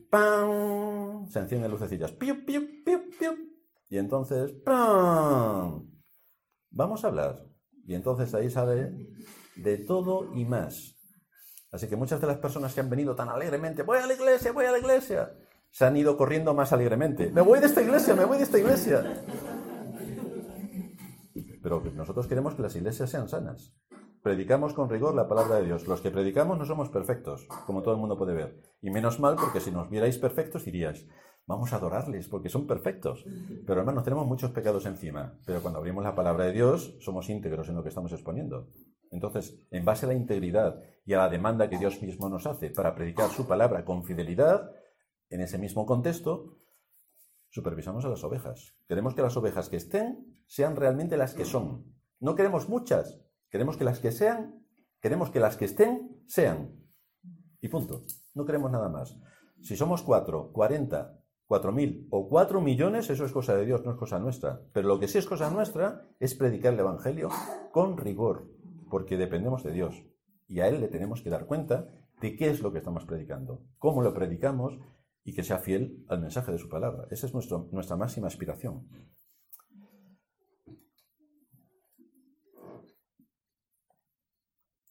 ¡pam! 0.09 1.27
Se 1.29 1.39
encienden 1.39 1.71
lucecillas. 1.71 2.11
¡Piu, 2.11 2.43
piu, 2.45 2.83
piu, 2.83 2.99
piu! 3.19 3.31
Y 3.89 3.97
entonces, 3.97 4.51
¡pam! 4.65 5.87
Vamos 6.71 7.03
a 7.03 7.07
hablar. 7.07 7.45
Y 7.85 7.93
entonces 7.93 8.33
ahí 8.33 8.49
sale 8.49 8.93
de 9.55 9.77
todo 9.77 10.33
y 10.35 10.43
más. 10.45 10.96
Así 11.71 11.87
que 11.87 11.95
muchas 11.95 12.21
de 12.21 12.27
las 12.27 12.37
personas 12.37 12.73
que 12.73 12.79
han 12.79 12.89
venido 12.89 13.15
tan 13.15 13.29
alegremente, 13.29 13.83
voy 13.83 13.97
a 13.97 14.07
la 14.07 14.13
iglesia, 14.13 14.51
voy 14.51 14.65
a 14.65 14.71
la 14.71 14.79
iglesia, 14.79 15.33
se 15.69 15.85
han 15.85 15.97
ido 15.97 16.15
corriendo 16.15 16.53
más 16.53 16.71
alegremente. 16.71 17.29
Me 17.31 17.41
voy 17.41 17.59
de 17.59 17.65
esta 17.65 17.81
iglesia, 17.81 18.15
me 18.15 18.25
voy 18.25 18.37
de 18.37 18.43
esta 18.43 18.57
iglesia. 18.57 19.23
Pero 21.61 21.83
nosotros 21.93 22.27
queremos 22.27 22.55
que 22.55 22.61
las 22.61 22.75
iglesias 22.75 23.09
sean 23.09 23.27
sanas. 23.27 23.73
Predicamos 24.23 24.73
con 24.73 24.89
rigor 24.89 25.15
la 25.15 25.27
palabra 25.27 25.57
de 25.57 25.65
Dios. 25.65 25.87
Los 25.87 26.01
que 26.01 26.11
predicamos 26.11 26.57
no 26.57 26.65
somos 26.65 26.89
perfectos, 26.89 27.47
como 27.65 27.81
todo 27.81 27.93
el 27.93 27.99
mundo 27.99 28.17
puede 28.17 28.33
ver. 28.33 28.61
Y 28.81 28.89
menos 28.89 29.19
mal, 29.19 29.35
porque 29.35 29.59
si 29.59 29.71
nos 29.71 29.89
vierais 29.89 30.17
perfectos 30.17 30.65
diríais, 30.65 31.07
vamos 31.45 31.71
a 31.71 31.77
adorarles, 31.77 32.27
porque 32.27 32.49
son 32.49 32.67
perfectos. 32.67 33.25
Pero 33.65 33.79
hermanos, 33.79 34.03
tenemos 34.03 34.25
muchos 34.25 34.51
pecados 34.51 34.85
encima. 34.85 35.39
Pero 35.45 35.61
cuando 35.61 35.79
abrimos 35.79 36.03
la 36.03 36.15
palabra 36.15 36.45
de 36.45 36.53
Dios, 36.53 36.97
somos 36.99 37.29
íntegros 37.29 37.69
en 37.69 37.75
lo 37.75 37.83
que 37.83 37.89
estamos 37.89 38.11
exponiendo. 38.11 38.69
Entonces, 39.11 39.57
en 39.71 39.85
base 39.85 40.05
a 40.05 40.09
la 40.09 40.15
integridad 40.15 40.81
y 41.05 41.13
a 41.13 41.19
la 41.19 41.29
demanda 41.29 41.69
que 41.69 41.77
Dios 41.77 42.01
mismo 42.01 42.29
nos 42.29 42.45
hace 42.45 42.69
para 42.69 42.93
predicar 42.95 43.29
su 43.29 43.47
palabra 43.47 43.85
con 43.85 44.03
fidelidad, 44.03 44.71
en 45.29 45.41
ese 45.41 45.57
mismo 45.57 45.85
contexto, 45.85 46.57
supervisamos 47.49 48.05
a 48.05 48.09
las 48.09 48.23
ovejas. 48.23 48.75
Queremos 48.87 49.13
que 49.13 49.21
las 49.21 49.37
ovejas 49.37 49.69
que 49.69 49.77
estén 49.77 50.41
sean 50.45 50.75
realmente 50.75 51.17
las 51.17 51.33
que 51.33 51.45
son. 51.45 51.93
No 52.19 52.35
queremos 52.35 52.69
muchas, 52.69 53.19
Queremos 53.49 53.77
que 53.77 53.85
las 53.85 53.99
que 53.99 54.11
sean, 54.11 54.65
queremos 54.99 55.29
que 55.29 55.39
las 55.39 55.55
que 55.55 55.65
estén, 55.65 56.23
sean. 56.27 56.75
Y 57.61 57.69
punto. 57.69 58.03
No 58.33 58.45
queremos 58.45 58.71
nada 58.71 58.89
más. 58.89 59.17
Si 59.61 59.75
somos 59.75 60.03
cuatro, 60.03 60.51
cuarenta, 60.51 61.17
cuatro 61.45 61.71
mil 61.71 62.07
o 62.11 62.27
cuatro 62.27 62.61
millones, 62.61 63.09
eso 63.09 63.25
es 63.25 63.31
cosa 63.31 63.55
de 63.55 63.65
Dios, 63.65 63.85
no 63.85 63.91
es 63.91 63.97
cosa 63.97 64.19
nuestra. 64.19 64.61
Pero 64.73 64.89
lo 64.89 64.99
que 64.99 65.07
sí 65.07 65.17
es 65.17 65.25
cosa 65.25 65.49
nuestra 65.49 66.05
es 66.19 66.35
predicar 66.35 66.73
el 66.73 66.81
Evangelio 66.81 67.29
con 67.71 67.97
rigor, 67.97 68.49
porque 68.89 69.17
dependemos 69.17 69.63
de 69.63 69.71
Dios. 69.71 70.03
Y 70.47 70.59
a 70.59 70.67
Él 70.67 70.79
le 70.79 70.87
tenemos 70.87 71.21
que 71.21 71.29
dar 71.29 71.45
cuenta 71.45 71.87
de 72.21 72.35
qué 72.35 72.49
es 72.49 72.61
lo 72.61 72.71
que 72.71 72.79
estamos 72.79 73.05
predicando, 73.05 73.65
cómo 73.77 74.01
lo 74.01 74.13
predicamos 74.13 74.79
y 75.23 75.33
que 75.33 75.43
sea 75.43 75.59
fiel 75.59 76.05
al 76.07 76.21
mensaje 76.21 76.51
de 76.51 76.57
su 76.57 76.69
palabra. 76.69 77.07
Esa 77.11 77.27
es 77.27 77.33
nuestra 77.33 77.97
máxima 77.97 78.27
aspiración. 78.27 78.87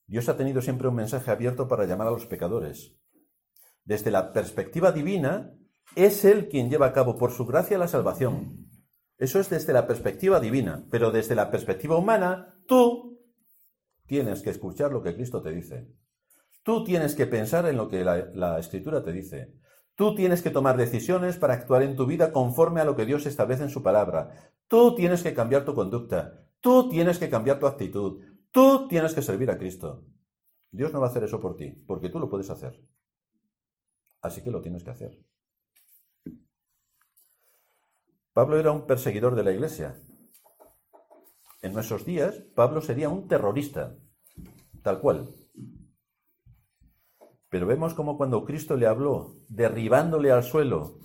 Dios 0.06 0.28
ha 0.28 0.36
tenido 0.36 0.62
siempre 0.62 0.88
un 0.88 0.94
mensaje 0.94 1.30
abierto 1.30 1.66
para 1.66 1.84
llamar 1.84 2.08
a 2.08 2.12
los 2.12 2.26
pecadores. 2.26 2.96
Desde 3.84 4.10
la 4.10 4.32
perspectiva 4.32 4.92
divina, 4.92 5.52
es 5.96 6.24
Él 6.24 6.48
quien 6.48 6.70
lleva 6.70 6.86
a 6.86 6.92
cabo 6.92 7.16
por 7.16 7.32
su 7.32 7.44
gracia 7.46 7.78
la 7.78 7.88
salvación. 7.88 8.68
Eso 9.18 9.40
es 9.40 9.48
desde 9.48 9.72
la 9.72 9.86
perspectiva 9.86 10.38
divina, 10.38 10.86
pero 10.90 11.10
desde 11.10 11.34
la 11.34 11.50
perspectiva 11.50 11.96
humana, 11.96 12.60
tú 12.66 13.15
tienes 14.06 14.42
que 14.42 14.50
escuchar 14.50 14.92
lo 14.92 15.02
que 15.02 15.14
Cristo 15.14 15.42
te 15.42 15.50
dice. 15.50 15.88
Tú 16.62 16.84
tienes 16.84 17.14
que 17.14 17.26
pensar 17.26 17.66
en 17.66 17.76
lo 17.76 17.88
que 17.88 18.04
la, 18.04 18.58
Escritura 18.58 19.02
te 19.02 19.12
dice. 19.12 19.54
Tú 19.94 20.14
tienes 20.14 20.42
que 20.42 20.50
tomar 20.50 20.76
decisiones 20.76 21.36
para 21.36 21.54
actuar 21.54 21.82
en 21.82 21.96
tu 21.96 22.06
vida 22.06 22.32
conforme 22.32 22.80
a 22.80 22.84
lo 22.84 22.96
que 22.96 23.06
Dios 23.06 23.24
establece 23.26 23.62
en 23.62 23.70
su 23.70 23.82
palabra. 23.82 24.52
Tú 24.68 24.94
tienes 24.94 25.22
que 25.22 25.32
cambiar 25.32 25.64
tu 25.64 25.74
conducta. 25.74 26.44
Tú 26.60 26.88
tienes 26.88 27.18
que 27.18 27.30
cambiar 27.30 27.58
tu 27.58 27.66
actitud. 27.66 28.20
Tú 28.50 28.88
tienes 28.88 29.14
que 29.14 29.22
servir 29.22 29.50
a 29.50 29.58
Cristo. 29.58 30.04
Dios 30.72 30.92
no 30.92 31.00
va 31.00 31.06
a 31.06 31.10
hacer 31.10 31.24
eso 31.24 31.40
por 31.40 31.56
ti, 31.56 31.70
porque 31.86 32.08
tú 32.08 32.18
lo 32.18 32.28
puedes 32.28 32.50
hacer. 32.50 32.82
Así 34.20 34.42
que 34.42 34.50
lo 34.50 34.60
tienes 34.60 34.82
que 34.82 34.90
hacer. 34.90 35.18
Pablo 38.32 38.58
era 38.58 38.72
un 38.72 38.86
perseguidor 38.86 39.34
de 39.34 39.44
la 39.44 39.52
iglesia. 39.52 39.96
En 41.66 41.72
nuestros 41.72 42.04
días, 42.04 42.44
Pablo 42.54 42.80
sería 42.80 43.08
un 43.08 43.26
terrorista, 43.26 43.96
tal 44.84 45.00
cual. 45.00 45.34
Pero 47.48 47.66
vemos 47.66 47.92
como 47.92 48.16
cuando 48.16 48.44
Cristo 48.44 48.76
le 48.76 48.86
habló, 48.86 49.34
derribándole 49.48 50.30
al 50.30 50.44
suelo 50.44 51.00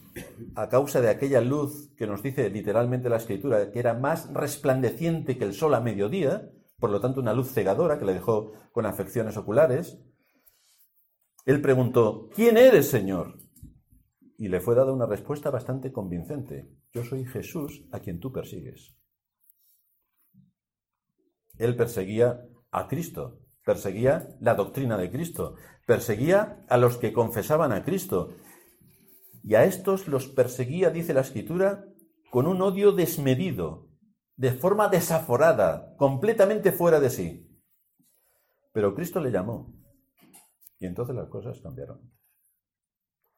a 0.55 0.70
causa 0.70 1.01
de 1.01 1.09
aquella 1.09 1.41
luz 1.41 1.91
que 1.97 2.05
nos 2.05 2.22
dice 2.22 2.47
literalmente 2.51 3.09
la 3.09 3.16
escritura, 3.16 3.72
que 3.72 3.80
era 3.80 3.95
más 3.95 4.32
resplandeciente 4.32 5.36
que 5.36 5.45
el 5.45 5.55
sol 5.55 5.74
a 5.74 5.82
mediodía, 5.82 6.51
por 6.78 6.91
lo 6.91 7.01
tanto 7.01 7.22
una 7.22 7.34
luz 7.34 7.51
cegadora 7.51 7.97
que 7.97 8.05
le 8.05 8.14
dejó 8.14 8.51
con 8.72 8.86
afecciones 8.86 9.38
oculares, 9.38 9.99
él 11.47 11.59
preguntó, 11.59 12.30
¿quién 12.36 12.55
eres, 12.57 12.88
Señor? 12.88 13.39
Y 14.38 14.47
le 14.47 14.59
fue 14.59 14.76
dada 14.76 14.93
una 14.93 15.07
respuesta 15.07 15.49
bastante 15.49 15.91
convincente. 15.91 16.70
Yo 16.91 17.03
soy 17.03 17.26
Jesús 17.26 17.84
a 17.91 17.99
quien 17.99 18.20
tú 18.20 18.32
persigues. 18.32 19.01
Él 21.62 21.76
perseguía 21.76 22.41
a 22.72 22.88
Cristo, 22.88 23.39
perseguía 23.64 24.36
la 24.39 24.55
doctrina 24.55 24.97
de 24.97 25.12
Cristo, 25.12 25.55
perseguía 25.86 26.66
a 26.68 26.78
los 26.78 26.97
que 26.97 27.14
confesaban 27.14 27.72
a 27.72 27.84
Cristo. 27.84 28.34
Y 29.43 29.53
a 29.53 29.66
estos 29.66 30.07
los 30.07 30.28
perseguía, 30.28 30.89
dice 30.89 31.14
la 31.14 31.22
Escritura, 31.22 31.86
con 32.32 32.47
un 32.47 32.64
odio 32.64 32.93
desmedido, 32.93 33.89
de 34.38 34.53
forma 34.53 34.88
desaforada, 34.88 35.95
completamente 35.97 36.72
fuera 36.72 36.99
de 36.99 37.12
sí. 37.12 37.47
Pero 38.74 38.95
Cristo 38.95 39.20
le 39.20 39.32
llamó. 39.32 39.72
Y 40.80 40.88
entonces 40.88 41.16
las 41.16 41.30
cosas 41.30 41.62
cambiaron. 41.62 42.12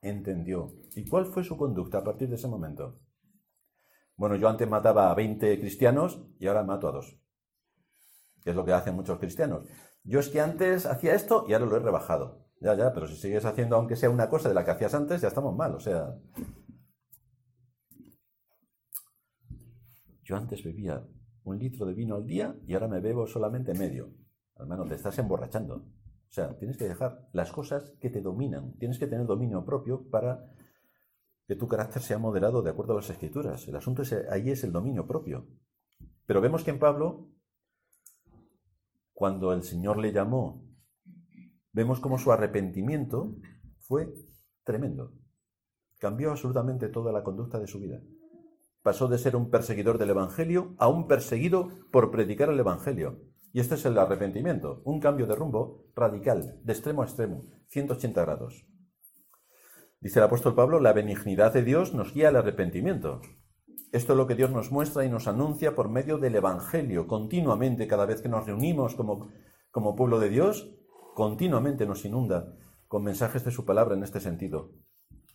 Entendió. 0.01 0.71
¿Y 0.95 1.09
cuál 1.09 1.25
fue 1.25 1.43
su 1.43 1.57
conducta 1.57 1.97
a 1.97 2.03
partir 2.05 2.29
de 2.29 2.35
ese 2.35 2.47
momento? 2.47 3.01
Bueno, 4.15 4.37
yo 4.37 4.47
antes 4.47 4.69
mataba 4.69 5.11
a 5.11 5.15
20 5.15 5.59
cristianos 5.59 6.25
y 6.39 6.47
ahora 6.47 6.63
mato 6.63 6.87
a 6.87 6.93
dos. 6.93 7.22
Es 8.45 8.55
lo 8.55 8.65
que 8.65 8.73
hacen 8.73 8.95
muchos 8.95 9.19
cristianos. 9.19 9.65
Yo 10.03 10.19
es 10.19 10.29
que 10.29 10.41
antes 10.41 10.85
hacía 10.85 11.13
esto 11.13 11.45
y 11.47 11.53
ahora 11.53 11.65
lo 11.65 11.77
he 11.77 11.79
rebajado. 11.79 12.43
Ya, 12.59 12.75
ya, 12.75 12.93
pero 12.93 13.07
si 13.07 13.15
sigues 13.15 13.45
haciendo 13.45 13.75
aunque 13.75 13.95
sea 13.95 14.09
una 14.09 14.29
cosa 14.29 14.49
de 14.49 14.55
la 14.55 14.63
que 14.63 14.71
hacías 14.71 14.93
antes, 14.93 15.21
ya 15.21 15.27
estamos 15.27 15.55
mal. 15.55 15.75
O 15.75 15.79
sea, 15.79 16.15
yo 20.23 20.35
antes 20.35 20.63
bebía 20.63 21.05
un 21.43 21.59
litro 21.59 21.85
de 21.85 21.93
vino 21.93 22.15
al 22.15 22.25
día 22.25 22.55
y 22.65 22.73
ahora 22.73 22.87
me 22.87 23.01
bebo 23.01 23.27
solamente 23.27 23.73
medio. 23.73 24.13
Menos 24.65 24.87
te 24.87 24.95
estás 24.95 25.17
emborrachando. 25.19 25.75
O 25.75 26.35
sea, 26.35 26.57
tienes 26.57 26.77
que 26.77 26.87
dejar 26.87 27.27
las 27.33 27.51
cosas 27.51 27.93
que 27.99 28.09
te 28.09 28.21
dominan. 28.21 28.73
Tienes 28.77 28.97
que 28.97 29.07
tener 29.07 29.25
dominio 29.25 29.65
propio 29.65 30.09
para 30.09 30.45
que 31.47 31.55
tu 31.55 31.67
carácter 31.67 32.01
sea 32.01 32.17
moderado 32.17 32.61
de 32.61 32.69
acuerdo 32.69 32.93
a 32.93 32.97
las 32.97 33.09
escrituras. 33.09 33.67
El 33.67 33.75
asunto 33.75 34.03
es, 34.03 34.13
ahí 34.31 34.49
es 34.49 34.63
el 34.63 34.71
dominio 34.71 35.05
propio. 35.05 35.47
Pero 36.25 36.41
vemos 36.41 36.63
que 36.63 36.71
en 36.71 36.79
Pablo 36.79 37.29
cuando 39.23 39.53
el 39.53 39.63
Señor 39.63 39.99
le 39.99 40.11
llamó, 40.11 40.67
vemos 41.71 42.01
como 42.01 42.17
su 42.17 42.33
arrepentimiento 42.33 43.37
fue 43.79 44.13
tremendo. 44.65 45.13
Cambió 45.97 46.31
absolutamente 46.31 46.89
toda 46.89 47.13
la 47.13 47.23
conducta 47.23 47.57
de 47.57 47.67
su 47.67 47.79
vida. 47.79 48.01
Pasó 48.81 49.07
de 49.07 49.17
ser 49.17 49.37
un 49.37 49.49
perseguidor 49.49 49.97
del 49.97 50.09
Evangelio 50.09 50.75
a 50.77 50.89
un 50.89 51.07
perseguido 51.07 51.69
por 51.89 52.11
predicar 52.11 52.49
el 52.49 52.59
Evangelio. 52.59 53.21
Y 53.53 53.61
este 53.61 53.75
es 53.75 53.85
el 53.85 53.97
arrepentimiento, 53.97 54.81
un 54.83 54.99
cambio 54.99 55.25
de 55.25 55.35
rumbo 55.35 55.85
radical, 55.95 56.59
de 56.61 56.73
extremo 56.73 57.01
a 57.01 57.05
extremo, 57.05 57.45
180 57.69 58.21
grados. 58.23 58.67
Dice 60.01 60.19
el 60.19 60.25
apóstol 60.25 60.53
Pablo, 60.53 60.81
la 60.81 60.91
benignidad 60.91 61.53
de 61.53 61.63
Dios 61.63 61.93
nos 61.93 62.13
guía 62.13 62.27
al 62.27 62.35
arrepentimiento. 62.35 63.21
Esto 63.93 64.13
es 64.13 64.17
lo 64.17 64.25
que 64.25 64.33
Dios 64.33 64.49
nos 64.49 64.71
muestra 64.71 65.05
y 65.05 65.09
nos 65.09 65.27
anuncia 65.27 65.75
por 65.75 65.87
medio 65.87 66.17
del 66.17 66.33
Evangelio. 66.33 67.05
Continuamente, 67.05 67.87
cada 67.87 68.07
vez 68.07 68.23
que 68.23 68.27
nos 68.27 68.43
reunimos 68.43 68.95
como, 68.95 69.29
como 69.69 69.95
pueblo 69.95 70.19
de 70.19 70.29
Dios, 70.29 70.75
continuamente 71.13 71.85
nos 71.85 72.03
inunda 72.03 72.55
con 72.87 73.03
mensajes 73.03 73.45
de 73.45 73.51
su 73.51 73.65
palabra 73.65 73.95
en 73.95 74.01
este 74.01 74.19
sentido. 74.19 74.71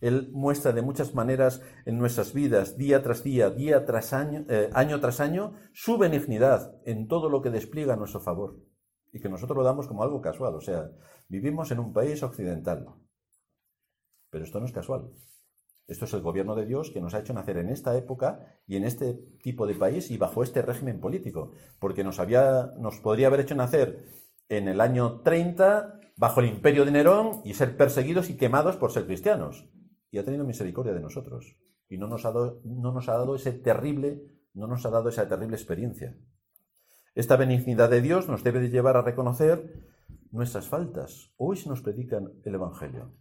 Él 0.00 0.30
muestra 0.32 0.72
de 0.72 0.82
muchas 0.82 1.14
maneras 1.14 1.62
en 1.86 1.98
nuestras 1.98 2.32
vidas, 2.32 2.76
día 2.76 3.00
tras 3.00 3.22
día, 3.22 3.50
día 3.50 3.86
tras 3.86 4.12
año, 4.12 4.44
eh, 4.48 4.70
año 4.72 4.98
tras 4.98 5.20
año, 5.20 5.54
su 5.72 5.96
benignidad 5.96 6.74
en 6.84 7.06
todo 7.06 7.28
lo 7.28 7.42
que 7.42 7.50
despliega 7.50 7.94
a 7.94 7.96
nuestro 7.96 8.18
favor. 8.18 8.56
Y 9.12 9.20
que 9.20 9.28
nosotros 9.28 9.56
lo 9.56 9.62
damos 9.62 9.86
como 9.86 10.02
algo 10.02 10.20
casual. 10.20 10.56
O 10.56 10.60
sea, 10.60 10.90
vivimos 11.28 11.70
en 11.70 11.78
un 11.78 11.92
país 11.92 12.24
occidental. 12.24 12.88
Pero 14.30 14.42
esto 14.42 14.58
no 14.58 14.66
es 14.66 14.72
casual. 14.72 15.12
Esto 15.88 16.04
es 16.04 16.12
el 16.12 16.20
gobierno 16.20 16.54
de 16.54 16.66
Dios 16.66 16.90
que 16.90 17.00
nos 17.00 17.14
ha 17.14 17.20
hecho 17.20 17.32
nacer 17.32 17.56
en 17.56 17.70
esta 17.70 17.96
época 17.96 18.60
y 18.66 18.76
en 18.76 18.84
este 18.84 19.14
tipo 19.42 19.66
de 19.66 19.74
país 19.74 20.10
y 20.10 20.18
bajo 20.18 20.42
este 20.42 20.60
régimen 20.60 21.00
político, 21.00 21.52
porque 21.80 22.04
nos, 22.04 22.20
había, 22.20 22.74
nos 22.78 23.00
podría 23.00 23.28
haber 23.28 23.40
hecho 23.40 23.54
nacer 23.54 24.04
en 24.50 24.68
el 24.68 24.82
año 24.82 25.22
30 25.22 25.98
bajo 26.16 26.40
el 26.40 26.48
imperio 26.48 26.84
de 26.84 26.90
Nerón 26.90 27.40
y 27.42 27.54
ser 27.54 27.74
perseguidos 27.78 28.28
y 28.28 28.36
quemados 28.36 28.76
por 28.76 28.92
ser 28.92 29.06
cristianos. 29.06 29.66
Y 30.10 30.18
ha 30.18 30.24
tenido 30.24 30.44
misericordia 30.44 30.92
de 30.92 31.00
nosotros 31.00 31.56
y 31.88 31.96
no 31.96 32.06
nos 32.06 32.26
ha 32.26 32.32
dado, 32.32 32.60
no 32.64 32.92
nos 32.92 33.08
ha 33.08 33.14
dado 33.14 33.34
ese 33.34 33.52
terrible, 33.52 34.22
no 34.52 34.66
nos 34.66 34.84
ha 34.84 34.90
dado 34.90 35.08
esa 35.08 35.26
terrible 35.26 35.56
experiencia. 35.56 36.14
Esta 37.14 37.36
benignidad 37.36 37.88
de 37.88 38.02
Dios 38.02 38.28
nos 38.28 38.44
debe 38.44 38.60
de 38.60 38.68
llevar 38.68 38.98
a 38.98 39.02
reconocer 39.02 39.86
nuestras 40.32 40.68
faltas. 40.68 41.32
Hoy 41.38 41.56
se 41.56 41.70
nos 41.70 41.80
predican 41.80 42.30
el 42.44 42.54
Evangelio 42.54 43.14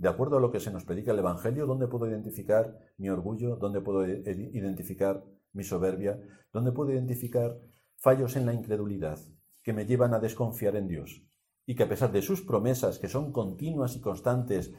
de 0.00 0.08
acuerdo 0.08 0.38
a 0.38 0.40
lo 0.40 0.50
que 0.50 0.60
se 0.60 0.70
nos 0.70 0.86
predica 0.86 1.12
el 1.12 1.18
Evangelio, 1.18 1.66
¿dónde 1.66 1.86
puedo 1.86 2.08
identificar 2.08 2.74
mi 2.96 3.10
orgullo? 3.10 3.56
¿Dónde 3.56 3.82
puedo 3.82 4.06
identificar 4.06 5.22
mi 5.52 5.62
soberbia? 5.62 6.18
¿Dónde 6.54 6.72
puedo 6.72 6.90
identificar 6.90 7.60
fallos 7.96 8.34
en 8.36 8.46
la 8.46 8.54
incredulidad 8.54 9.18
que 9.62 9.74
me 9.74 9.84
llevan 9.84 10.14
a 10.14 10.18
desconfiar 10.18 10.76
en 10.76 10.88
Dios? 10.88 11.22
Y 11.66 11.74
que 11.74 11.82
a 11.82 11.88
pesar 11.88 12.12
de 12.12 12.22
sus 12.22 12.40
promesas, 12.40 12.98
que 12.98 13.08
son 13.08 13.30
continuas 13.30 13.94
y 13.94 14.00
constantes, 14.00 14.72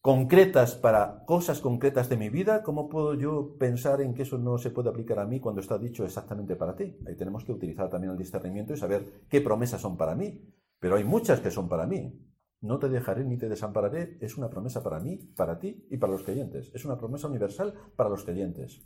concretas 0.00 0.76
para 0.76 1.24
cosas 1.24 1.60
concretas 1.60 2.08
de 2.08 2.16
mi 2.16 2.28
vida, 2.28 2.62
¿cómo 2.62 2.88
puedo 2.88 3.14
yo 3.14 3.56
pensar 3.58 4.02
en 4.02 4.14
que 4.14 4.22
eso 4.22 4.38
no 4.38 4.56
se 4.58 4.70
puede 4.70 4.88
aplicar 4.88 5.18
a 5.18 5.26
mí 5.26 5.40
cuando 5.40 5.62
está 5.62 5.78
dicho 5.78 6.04
exactamente 6.04 6.54
para 6.54 6.76
ti? 6.76 6.96
Ahí 7.08 7.16
tenemos 7.16 7.44
que 7.44 7.50
utilizar 7.50 7.90
también 7.90 8.12
el 8.12 8.18
discernimiento 8.18 8.72
y 8.72 8.76
saber 8.76 9.24
qué 9.28 9.40
promesas 9.40 9.80
son 9.80 9.96
para 9.96 10.14
mí. 10.14 10.48
Pero 10.78 10.94
hay 10.94 11.02
muchas 11.02 11.40
que 11.40 11.50
son 11.50 11.68
para 11.68 11.88
mí. 11.88 12.33
No 12.64 12.78
te 12.78 12.88
dejaré 12.88 13.24
ni 13.24 13.36
te 13.36 13.50
desampararé 13.50 14.16
es 14.22 14.38
una 14.38 14.48
promesa 14.48 14.82
para 14.82 14.98
mí, 14.98 15.18
para 15.36 15.58
ti 15.58 15.86
y 15.90 15.98
para 15.98 16.14
los 16.14 16.22
creyentes. 16.22 16.70
Es 16.74 16.86
una 16.86 16.96
promesa 16.96 17.28
universal 17.28 17.74
para 17.94 18.08
los 18.08 18.24
creyentes. 18.24 18.80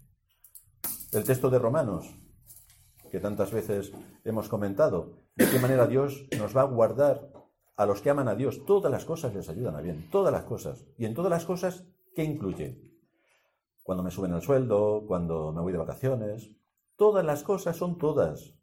El 1.12 1.22
texto 1.22 1.48
de 1.48 1.60
Romanos, 1.60 2.12
que 3.08 3.20
tantas 3.20 3.52
veces 3.52 3.92
hemos 4.24 4.48
comentado, 4.48 5.20
de 5.36 5.48
qué 5.48 5.60
manera 5.60 5.86
Dios 5.86 6.26
nos 6.36 6.56
va 6.56 6.62
a 6.62 6.64
guardar 6.64 7.30
a 7.76 7.86
los 7.86 8.02
que 8.02 8.10
aman 8.10 8.26
a 8.26 8.34
Dios. 8.34 8.66
Todas 8.66 8.90
las 8.90 9.04
cosas 9.04 9.32
les 9.32 9.48
ayudan 9.48 9.76
a 9.76 9.80
bien, 9.80 10.10
todas 10.10 10.32
las 10.32 10.42
cosas. 10.42 10.84
Y 10.96 11.04
en 11.04 11.14
todas 11.14 11.30
las 11.30 11.44
cosas, 11.44 11.86
¿qué 12.16 12.24
incluye? 12.24 12.82
Cuando 13.84 14.02
me 14.02 14.10
suben 14.10 14.32
el 14.32 14.42
sueldo, 14.42 15.04
cuando 15.06 15.52
me 15.52 15.60
voy 15.60 15.70
de 15.70 15.78
vacaciones. 15.78 16.50
Todas 16.96 17.24
las 17.24 17.44
cosas 17.44 17.76
son 17.76 17.96
todas. 17.96 18.56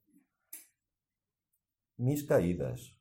Mis 1.95 2.25
caídas, 2.25 2.94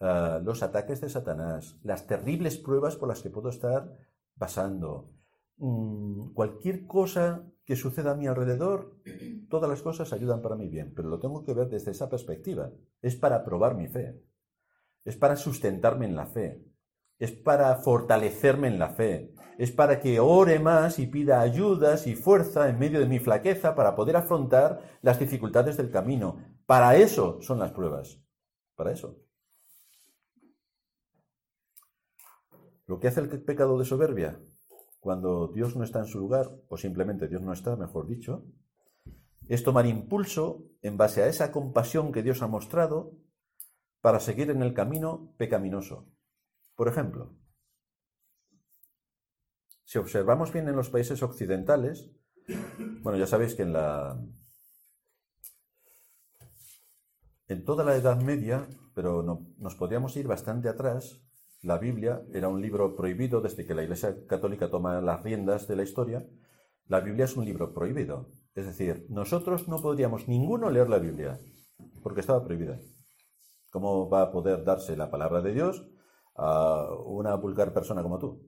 Ah, 0.00 0.40
los 0.44 0.62
ataques 0.62 1.00
de 1.00 1.08
Satanás, 1.08 1.76
las 1.82 2.06
terribles 2.06 2.56
pruebas 2.56 2.96
por 2.96 3.08
las 3.08 3.20
que 3.20 3.30
puedo 3.30 3.48
estar 3.48 3.96
pasando, 4.38 5.10
mm, 5.56 6.32
cualquier 6.34 6.86
cosa 6.86 7.44
que 7.64 7.74
suceda 7.74 8.12
a 8.12 8.14
mi 8.14 8.26
alrededor, 8.28 8.96
todas 9.50 9.68
las 9.68 9.82
cosas 9.82 10.12
ayudan 10.12 10.40
para 10.40 10.54
mi 10.56 10.68
bien, 10.68 10.92
pero 10.94 11.08
lo 11.08 11.18
tengo 11.18 11.44
que 11.44 11.52
ver 11.52 11.68
desde 11.68 11.90
esa 11.90 12.08
perspectiva. 12.08 12.70
Es 13.02 13.16
para 13.16 13.44
probar 13.44 13.74
mi 13.74 13.88
fe, 13.88 14.22
es 15.04 15.16
para 15.16 15.36
sustentarme 15.36 16.06
en 16.06 16.14
la 16.16 16.26
fe, 16.26 16.64
es 17.18 17.32
para 17.32 17.74
fortalecerme 17.76 18.68
en 18.68 18.78
la 18.78 18.90
fe, 18.90 19.34
es 19.58 19.72
para 19.72 20.00
que 20.00 20.20
ore 20.20 20.60
más 20.60 21.00
y 21.00 21.08
pida 21.08 21.40
ayudas 21.40 22.06
y 22.06 22.14
fuerza 22.14 22.68
en 22.68 22.78
medio 22.78 23.00
de 23.00 23.06
mi 23.06 23.18
flaqueza 23.18 23.74
para 23.74 23.96
poder 23.96 24.16
afrontar 24.16 24.80
las 25.02 25.18
dificultades 25.18 25.76
del 25.76 25.90
camino. 25.90 26.38
Para 26.66 26.96
eso 26.96 27.42
son 27.42 27.58
las 27.58 27.72
pruebas, 27.72 28.20
para 28.76 28.92
eso. 28.92 29.27
Lo 32.88 32.98
que 32.98 33.08
hace 33.08 33.20
el 33.20 33.28
pecado 33.42 33.78
de 33.78 33.84
soberbia, 33.84 34.40
cuando 34.98 35.48
Dios 35.48 35.76
no 35.76 35.84
está 35.84 36.00
en 36.00 36.06
su 36.06 36.18
lugar, 36.18 36.50
o 36.68 36.76
simplemente 36.78 37.28
Dios 37.28 37.42
no 37.42 37.52
está, 37.52 37.76
mejor 37.76 38.06
dicho, 38.08 38.46
es 39.46 39.62
tomar 39.62 39.86
impulso 39.86 40.64
en 40.82 40.96
base 40.96 41.22
a 41.22 41.28
esa 41.28 41.52
compasión 41.52 42.12
que 42.12 42.22
Dios 42.22 42.42
ha 42.42 42.46
mostrado 42.46 43.12
para 44.00 44.20
seguir 44.20 44.50
en 44.50 44.62
el 44.62 44.72
camino 44.72 45.34
pecaminoso. 45.36 46.06
Por 46.74 46.88
ejemplo, 46.88 47.34
Si 49.84 49.96
observamos 49.96 50.52
bien 50.52 50.68
en 50.68 50.76
los 50.76 50.90
países 50.90 51.22
occidentales, 51.22 52.10
bueno, 53.00 53.18
ya 53.18 53.26
sabéis 53.26 53.54
que 53.54 53.62
en 53.62 53.72
la 53.72 54.20
en 57.48 57.64
toda 57.64 57.84
la 57.84 57.96
Edad 57.96 58.20
Media, 58.20 58.68
pero 58.94 59.22
nos 59.56 59.74
podríamos 59.76 60.14
ir 60.18 60.26
bastante 60.26 60.68
atrás, 60.68 61.22
la 61.62 61.78
Biblia 61.78 62.22
era 62.32 62.48
un 62.48 62.60
libro 62.60 62.94
prohibido 62.94 63.40
desde 63.40 63.66
que 63.66 63.74
la 63.74 63.82
Iglesia 63.82 64.16
Católica 64.26 64.70
toma 64.70 65.00
las 65.00 65.22
riendas 65.22 65.66
de 65.66 65.76
la 65.76 65.82
historia. 65.82 66.26
La 66.86 67.00
Biblia 67.00 67.24
es 67.24 67.36
un 67.36 67.44
libro 67.44 67.74
prohibido. 67.74 68.30
Es 68.54 68.66
decir, 68.66 69.06
nosotros 69.08 69.68
no 69.68 69.78
podríamos 69.78 70.28
ninguno 70.28 70.70
leer 70.70 70.88
la 70.88 70.98
Biblia 70.98 71.38
porque 72.02 72.20
estaba 72.20 72.44
prohibida. 72.44 72.78
¿Cómo 73.70 74.08
va 74.08 74.22
a 74.22 74.32
poder 74.32 74.64
darse 74.64 74.96
la 74.96 75.10
palabra 75.10 75.42
de 75.42 75.52
Dios 75.52 75.86
a 76.36 76.88
una 77.04 77.34
vulgar 77.34 77.72
persona 77.72 78.02
como 78.02 78.18
tú? 78.18 78.40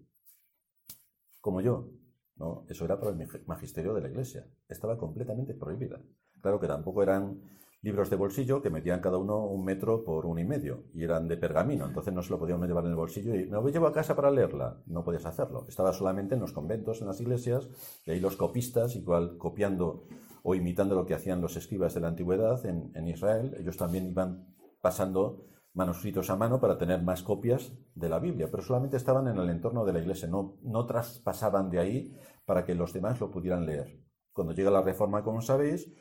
Como 1.40 1.61
yo. 1.61 1.90
No, 2.36 2.64
eso 2.68 2.84
era 2.84 2.98
para 2.98 3.11
el 3.11 3.28
magisterio 3.46 3.92
de 3.92 4.00
la 4.00 4.08
Iglesia. 4.08 4.46
Estaba 4.68 4.96
completamente 4.96 5.54
prohibida. 5.54 6.00
Claro 6.40 6.58
que 6.58 6.68
tampoco 6.68 7.02
eran 7.02 7.42
libros 7.83 8.11
de 8.11 8.16
bolsillo 8.16 8.61
que 8.61 8.70
metían 8.70 9.01
cada 9.01 9.16
uno 9.16 9.47
un 9.47 9.64
metro 9.64 10.05
por 10.05 10.26
uno 10.26 10.41
y 10.41 10.45
medio 10.45 10.85
y 10.93 11.05
eran 11.05 11.28
de 11.28 11.37
pergamino, 11.37 11.87
entonces 11.87 12.12
no 12.12 12.22
se 12.22 12.31
lo 12.31 12.39
podíamos 12.39 12.68
llevar 12.68 12.85
en 12.85 12.91
el 12.91 12.97
bolsillo 12.97 13.35
y 13.35 13.47
me 13.47 13.53
lo 13.53 13.68
llevo 13.68 13.87
a 13.87 13.93
casa 13.93 14.14
para 14.14 14.31
leerla. 14.31 14.83
No 14.87 15.03
podías 15.03 15.24
hacerlo. 15.26 15.64
Estaba 15.68 15.93
solamente 15.93 16.35
en 16.35 16.41
los 16.41 16.53
conventos, 16.53 17.01
en 17.01 17.07
las 17.07 17.20
iglesias, 17.20 17.68
y 18.05 18.11
ahí 18.11 18.20
los 18.20 18.37
copistas, 18.37 18.97
igual 18.97 19.39
copiando 19.39 20.05
o 20.43 20.55
imitando 20.55 20.95
lo 20.95 21.07
que 21.07 21.14
hacían 21.14 21.41
los 21.41 21.57
escribas 21.57 21.95
de 21.95 22.01
la 22.01 22.09
antigüedad 22.09 22.64
en, 22.66 22.93
en 22.95 23.09
Israel, 23.09 23.55
ellos 23.59 23.76
también 23.76 24.07
iban 24.07 24.55
pasando 24.81 25.47
manuscritos 25.72 26.31
a 26.31 26.37
mano 26.37 26.61
para 26.61 26.78
tener 26.78 27.03
más 27.03 27.22
copias 27.22 27.72
de 27.95 28.09
la 28.09 28.18
Biblia, 28.18 28.49
pero 28.51 28.62
solamente 28.62 28.97
estaban 28.97 29.28
en 29.28 29.37
el 29.37 29.51
entorno 29.51 29.85
de 29.85 29.93
la 29.93 30.01
iglesia, 30.01 30.28
no, 30.28 30.59
no 30.62 30.87
traspasaban 30.87 31.70
de 31.70 31.78
ahí 31.78 32.16
para 32.45 32.64
que 32.64 32.74
los 32.74 32.93
demás 32.93 33.20
lo 33.20 33.31
pudieran 33.31 33.66
leer. 33.66 34.01
Cuando 34.33 34.53
llega 34.53 34.70
la 34.70 34.83
reforma, 34.83 35.22
como 35.22 35.41
sabéis, 35.41 35.93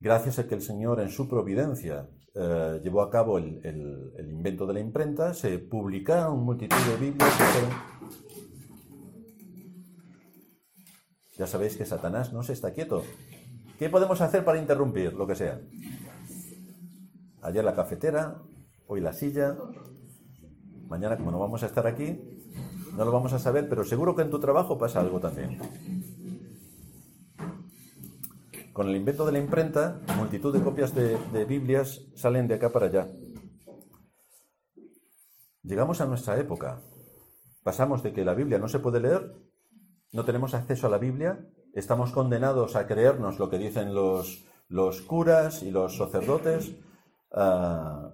gracias 0.00 0.38
a 0.38 0.46
que 0.46 0.54
el 0.54 0.62
Señor 0.62 1.00
en 1.00 1.10
su 1.10 1.28
providencia 1.28 2.08
eh, 2.34 2.80
llevó 2.82 3.02
a 3.02 3.10
cabo 3.10 3.38
el, 3.38 4.12
invento 4.18 4.66
de 4.66 4.74
la 4.74 4.80
imprenta, 4.80 5.32
se 5.32 5.58
publicaron 5.58 6.44
multitud 6.44 6.76
de 6.76 6.96
Biblias. 6.96 7.32
Ya 11.38 11.46
sabéis 11.46 11.76
que 11.76 11.84
Satanás 11.84 12.32
no 12.32 12.42
se 12.42 12.52
está 12.52 12.72
quieto. 12.72 13.02
¿Qué 13.78 13.90
podemos 13.90 14.20
hacer 14.20 14.44
para 14.44 14.58
interrumpir? 14.58 15.12
Lo 15.12 15.26
que 15.26 15.34
sea. 15.34 15.60
Ayer 17.42 17.62
la 17.64 17.74
cafetera, 17.74 18.42
hoy 18.86 19.00
la 19.00 19.12
silla. 19.12 19.56
Mañana, 20.88 21.16
como 21.16 21.30
no 21.30 21.38
vamos 21.38 21.62
a 21.62 21.66
estar 21.66 21.86
aquí, 21.86 22.18
no 22.96 23.04
lo 23.04 23.12
vamos 23.12 23.32
a 23.32 23.38
saber, 23.38 23.68
pero 23.68 23.84
seguro 23.84 24.16
que 24.16 24.22
en 24.22 24.30
tu 24.30 24.40
trabajo 24.40 24.78
pasa 24.78 25.00
algo 25.00 25.20
también. 25.20 25.58
Con 28.76 28.90
el 28.90 28.96
invento 28.96 29.24
de 29.24 29.32
la 29.32 29.38
imprenta, 29.38 30.02
multitud 30.18 30.52
de 30.52 30.62
copias 30.62 30.94
de, 30.94 31.44
Biblias 31.46 32.02
salen 32.14 32.46
de 32.46 32.56
acá 32.56 32.68
para 32.68 32.88
allá. 32.88 33.08
Llegamos 35.62 36.02
a 36.02 36.04
nuestra 36.04 36.38
época. 36.38 36.82
Pasamos 37.64 38.02
de 38.02 38.12
que 38.12 38.22
la 38.22 38.34
Biblia 38.34 38.58
no 38.58 38.68
se 38.68 38.78
puede 38.78 39.00
leer, 39.00 39.32
no 40.12 40.26
tenemos 40.26 40.52
acceso 40.52 40.88
a 40.88 40.90
la 40.90 40.98
Biblia, 40.98 41.40
estamos 41.72 42.12
condenados 42.12 42.76
a 42.76 42.86
creernos 42.86 43.38
lo 43.38 43.48
que 43.48 43.56
dicen 43.56 43.94
los, 43.94 44.44
curas 45.06 45.62
y 45.62 45.70
los 45.70 45.96
sacerdotes. 45.96 46.76
Ah, 47.32 48.12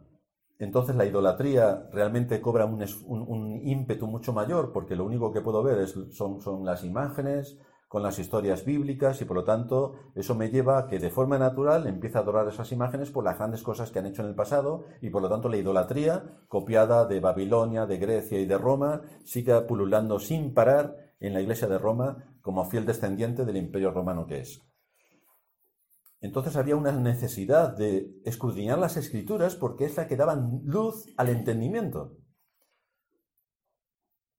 entonces 0.60 0.94
la 0.94 1.06
idolatría 1.06 1.88
realmente 1.90 2.40
cobra 2.40 2.66
un, 2.66 3.60
ímpetu 3.64 4.06
mucho 4.06 4.32
mayor 4.32 4.70
porque 4.72 4.94
lo 4.94 5.06
único 5.06 5.32
que 5.32 5.40
puedo 5.40 5.60
ver 5.64 5.88
son 5.88 6.64
las 6.64 6.84
imágenes, 6.84 7.58
con 7.93 8.03
las 8.03 8.18
historias 8.18 8.64
bíblicas 8.64 9.20
y 9.20 9.26
por 9.26 9.36
lo 9.36 9.45
tanto 9.45 9.93
eso 10.14 10.34
me 10.34 10.49
lleva 10.49 10.78
a 10.78 10.86
que 10.86 10.99
de 10.99 11.11
forma 11.11 11.38
natural 11.38 11.86
empiece 11.86 12.16
a 12.16 12.22
adorar 12.22 12.49
esas 12.49 12.72
imágenes 12.72 13.11
por 13.11 13.22
las 13.22 13.36
grandes 13.36 13.62
cosas 13.62 13.90
que 13.90 13.99
han 13.99 14.07
hecho 14.07 14.22
en 14.22 14.28
el 14.28 14.34
pasado 14.34 14.86
y 15.03 15.11
por 15.11 15.20
lo 15.20 15.28
tanto 15.28 15.51
la 15.51 15.59
idolatría 15.59 16.40
copiada 16.49 17.05
de 17.05 17.20
Babilonia, 17.20 17.84
de 17.84 17.99
Grecia 17.99 18.40
y 18.40 18.47
de 18.47 18.57
Roma 18.57 19.03
siga 19.24 19.66
pululando 19.66 20.18
sin 20.20 20.55
parar 20.55 21.12
en 21.20 21.34
la 21.34 21.43
iglesia 21.43 21.68
de 21.68 21.76
Roma 21.76 22.38
como 22.40 22.64
fiel 22.64 22.86
descendiente 22.86 23.45
del 23.45 23.59
imperio 23.59 23.90
romano 23.90 24.26
que 24.26 24.40
es. 24.40 24.62
Entonces 26.22 26.57
había 26.57 26.76
una 26.76 26.93
necesidad 26.93 27.76
de 27.76 28.09
escudriñar 28.24 28.78
las 28.78 28.97
escrituras 28.97 29.55
porque 29.55 29.84
es 29.84 29.99
la 29.99 30.07
que 30.07 30.16
daban 30.16 30.62
luz 30.64 31.12
al 31.18 31.28
entendimiento. 31.28 32.16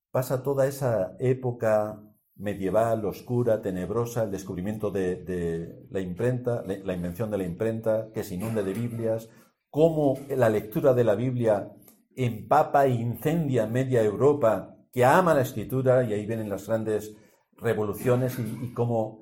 Pasa 0.10 0.42
toda 0.42 0.66
esa 0.66 1.16
época 1.20 2.02
medieval, 2.36 3.06
oscura, 3.06 3.62
tenebrosa, 3.62 4.24
el 4.24 4.32
descubrimiento 4.32 4.92
de, 4.92 5.86
la 5.90 6.00
imprenta, 6.00 6.64
la 6.64 6.94
invención 6.94 7.30
de 7.32 7.38
la 7.38 7.44
imprenta, 7.44 8.10
que 8.14 8.24
se 8.24 8.36
inunde 8.36 8.64
de 8.64 8.74
Biblias, 8.74 9.30
cómo 9.70 10.18
la 10.30 10.50
lectura 10.50 10.94
de 10.94 11.04
la 11.04 11.16
Biblia 11.16 11.72
empapa 12.16 12.86
e 12.86 12.92
incendia 12.92 13.66
media 13.66 14.04
Europa, 14.04 14.76
que 14.92 15.06
ama 15.06 15.34
la 15.34 15.42
escritura, 15.42 16.04
y 16.04 16.14
ahí 16.14 16.26
vienen 16.26 16.50
las 16.50 16.68
grandes 16.68 17.16
revoluciones, 17.58 18.38
y, 18.40 18.66
y 18.66 18.74
cómo 18.74 19.20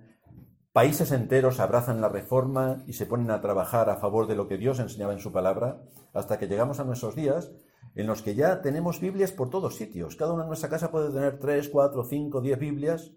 países 0.73 1.11
enteros 1.11 1.59
abrazan 1.59 2.01
la 2.01 2.09
reforma 2.09 2.83
y 2.87 2.93
se 2.93 3.05
ponen 3.05 3.31
a 3.31 3.41
trabajar 3.41 3.89
a 3.89 3.97
favor 3.97 4.27
de 4.27 4.35
lo 4.35 4.47
que 4.47 4.57
Dios 4.57 4.79
enseñaba 4.79 5.13
en 5.13 5.19
su 5.19 5.31
palabra, 5.31 5.81
hasta 6.13 6.39
que 6.39 6.47
llegamos 6.47 6.79
a 6.79 6.85
nuestros 6.85 7.15
días 7.15 7.51
en 7.95 8.07
los 8.07 8.21
que 8.21 8.35
ya 8.35 8.61
tenemos 8.61 8.99
Biblias 8.99 9.31
por 9.31 9.49
todos 9.49 9.75
sitios. 9.75 10.15
Cada 10.15 10.33
uno 10.33 10.43
en 10.43 10.47
nuestra 10.47 10.69
casa 10.69 10.91
puede 10.91 11.11
tener 11.11 11.39
3, 11.39 11.69
4, 11.69 12.03
5, 12.03 12.41
10 12.41 12.59
Biblias. 12.59 13.11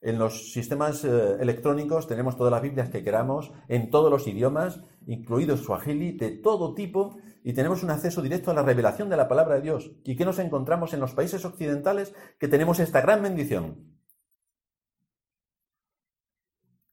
En 0.00 0.18
los 0.18 0.52
sistemas 0.52 1.04
eh, 1.04 1.36
electrónicos 1.40 2.06
tenemos 2.06 2.36
todas 2.36 2.52
las 2.52 2.62
Biblias 2.62 2.88
que 2.88 3.02
queramos, 3.02 3.52
en 3.68 3.90
todos 3.90 4.10
los 4.10 4.26
idiomas, 4.26 4.80
incluido 5.06 5.56
Swahili, 5.56 6.12
de 6.12 6.30
todo 6.30 6.74
tipo, 6.74 7.18
y 7.42 7.52
tenemos 7.52 7.82
un 7.82 7.90
acceso 7.90 8.22
directo 8.22 8.50
a 8.50 8.54
la 8.54 8.62
revelación 8.62 9.10
de 9.10 9.16
la 9.16 9.28
palabra 9.28 9.56
de 9.56 9.62
Dios. 9.62 9.90
¿Y 10.04 10.16
qué 10.16 10.24
nos 10.24 10.38
encontramos 10.38 10.94
en 10.94 11.00
los 11.00 11.12
países 11.12 11.44
occidentales 11.44 12.14
que 12.38 12.48
tenemos 12.48 12.80
esta 12.80 13.02
gran 13.02 13.22
bendición? 13.22 13.98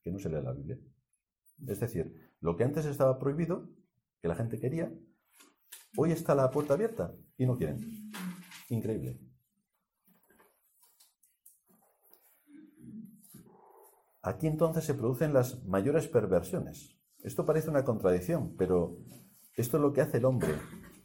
Que 0.03 0.11
no 0.11 0.19
se 0.19 0.29
lee 0.29 0.41
la 0.41 0.53
Biblia. 0.53 0.77
Es 1.65 1.79
decir, 1.79 2.33
lo 2.41 2.57
que 2.57 2.63
antes 2.63 2.85
estaba 2.85 3.19
prohibido, 3.19 3.69
que 4.21 4.27
la 4.27 4.35
gente 4.35 4.59
quería, 4.59 4.91
hoy 5.95 6.11
está 6.11 6.35
la 6.35 6.51
puerta 6.51 6.73
abierta 6.73 7.13
y 7.37 7.45
no 7.45 7.57
quieren. 7.57 8.11
Increíble. 8.69 9.19
Aquí 14.21 14.47
entonces 14.47 14.83
se 14.83 14.93
producen 14.93 15.33
las 15.33 15.63
mayores 15.65 16.07
perversiones. 16.07 16.97
Esto 17.23 17.45
parece 17.45 17.69
una 17.69 17.85
contradicción, 17.85 18.55
pero 18.57 18.97
esto 19.55 19.77
es 19.77 19.81
lo 19.81 19.93
que 19.93 20.01
hace 20.01 20.17
el 20.17 20.25
hombre 20.25 20.53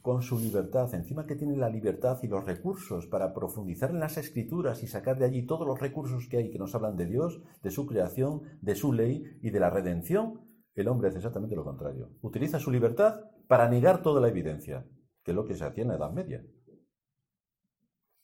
con 0.01 0.21
su 0.21 0.37
libertad, 0.37 0.93
encima 0.93 1.25
que 1.25 1.37
tiene 1.37 1.55
la 1.55 1.69
libertad 1.69 2.19
y 2.21 2.27
los 2.27 2.45
recursos 2.45 3.07
para 3.07 3.33
profundizar 3.33 3.91
en 3.91 4.01
las 4.01 4.17
escrituras 4.17 4.83
y 4.83 4.87
sacar 4.87 5.17
de 5.17 5.23
allí 5.23 5.45
todos 5.45 5.65
los 5.65 5.79
recursos 5.79 6.27
que 6.27 6.37
hay 6.37 6.51
que 6.51 6.59
nos 6.59 6.75
hablan 6.75 6.97
de 6.97 7.05
Dios, 7.05 7.41
de 7.61 7.71
su 7.71 7.85
creación, 7.85 8.41
de 8.61 8.75
su 8.75 8.91
ley 8.91 9.23
y 9.41 9.51
de 9.51 9.59
la 9.61 9.69
redención, 9.69 10.41
el 10.75 10.89
hombre 10.89 11.07
hace 11.07 11.19
exactamente 11.19 11.55
lo 11.55 11.63
contrario. 11.63 12.09
Utiliza 12.21 12.59
su 12.59 12.69
libertad 12.69 13.21
para 13.47 13.69
negar 13.69 14.01
toda 14.01 14.19
la 14.19 14.27
evidencia 14.27 14.85
que 15.23 15.31
es 15.31 15.35
lo 15.35 15.45
que 15.45 15.55
se 15.55 15.63
hacía 15.63 15.83
en 15.83 15.89
la 15.89 15.95
Edad 15.95 16.11
Media. 16.11 16.45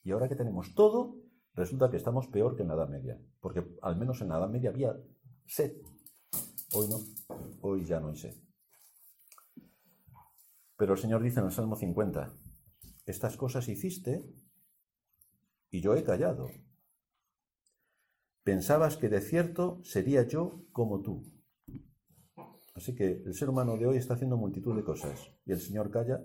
Y 0.03 0.11
ahora 0.11 0.27
que 0.27 0.35
tenemos 0.35 0.73
todo, 0.75 1.15
resulta 1.53 1.89
que 1.89 1.97
estamos 1.97 2.27
peor 2.27 2.55
que 2.55 2.63
en 2.63 2.69
la 2.69 2.75
Edad 2.75 2.89
Media, 2.89 3.19
porque 3.39 3.63
al 3.81 3.97
menos 3.97 4.21
en 4.21 4.29
la 4.29 4.37
Edad 4.37 4.49
Media 4.49 4.69
había 4.69 4.95
sed. 5.45 5.73
Hoy 6.73 6.87
no, 6.87 6.99
hoy 7.61 7.85
ya 7.85 7.99
no 7.99 8.09
hay 8.09 8.17
sed. 8.17 8.35
Pero 10.77 10.93
el 10.93 10.99
Señor 10.99 11.21
dice 11.21 11.39
en 11.39 11.47
el 11.47 11.51
Salmo 11.51 11.75
50, 11.75 12.33
estas 13.05 13.35
cosas 13.35 13.67
hiciste 13.67 14.23
y 15.71 15.81
yo 15.81 15.95
he 15.95 16.03
callado. 16.03 16.47
Pensabas 18.43 18.97
que 18.97 19.09
de 19.09 19.21
cierto 19.21 19.81
sería 19.83 20.27
yo 20.27 20.63
como 20.71 21.01
tú. 21.01 21.23
Así 22.75 22.95
que 22.95 23.23
el 23.25 23.33
ser 23.33 23.49
humano 23.49 23.77
de 23.77 23.87
hoy 23.87 23.97
está 23.97 24.13
haciendo 24.13 24.37
multitud 24.37 24.75
de 24.75 24.83
cosas 24.83 25.31
y 25.45 25.51
el 25.51 25.59
Señor 25.59 25.91
calla 25.91 26.23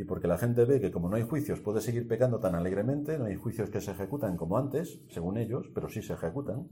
y 0.00 0.04
porque 0.04 0.26
la 0.26 0.38
gente 0.38 0.64
ve 0.64 0.80
que 0.80 0.90
como 0.90 1.10
no 1.10 1.16
hay 1.16 1.24
juicios 1.24 1.60
puede 1.60 1.82
seguir 1.82 2.08
pecando 2.08 2.40
tan 2.40 2.54
alegremente, 2.54 3.18
no 3.18 3.26
hay 3.26 3.36
juicios 3.36 3.68
que 3.68 3.82
se 3.82 3.90
ejecutan 3.90 4.38
como 4.38 4.56
antes, 4.56 5.02
según 5.10 5.36
ellos, 5.36 5.68
pero 5.74 5.90
sí 5.90 6.00
se 6.00 6.14
ejecutan, 6.14 6.70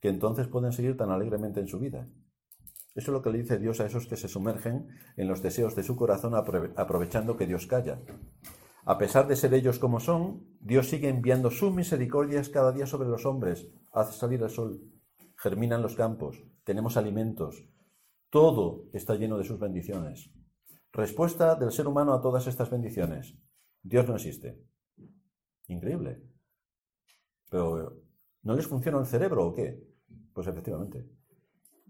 que 0.00 0.08
entonces 0.08 0.48
pueden 0.48 0.72
seguir 0.72 0.96
tan 0.96 1.10
alegremente 1.10 1.60
en 1.60 1.66
su 1.66 1.78
vida. 1.78 2.08
Eso 2.94 3.10
es 3.10 3.12
lo 3.12 3.20
que 3.20 3.28
le 3.28 3.42
dice 3.42 3.58
Dios 3.58 3.80
a 3.80 3.86
esos 3.86 4.06
que 4.06 4.16
se 4.16 4.28
sumergen 4.28 4.88
en 5.18 5.28
los 5.28 5.42
deseos 5.42 5.76
de 5.76 5.82
su 5.82 5.94
corazón 5.94 6.32
aprovechando 6.34 7.36
que 7.36 7.46
Dios 7.46 7.66
calla. 7.66 8.00
A 8.86 8.96
pesar 8.96 9.28
de 9.28 9.36
ser 9.36 9.52
ellos 9.52 9.78
como 9.78 10.00
son, 10.00 10.46
Dios 10.60 10.88
sigue 10.88 11.10
enviando 11.10 11.50
sus 11.50 11.70
misericordias 11.70 12.48
cada 12.48 12.72
día 12.72 12.86
sobre 12.86 13.10
los 13.10 13.26
hombres. 13.26 13.68
Hace 13.92 14.18
salir 14.18 14.42
el 14.42 14.48
sol, 14.48 14.80
germinan 15.36 15.82
los 15.82 15.96
campos, 15.96 16.42
tenemos 16.64 16.96
alimentos. 16.96 17.68
Todo 18.30 18.86
está 18.94 19.16
lleno 19.16 19.36
de 19.36 19.44
sus 19.44 19.58
bendiciones. 19.58 20.30
Respuesta 20.94 21.54
del 21.56 21.72
ser 21.72 21.86
humano 21.86 22.14
a 22.14 22.22
todas 22.22 22.46
estas 22.46 22.70
bendiciones. 22.70 23.36
Dios 23.82 24.08
no 24.08 24.14
existe. 24.14 24.64
Increíble. 25.66 26.22
Pero 27.50 28.04
¿No 28.44 28.54
les 28.54 28.66
funciona 28.66 28.98
el 28.98 29.06
cerebro 29.06 29.46
o 29.46 29.54
qué? 29.54 29.82
Pues 30.34 30.46
efectivamente. 30.46 31.08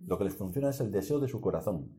Lo 0.06 0.16
que 0.16 0.24
les 0.24 0.36
funciona 0.36 0.70
es 0.70 0.80
el 0.80 0.92
deseo 0.92 1.18
de 1.18 1.26
su 1.26 1.40
corazón, 1.40 1.90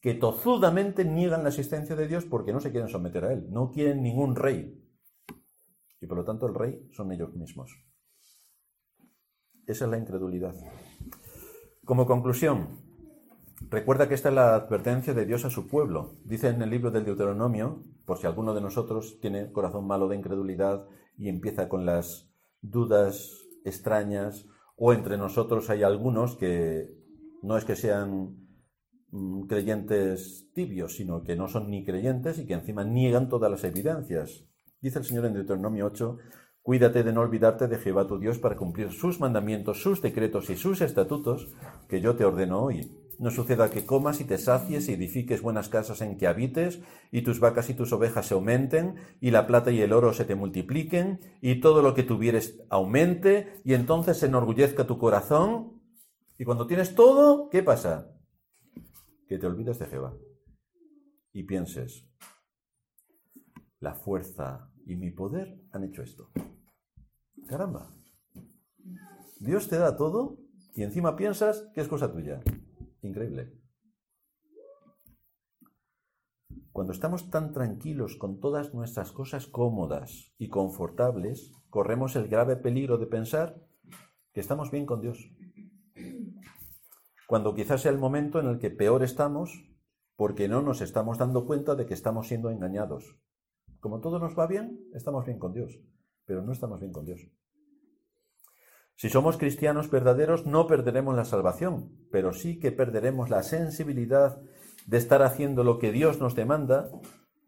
que 0.00 0.14
tozudamente 0.14 1.04
niegan 1.04 1.42
la 1.42 1.48
existencia 1.48 1.96
de 1.96 2.06
Dios 2.06 2.26
porque 2.26 2.52
no 2.52 2.60
se 2.60 2.70
quieren 2.70 2.90
someter 2.90 3.24
a 3.24 3.32
Él, 3.32 3.50
no 3.50 3.70
quieren 3.70 4.02
ningún 4.02 4.36
rey. 4.36 4.78
Y 6.00 6.06
por 6.06 6.18
lo 6.18 6.24
tanto 6.24 6.46
el 6.46 6.54
rey 6.54 6.90
son 6.92 7.10
ellos 7.10 7.34
mismos. 7.34 7.74
Esa 9.66 9.84
es 9.86 9.90
la 9.90 9.98
incredulidad. 9.98 10.54
Como 11.84 12.04
conclusión, 12.04 12.91
recuerda 13.70 14.08
que 14.08 14.14
esta 14.14 14.28
es 14.28 14.34
la 14.34 14.54
advertencia 14.54 15.14
de 15.14 15.26
Dios 15.26 15.44
a 15.44 15.50
su 15.50 15.68
pueblo. 15.68 16.16
Dice 16.24 16.48
en 16.48 16.62
el 16.62 16.70
libro 16.70 16.90
del 16.90 17.04
Deuteronomio, 17.04 17.84
por 18.04 18.18
si 18.18 18.26
alguno 18.26 18.54
de 18.54 18.60
nosotros 18.60 19.18
tiene 19.20 19.52
corazón 19.52 19.86
malo 19.86 20.08
de 20.08 20.16
incredulidad 20.16 20.86
y 21.16 21.28
empieza 21.28 21.68
con 21.68 21.86
las 21.86 22.30
dudas 22.60 23.30
extrañas, 23.64 24.46
o 24.76 24.92
entre 24.92 25.16
nosotros 25.16 25.70
hay 25.70 25.82
algunos 25.82 26.36
que 26.36 26.90
no 27.42 27.56
es 27.56 27.64
que 27.64 27.76
sean 27.76 28.36
mm, 29.10 29.46
creyentes 29.46 30.50
tibios, 30.54 30.96
sino 30.96 31.22
que 31.22 31.36
no 31.36 31.48
son 31.48 31.70
ni 31.70 31.84
creyentes 31.84 32.38
y 32.38 32.46
que 32.46 32.54
encima 32.54 32.84
niegan 32.84 33.28
todas 33.28 33.50
las 33.50 33.64
evidencias. 33.64 34.44
Dice 34.80 34.98
el 34.98 35.04
Señor 35.04 35.26
en 35.26 35.34
Deuteronomio 35.34 35.86
8, 35.86 36.18
Cuídate 36.62 37.02
de 37.02 37.12
no 37.12 37.22
olvidarte 37.22 37.66
de 37.66 37.76
Jehová 37.76 38.06
tu 38.06 38.20
Dios 38.20 38.38
para 38.38 38.56
cumplir 38.56 38.92
sus 38.92 39.18
mandamientos, 39.18 39.82
sus 39.82 40.00
decretos 40.00 40.48
y 40.48 40.56
sus 40.56 40.80
estatutos 40.80 41.52
que 41.88 42.00
yo 42.00 42.14
te 42.14 42.24
ordeno 42.24 42.62
hoy. 42.62 42.88
No 43.22 43.30
suceda 43.30 43.70
que 43.70 43.86
comas 43.86 44.20
y 44.20 44.24
te 44.24 44.36
sacies 44.36 44.88
y 44.88 44.94
edifiques 44.94 45.42
buenas 45.42 45.68
casas 45.68 46.00
en 46.00 46.18
que 46.18 46.26
habites, 46.26 46.80
y 47.12 47.22
tus 47.22 47.38
vacas 47.38 47.70
y 47.70 47.74
tus 47.74 47.92
ovejas 47.92 48.26
se 48.26 48.34
aumenten, 48.34 48.96
y 49.20 49.30
la 49.30 49.46
plata 49.46 49.70
y 49.70 49.80
el 49.80 49.92
oro 49.92 50.12
se 50.12 50.24
te 50.24 50.34
multipliquen, 50.34 51.20
y 51.40 51.60
todo 51.60 51.82
lo 51.82 51.94
que 51.94 52.02
tuvieres 52.02 52.60
aumente, 52.68 53.60
y 53.62 53.74
entonces 53.74 54.18
se 54.18 54.26
enorgullezca 54.26 54.88
tu 54.88 54.98
corazón. 54.98 55.80
Y 56.36 56.44
cuando 56.44 56.66
tienes 56.66 56.96
todo, 56.96 57.48
¿qué 57.48 57.62
pasa? 57.62 58.12
Que 59.28 59.38
te 59.38 59.46
olvides 59.46 59.78
de 59.78 59.86
Jehová. 59.86 60.16
Y 61.32 61.44
pienses, 61.44 62.04
la 63.78 63.94
fuerza 63.94 64.68
y 64.84 64.96
mi 64.96 65.12
poder 65.12 65.60
han 65.70 65.84
hecho 65.84 66.02
esto. 66.02 66.32
Caramba. 67.46 67.94
Dios 69.38 69.68
te 69.68 69.78
da 69.78 69.96
todo 69.96 70.38
y 70.74 70.82
encima 70.82 71.14
piensas 71.14 71.70
que 71.72 71.82
es 71.82 71.86
cosa 71.86 72.10
tuya. 72.10 72.40
Increíble. 73.02 73.52
Cuando 76.72 76.92
estamos 76.92 77.30
tan 77.30 77.52
tranquilos 77.52 78.16
con 78.16 78.40
todas 78.40 78.72
nuestras 78.72 79.12
cosas 79.12 79.46
cómodas 79.46 80.32
y 80.38 80.48
confortables, 80.48 81.52
corremos 81.68 82.16
el 82.16 82.28
grave 82.28 82.56
peligro 82.56 82.96
de 82.96 83.06
pensar 83.06 83.60
que 84.32 84.40
estamos 84.40 84.70
bien 84.70 84.86
con 84.86 85.02
Dios. 85.02 85.30
Cuando 87.26 87.54
quizás 87.54 87.82
sea 87.82 87.92
el 87.92 87.98
momento 87.98 88.40
en 88.40 88.46
el 88.46 88.58
que 88.58 88.70
peor 88.70 89.02
estamos 89.02 89.68
porque 90.16 90.48
no 90.48 90.62
nos 90.62 90.80
estamos 90.80 91.18
dando 91.18 91.46
cuenta 91.46 91.74
de 91.74 91.84
que 91.84 91.94
estamos 91.94 92.28
siendo 92.28 92.50
engañados. 92.50 93.18
Como 93.80 94.00
todo 94.00 94.18
nos 94.18 94.38
va 94.38 94.46
bien, 94.46 94.80
estamos 94.94 95.26
bien 95.26 95.38
con 95.38 95.52
Dios, 95.52 95.80
pero 96.24 96.42
no 96.42 96.52
estamos 96.52 96.80
bien 96.80 96.92
con 96.92 97.04
Dios. 97.04 97.20
Si 98.96 99.08
somos 99.08 99.36
cristianos 99.36 99.90
verdaderos, 99.90 100.46
no 100.46 100.66
perderemos 100.66 101.16
la 101.16 101.24
salvación, 101.24 101.90
pero 102.10 102.32
sí 102.32 102.58
que 102.58 102.72
perderemos 102.72 103.30
la 103.30 103.42
sensibilidad 103.42 104.40
de 104.86 104.98
estar 104.98 105.22
haciendo 105.22 105.64
lo 105.64 105.78
que 105.78 105.92
Dios 105.92 106.20
nos 106.20 106.34
demanda, 106.34 106.90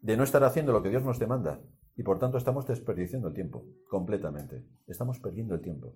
de 0.01 0.17
no 0.17 0.23
estar 0.23 0.43
haciendo 0.43 0.71
lo 0.73 0.83
que 0.83 0.89
Dios 0.89 1.03
nos 1.03 1.19
demanda. 1.19 1.61
Y 1.95 2.03
por 2.03 2.19
tanto 2.19 2.37
estamos 2.37 2.67
desperdiciando 2.67 3.29
el 3.29 3.33
tiempo, 3.33 3.65
completamente. 3.89 4.65
Estamos 4.87 5.19
perdiendo 5.19 5.55
el 5.55 5.61
tiempo. 5.61 5.95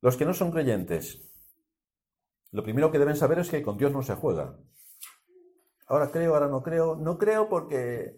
Los 0.00 0.16
que 0.16 0.26
no 0.26 0.34
son 0.34 0.50
creyentes, 0.50 1.22
lo 2.52 2.62
primero 2.62 2.90
que 2.90 2.98
deben 2.98 3.16
saber 3.16 3.38
es 3.38 3.50
que 3.50 3.62
con 3.62 3.78
Dios 3.78 3.90
no 3.92 4.02
se 4.02 4.14
juega. 4.14 4.58
Ahora 5.86 6.10
creo, 6.10 6.34
ahora 6.34 6.48
no 6.48 6.62
creo. 6.62 6.96
No 6.96 7.18
creo 7.18 7.48
porque 7.48 8.16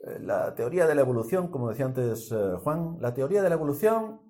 eh, 0.00 0.18
la 0.20 0.54
teoría 0.54 0.86
de 0.86 0.94
la 0.94 1.00
evolución, 1.00 1.48
como 1.48 1.70
decía 1.70 1.86
antes 1.86 2.30
eh, 2.30 2.56
Juan, 2.62 2.98
la 3.00 3.14
teoría 3.14 3.42
de 3.42 3.48
la 3.48 3.54
evolución, 3.54 4.20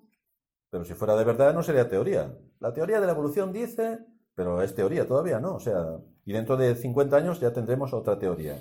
pero 0.75 0.83
si 0.83 0.93
fuera 0.93 1.15
de 1.15 1.23
verdad 1.23 1.53
no 1.53 1.63
sería 1.63 1.87
teoría. 1.87 2.37
La 2.59 2.73
teoría 2.73 2.99
de 2.99 3.05
la 3.05 3.13
evolución 3.13 3.53
dice, 3.53 3.99
pero 4.35 4.61
es 4.61 4.75
teoría 4.75 5.07
todavía, 5.07 5.39
¿no? 5.39 5.55
O 5.55 5.59
sea, 5.61 6.01
y 6.25 6.33
dentro 6.33 6.57
de 6.57 6.75
50 6.75 7.15
años 7.15 7.39
ya 7.39 7.53
tendremos 7.53 7.93
otra 7.93 8.19
teoría, 8.19 8.59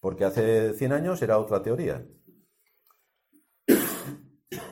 porque 0.00 0.24
hace 0.24 0.72
100 0.72 0.92
años 0.92 1.22
era 1.22 1.38
otra 1.38 1.62
teoría. 1.62 2.04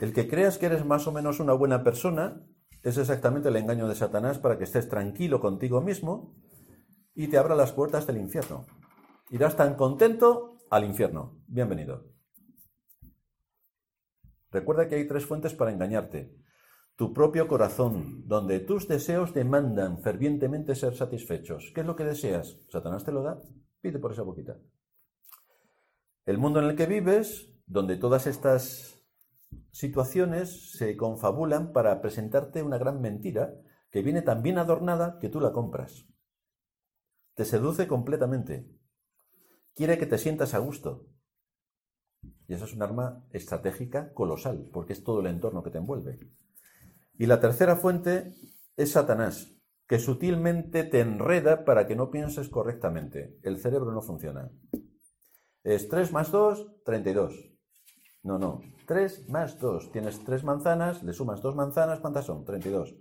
El 0.01 0.13
que 0.13 0.27
creas 0.27 0.59
que 0.59 0.67
eres 0.67 0.85
más 0.85 1.07
o 1.07 1.13
menos 1.13 1.39
una 1.39 1.53
buena 1.53 1.85
persona 1.85 2.45
es 2.83 2.99
exactamente 2.99 3.51
el 3.51 3.55
engaño 3.55 3.87
de 3.87 3.95
Satanás 3.95 4.41
para 4.41 4.59
que 4.59 4.65
estés 4.65 4.89
tranquilo 4.89 5.39
contigo 5.39 5.83
mismo 5.83 6.35
y 7.15 7.29
te 7.29 7.39
abra 7.39 7.55
las 7.55 7.71
puertas 7.71 8.09
del 8.09 8.17
infierno. 8.17 8.67
Irás 9.31 9.55
tan 9.55 9.77
contento 9.77 10.59
al 10.69 10.83
infierno. 10.83 11.45
Bienvenido. 11.47 12.11
Recuerda 14.51 14.89
que 14.89 14.97
hay 14.97 15.07
tres 15.07 15.25
fuentes 15.25 15.55
para 15.55 15.71
engañarte. 15.71 16.43
Tu 16.97 17.13
propio 17.13 17.49
corazón, 17.49 18.27
donde 18.27 18.61
tus 18.61 18.87
deseos 18.87 19.35
demandan 19.35 20.03
fervientemente 20.03 20.75
ser 20.75 20.95
satisfechos. 20.95 21.73
¿Qué 21.75 21.81
es 21.81 21.87
lo 21.87 21.97
que 21.97 22.05
deseas? 22.05 22.59
Satanás 22.69 23.05
te 23.05 23.13
lo 23.13 23.23
da. 23.23 23.41
Pide 23.81 23.99
por 23.99 24.13
esa 24.13 24.23
boquita. 24.23 24.59
El 26.25 26.39
mundo 26.39 26.61
en 26.61 26.67
el 26.67 26.77
que 26.77 26.87
vives, 26.87 27.53
donde 27.67 27.97
todas 27.97 28.27
estas 28.27 29.03
situaciones 29.71 30.73
se 30.73 30.97
confabulan 30.97 31.73
para 31.73 32.01
presentarte 32.01 32.63
una 32.63 32.79
gran 32.79 33.01
mentira 33.01 33.55
que 33.91 34.03
viene 34.03 34.23
tan 34.23 34.43
bien 34.43 34.59
adornada 34.59 35.19
que 35.19 35.29
tú 35.29 35.41
la 35.41 35.53
compras. 35.53 36.07
Te 37.35 37.45
seduce 37.45 37.89
completamente 37.89 38.83
quiere 39.75 39.99
que 39.99 40.07
te 40.07 40.19
sientas 40.19 40.55
a 40.55 40.59
gusto. 40.59 41.07
Y 42.47 42.55
eso 42.55 42.65
es 42.65 42.75
un 42.75 42.83
arma 42.83 43.25
estratégica 43.31 44.13
colosal, 44.13 44.69
porque 44.73 44.93
es 44.93 45.03
todo 45.03 45.21
el 45.21 45.27
entorno 45.27 45.63
que 45.63 45.71
te 45.71 45.79
envuelve. 45.79 46.19
Y 47.19 47.27
la 47.27 47.41
tercera 47.41 47.77
fuente 47.77 48.35
es 48.77 48.93
Satanás, 48.93 49.55
que 49.87 49.99
sutilmente 49.99 50.85
te 50.85 51.01
enreda 51.01 51.65
para 51.65 51.87
que 51.87 51.97
no 51.97 52.11
pienses 52.11 52.49
correctamente. 52.49 53.39
El 53.43 53.59
cerebro 53.59 53.93
no 53.93 54.03
funciona. 54.03 54.51
Es 55.63 55.89
3 55.89 56.13
más 56.13 56.31
2, 56.33 56.83
32. 56.85 57.35
No, 58.23 58.39
no. 58.39 58.61
3 58.87 59.29
más 59.29 59.59
2. 59.59 59.93
Tienes 59.93 60.25
3 60.25 60.45
manzanas, 60.45 61.03
le 61.03 61.13
sumas 61.13 61.43
2 61.43 61.55
manzanas, 61.55 62.01
¿cuántas 62.01 62.27
son? 62.27 62.45
32. 62.45 62.97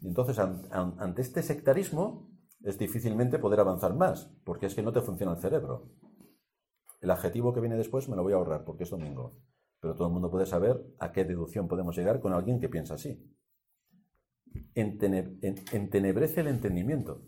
Y 0.00 0.06
entonces, 0.06 0.38
ante 0.38 1.22
este 1.22 1.42
sectarismo, 1.42 2.30
es 2.62 2.78
difícilmente 2.78 3.38
poder 3.38 3.60
avanzar 3.60 3.94
más, 3.94 4.30
porque 4.44 4.66
es 4.66 4.74
que 4.74 4.82
no 4.82 4.92
te 4.92 5.00
funciona 5.00 5.32
el 5.32 5.38
cerebro. 5.38 5.90
El 7.00 7.10
adjetivo 7.10 7.52
que 7.52 7.60
viene 7.60 7.76
después 7.76 8.08
me 8.08 8.16
lo 8.16 8.22
voy 8.22 8.32
a 8.32 8.36
ahorrar 8.36 8.64
porque 8.64 8.84
es 8.84 8.90
domingo, 8.90 9.40
pero 9.84 9.96
todo 9.96 10.06
el 10.06 10.14
mundo 10.14 10.30
puede 10.30 10.46
saber 10.46 10.82
a 10.98 11.12
qué 11.12 11.26
deducción 11.26 11.68
podemos 11.68 11.94
llegar 11.94 12.18
con 12.18 12.32
alguien 12.32 12.58
que 12.58 12.70
piensa 12.70 12.94
así. 12.94 13.22
entenebrece 14.74 16.40
el 16.40 16.46
entendimiento, 16.46 17.20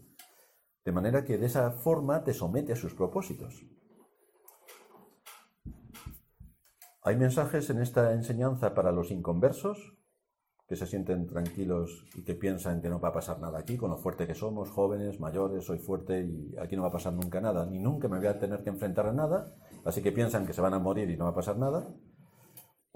de 0.82 0.92
manera 0.92 1.22
que 1.22 1.36
de 1.36 1.44
esa 1.44 1.70
forma 1.70 2.24
te 2.24 2.32
somete 2.32 2.72
a 2.72 2.76
sus 2.76 2.94
propósitos. 2.94 3.62
Hay 7.02 7.16
mensajes 7.16 7.68
en 7.68 7.82
esta 7.82 8.14
enseñanza 8.14 8.72
para 8.72 8.90
los 8.90 9.10
inconversos 9.10 9.98
que 10.66 10.76
se 10.76 10.86
sienten 10.86 11.26
tranquilos 11.26 12.06
y 12.14 12.24
que 12.24 12.36
piensan 12.36 12.80
que 12.80 12.88
no 12.88 13.00
va 13.00 13.10
a 13.10 13.12
pasar 13.12 13.38
nada 13.38 13.58
aquí, 13.58 13.76
con 13.76 13.90
lo 13.90 13.98
fuerte 13.98 14.26
que 14.26 14.34
somos, 14.34 14.70
jóvenes, 14.70 15.20
mayores, 15.20 15.66
soy 15.66 15.78
fuerte 15.78 16.22
y 16.22 16.56
aquí 16.58 16.74
no 16.74 16.80
va 16.80 16.88
a 16.88 16.92
pasar 16.92 17.12
nunca 17.12 17.38
nada, 17.38 17.66
ni 17.66 17.78
nunca 17.78 18.08
me 18.08 18.16
voy 18.16 18.28
a 18.28 18.38
tener 18.38 18.62
que 18.62 18.70
enfrentar 18.70 19.06
a 19.08 19.12
nada, 19.12 19.54
así 19.84 20.02
que 20.02 20.10
piensan 20.10 20.46
que 20.46 20.54
se 20.54 20.62
van 20.62 20.72
a 20.72 20.78
morir 20.78 21.10
y 21.10 21.18
no 21.18 21.24
va 21.24 21.32
a 21.32 21.34
pasar 21.34 21.58
nada. 21.58 21.86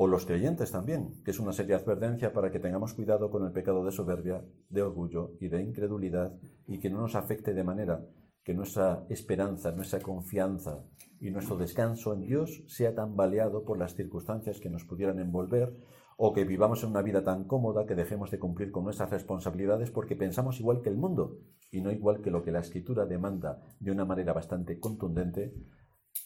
O 0.03 0.07
los 0.07 0.25
creyentes 0.25 0.73
también, 0.73 1.23
que 1.25 1.31
es 1.31 1.41
una 1.41 1.53
seria 1.53 1.77
advertencia 1.77 2.33
para 2.33 2.51
que 2.51 2.59
tengamos 2.59 2.95
cuidado 2.95 3.31
con 3.31 3.45
el 3.45 3.53
pecado 3.53 3.85
de 3.85 3.93
soberbia, 3.93 4.43
de 4.71 4.81
orgullo 4.81 5.33
y 5.41 5.49
de 5.49 5.61
incredulidad 5.61 6.33
y 6.67 6.81
que 6.81 6.89
no 6.89 7.03
nos 7.03 7.17
afecte 7.17 7.53
de 7.53 7.65
manera 7.65 8.07
que 8.43 8.55
nuestra 8.55 9.05
esperanza, 9.11 9.73
nuestra 9.73 10.01
confianza 10.01 10.87
y 11.21 11.31
nuestro 11.31 11.59
descanso 11.59 12.15
en 12.15 12.23
Dios 12.23 12.65
sea 12.67 12.95
tan 12.95 13.15
baleado 13.15 13.63
por 13.63 13.77
las 13.77 13.95
circunstancias 13.95 14.59
que 14.59 14.71
nos 14.71 14.85
pudieran 14.85 15.19
envolver 15.19 15.77
o 16.17 16.33
que 16.33 16.45
vivamos 16.45 16.83
en 16.83 16.93
una 16.93 17.03
vida 17.03 17.23
tan 17.23 17.45
cómoda 17.45 17.85
que 17.85 17.95
dejemos 17.95 18.31
de 18.31 18.39
cumplir 18.39 18.71
con 18.71 18.85
nuestras 18.85 19.11
responsabilidades 19.11 19.91
porque 19.91 20.17
pensamos 20.17 20.61
igual 20.61 20.81
que 20.81 20.89
el 20.89 20.97
mundo 20.97 21.41
y 21.71 21.83
no 21.83 21.93
igual 21.93 22.23
que 22.23 22.31
lo 22.31 22.43
que 22.43 22.53
la 22.53 22.61
escritura 22.61 23.05
demanda 23.05 23.61
de 23.81 23.91
una 23.91 24.07
manera 24.07 24.33
bastante 24.33 24.81
contundente 24.81 25.53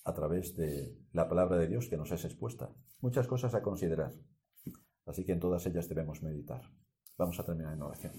a 0.05 0.13
través 0.13 0.55
de 0.57 0.97
la 1.13 1.29
palabra 1.29 1.57
de 1.57 1.67
Dios 1.67 1.89
que 1.89 1.97
nos 1.97 2.13
es 2.13 2.25
expuesta. 2.25 2.71
Muchas 3.01 3.27
cosas 3.27 3.55
a 3.55 3.63
considerar. 3.63 4.13
Así 5.07 5.25
que 5.25 5.33
en 5.33 5.41
todas 5.41 5.67
ellas 5.67 5.89
debemos 5.89 6.23
meditar. 6.23 6.71
Vamos 7.17 7.39
a 7.41 7.45
terminar 7.45 7.73
en 7.73 7.83
oración. 7.83 8.13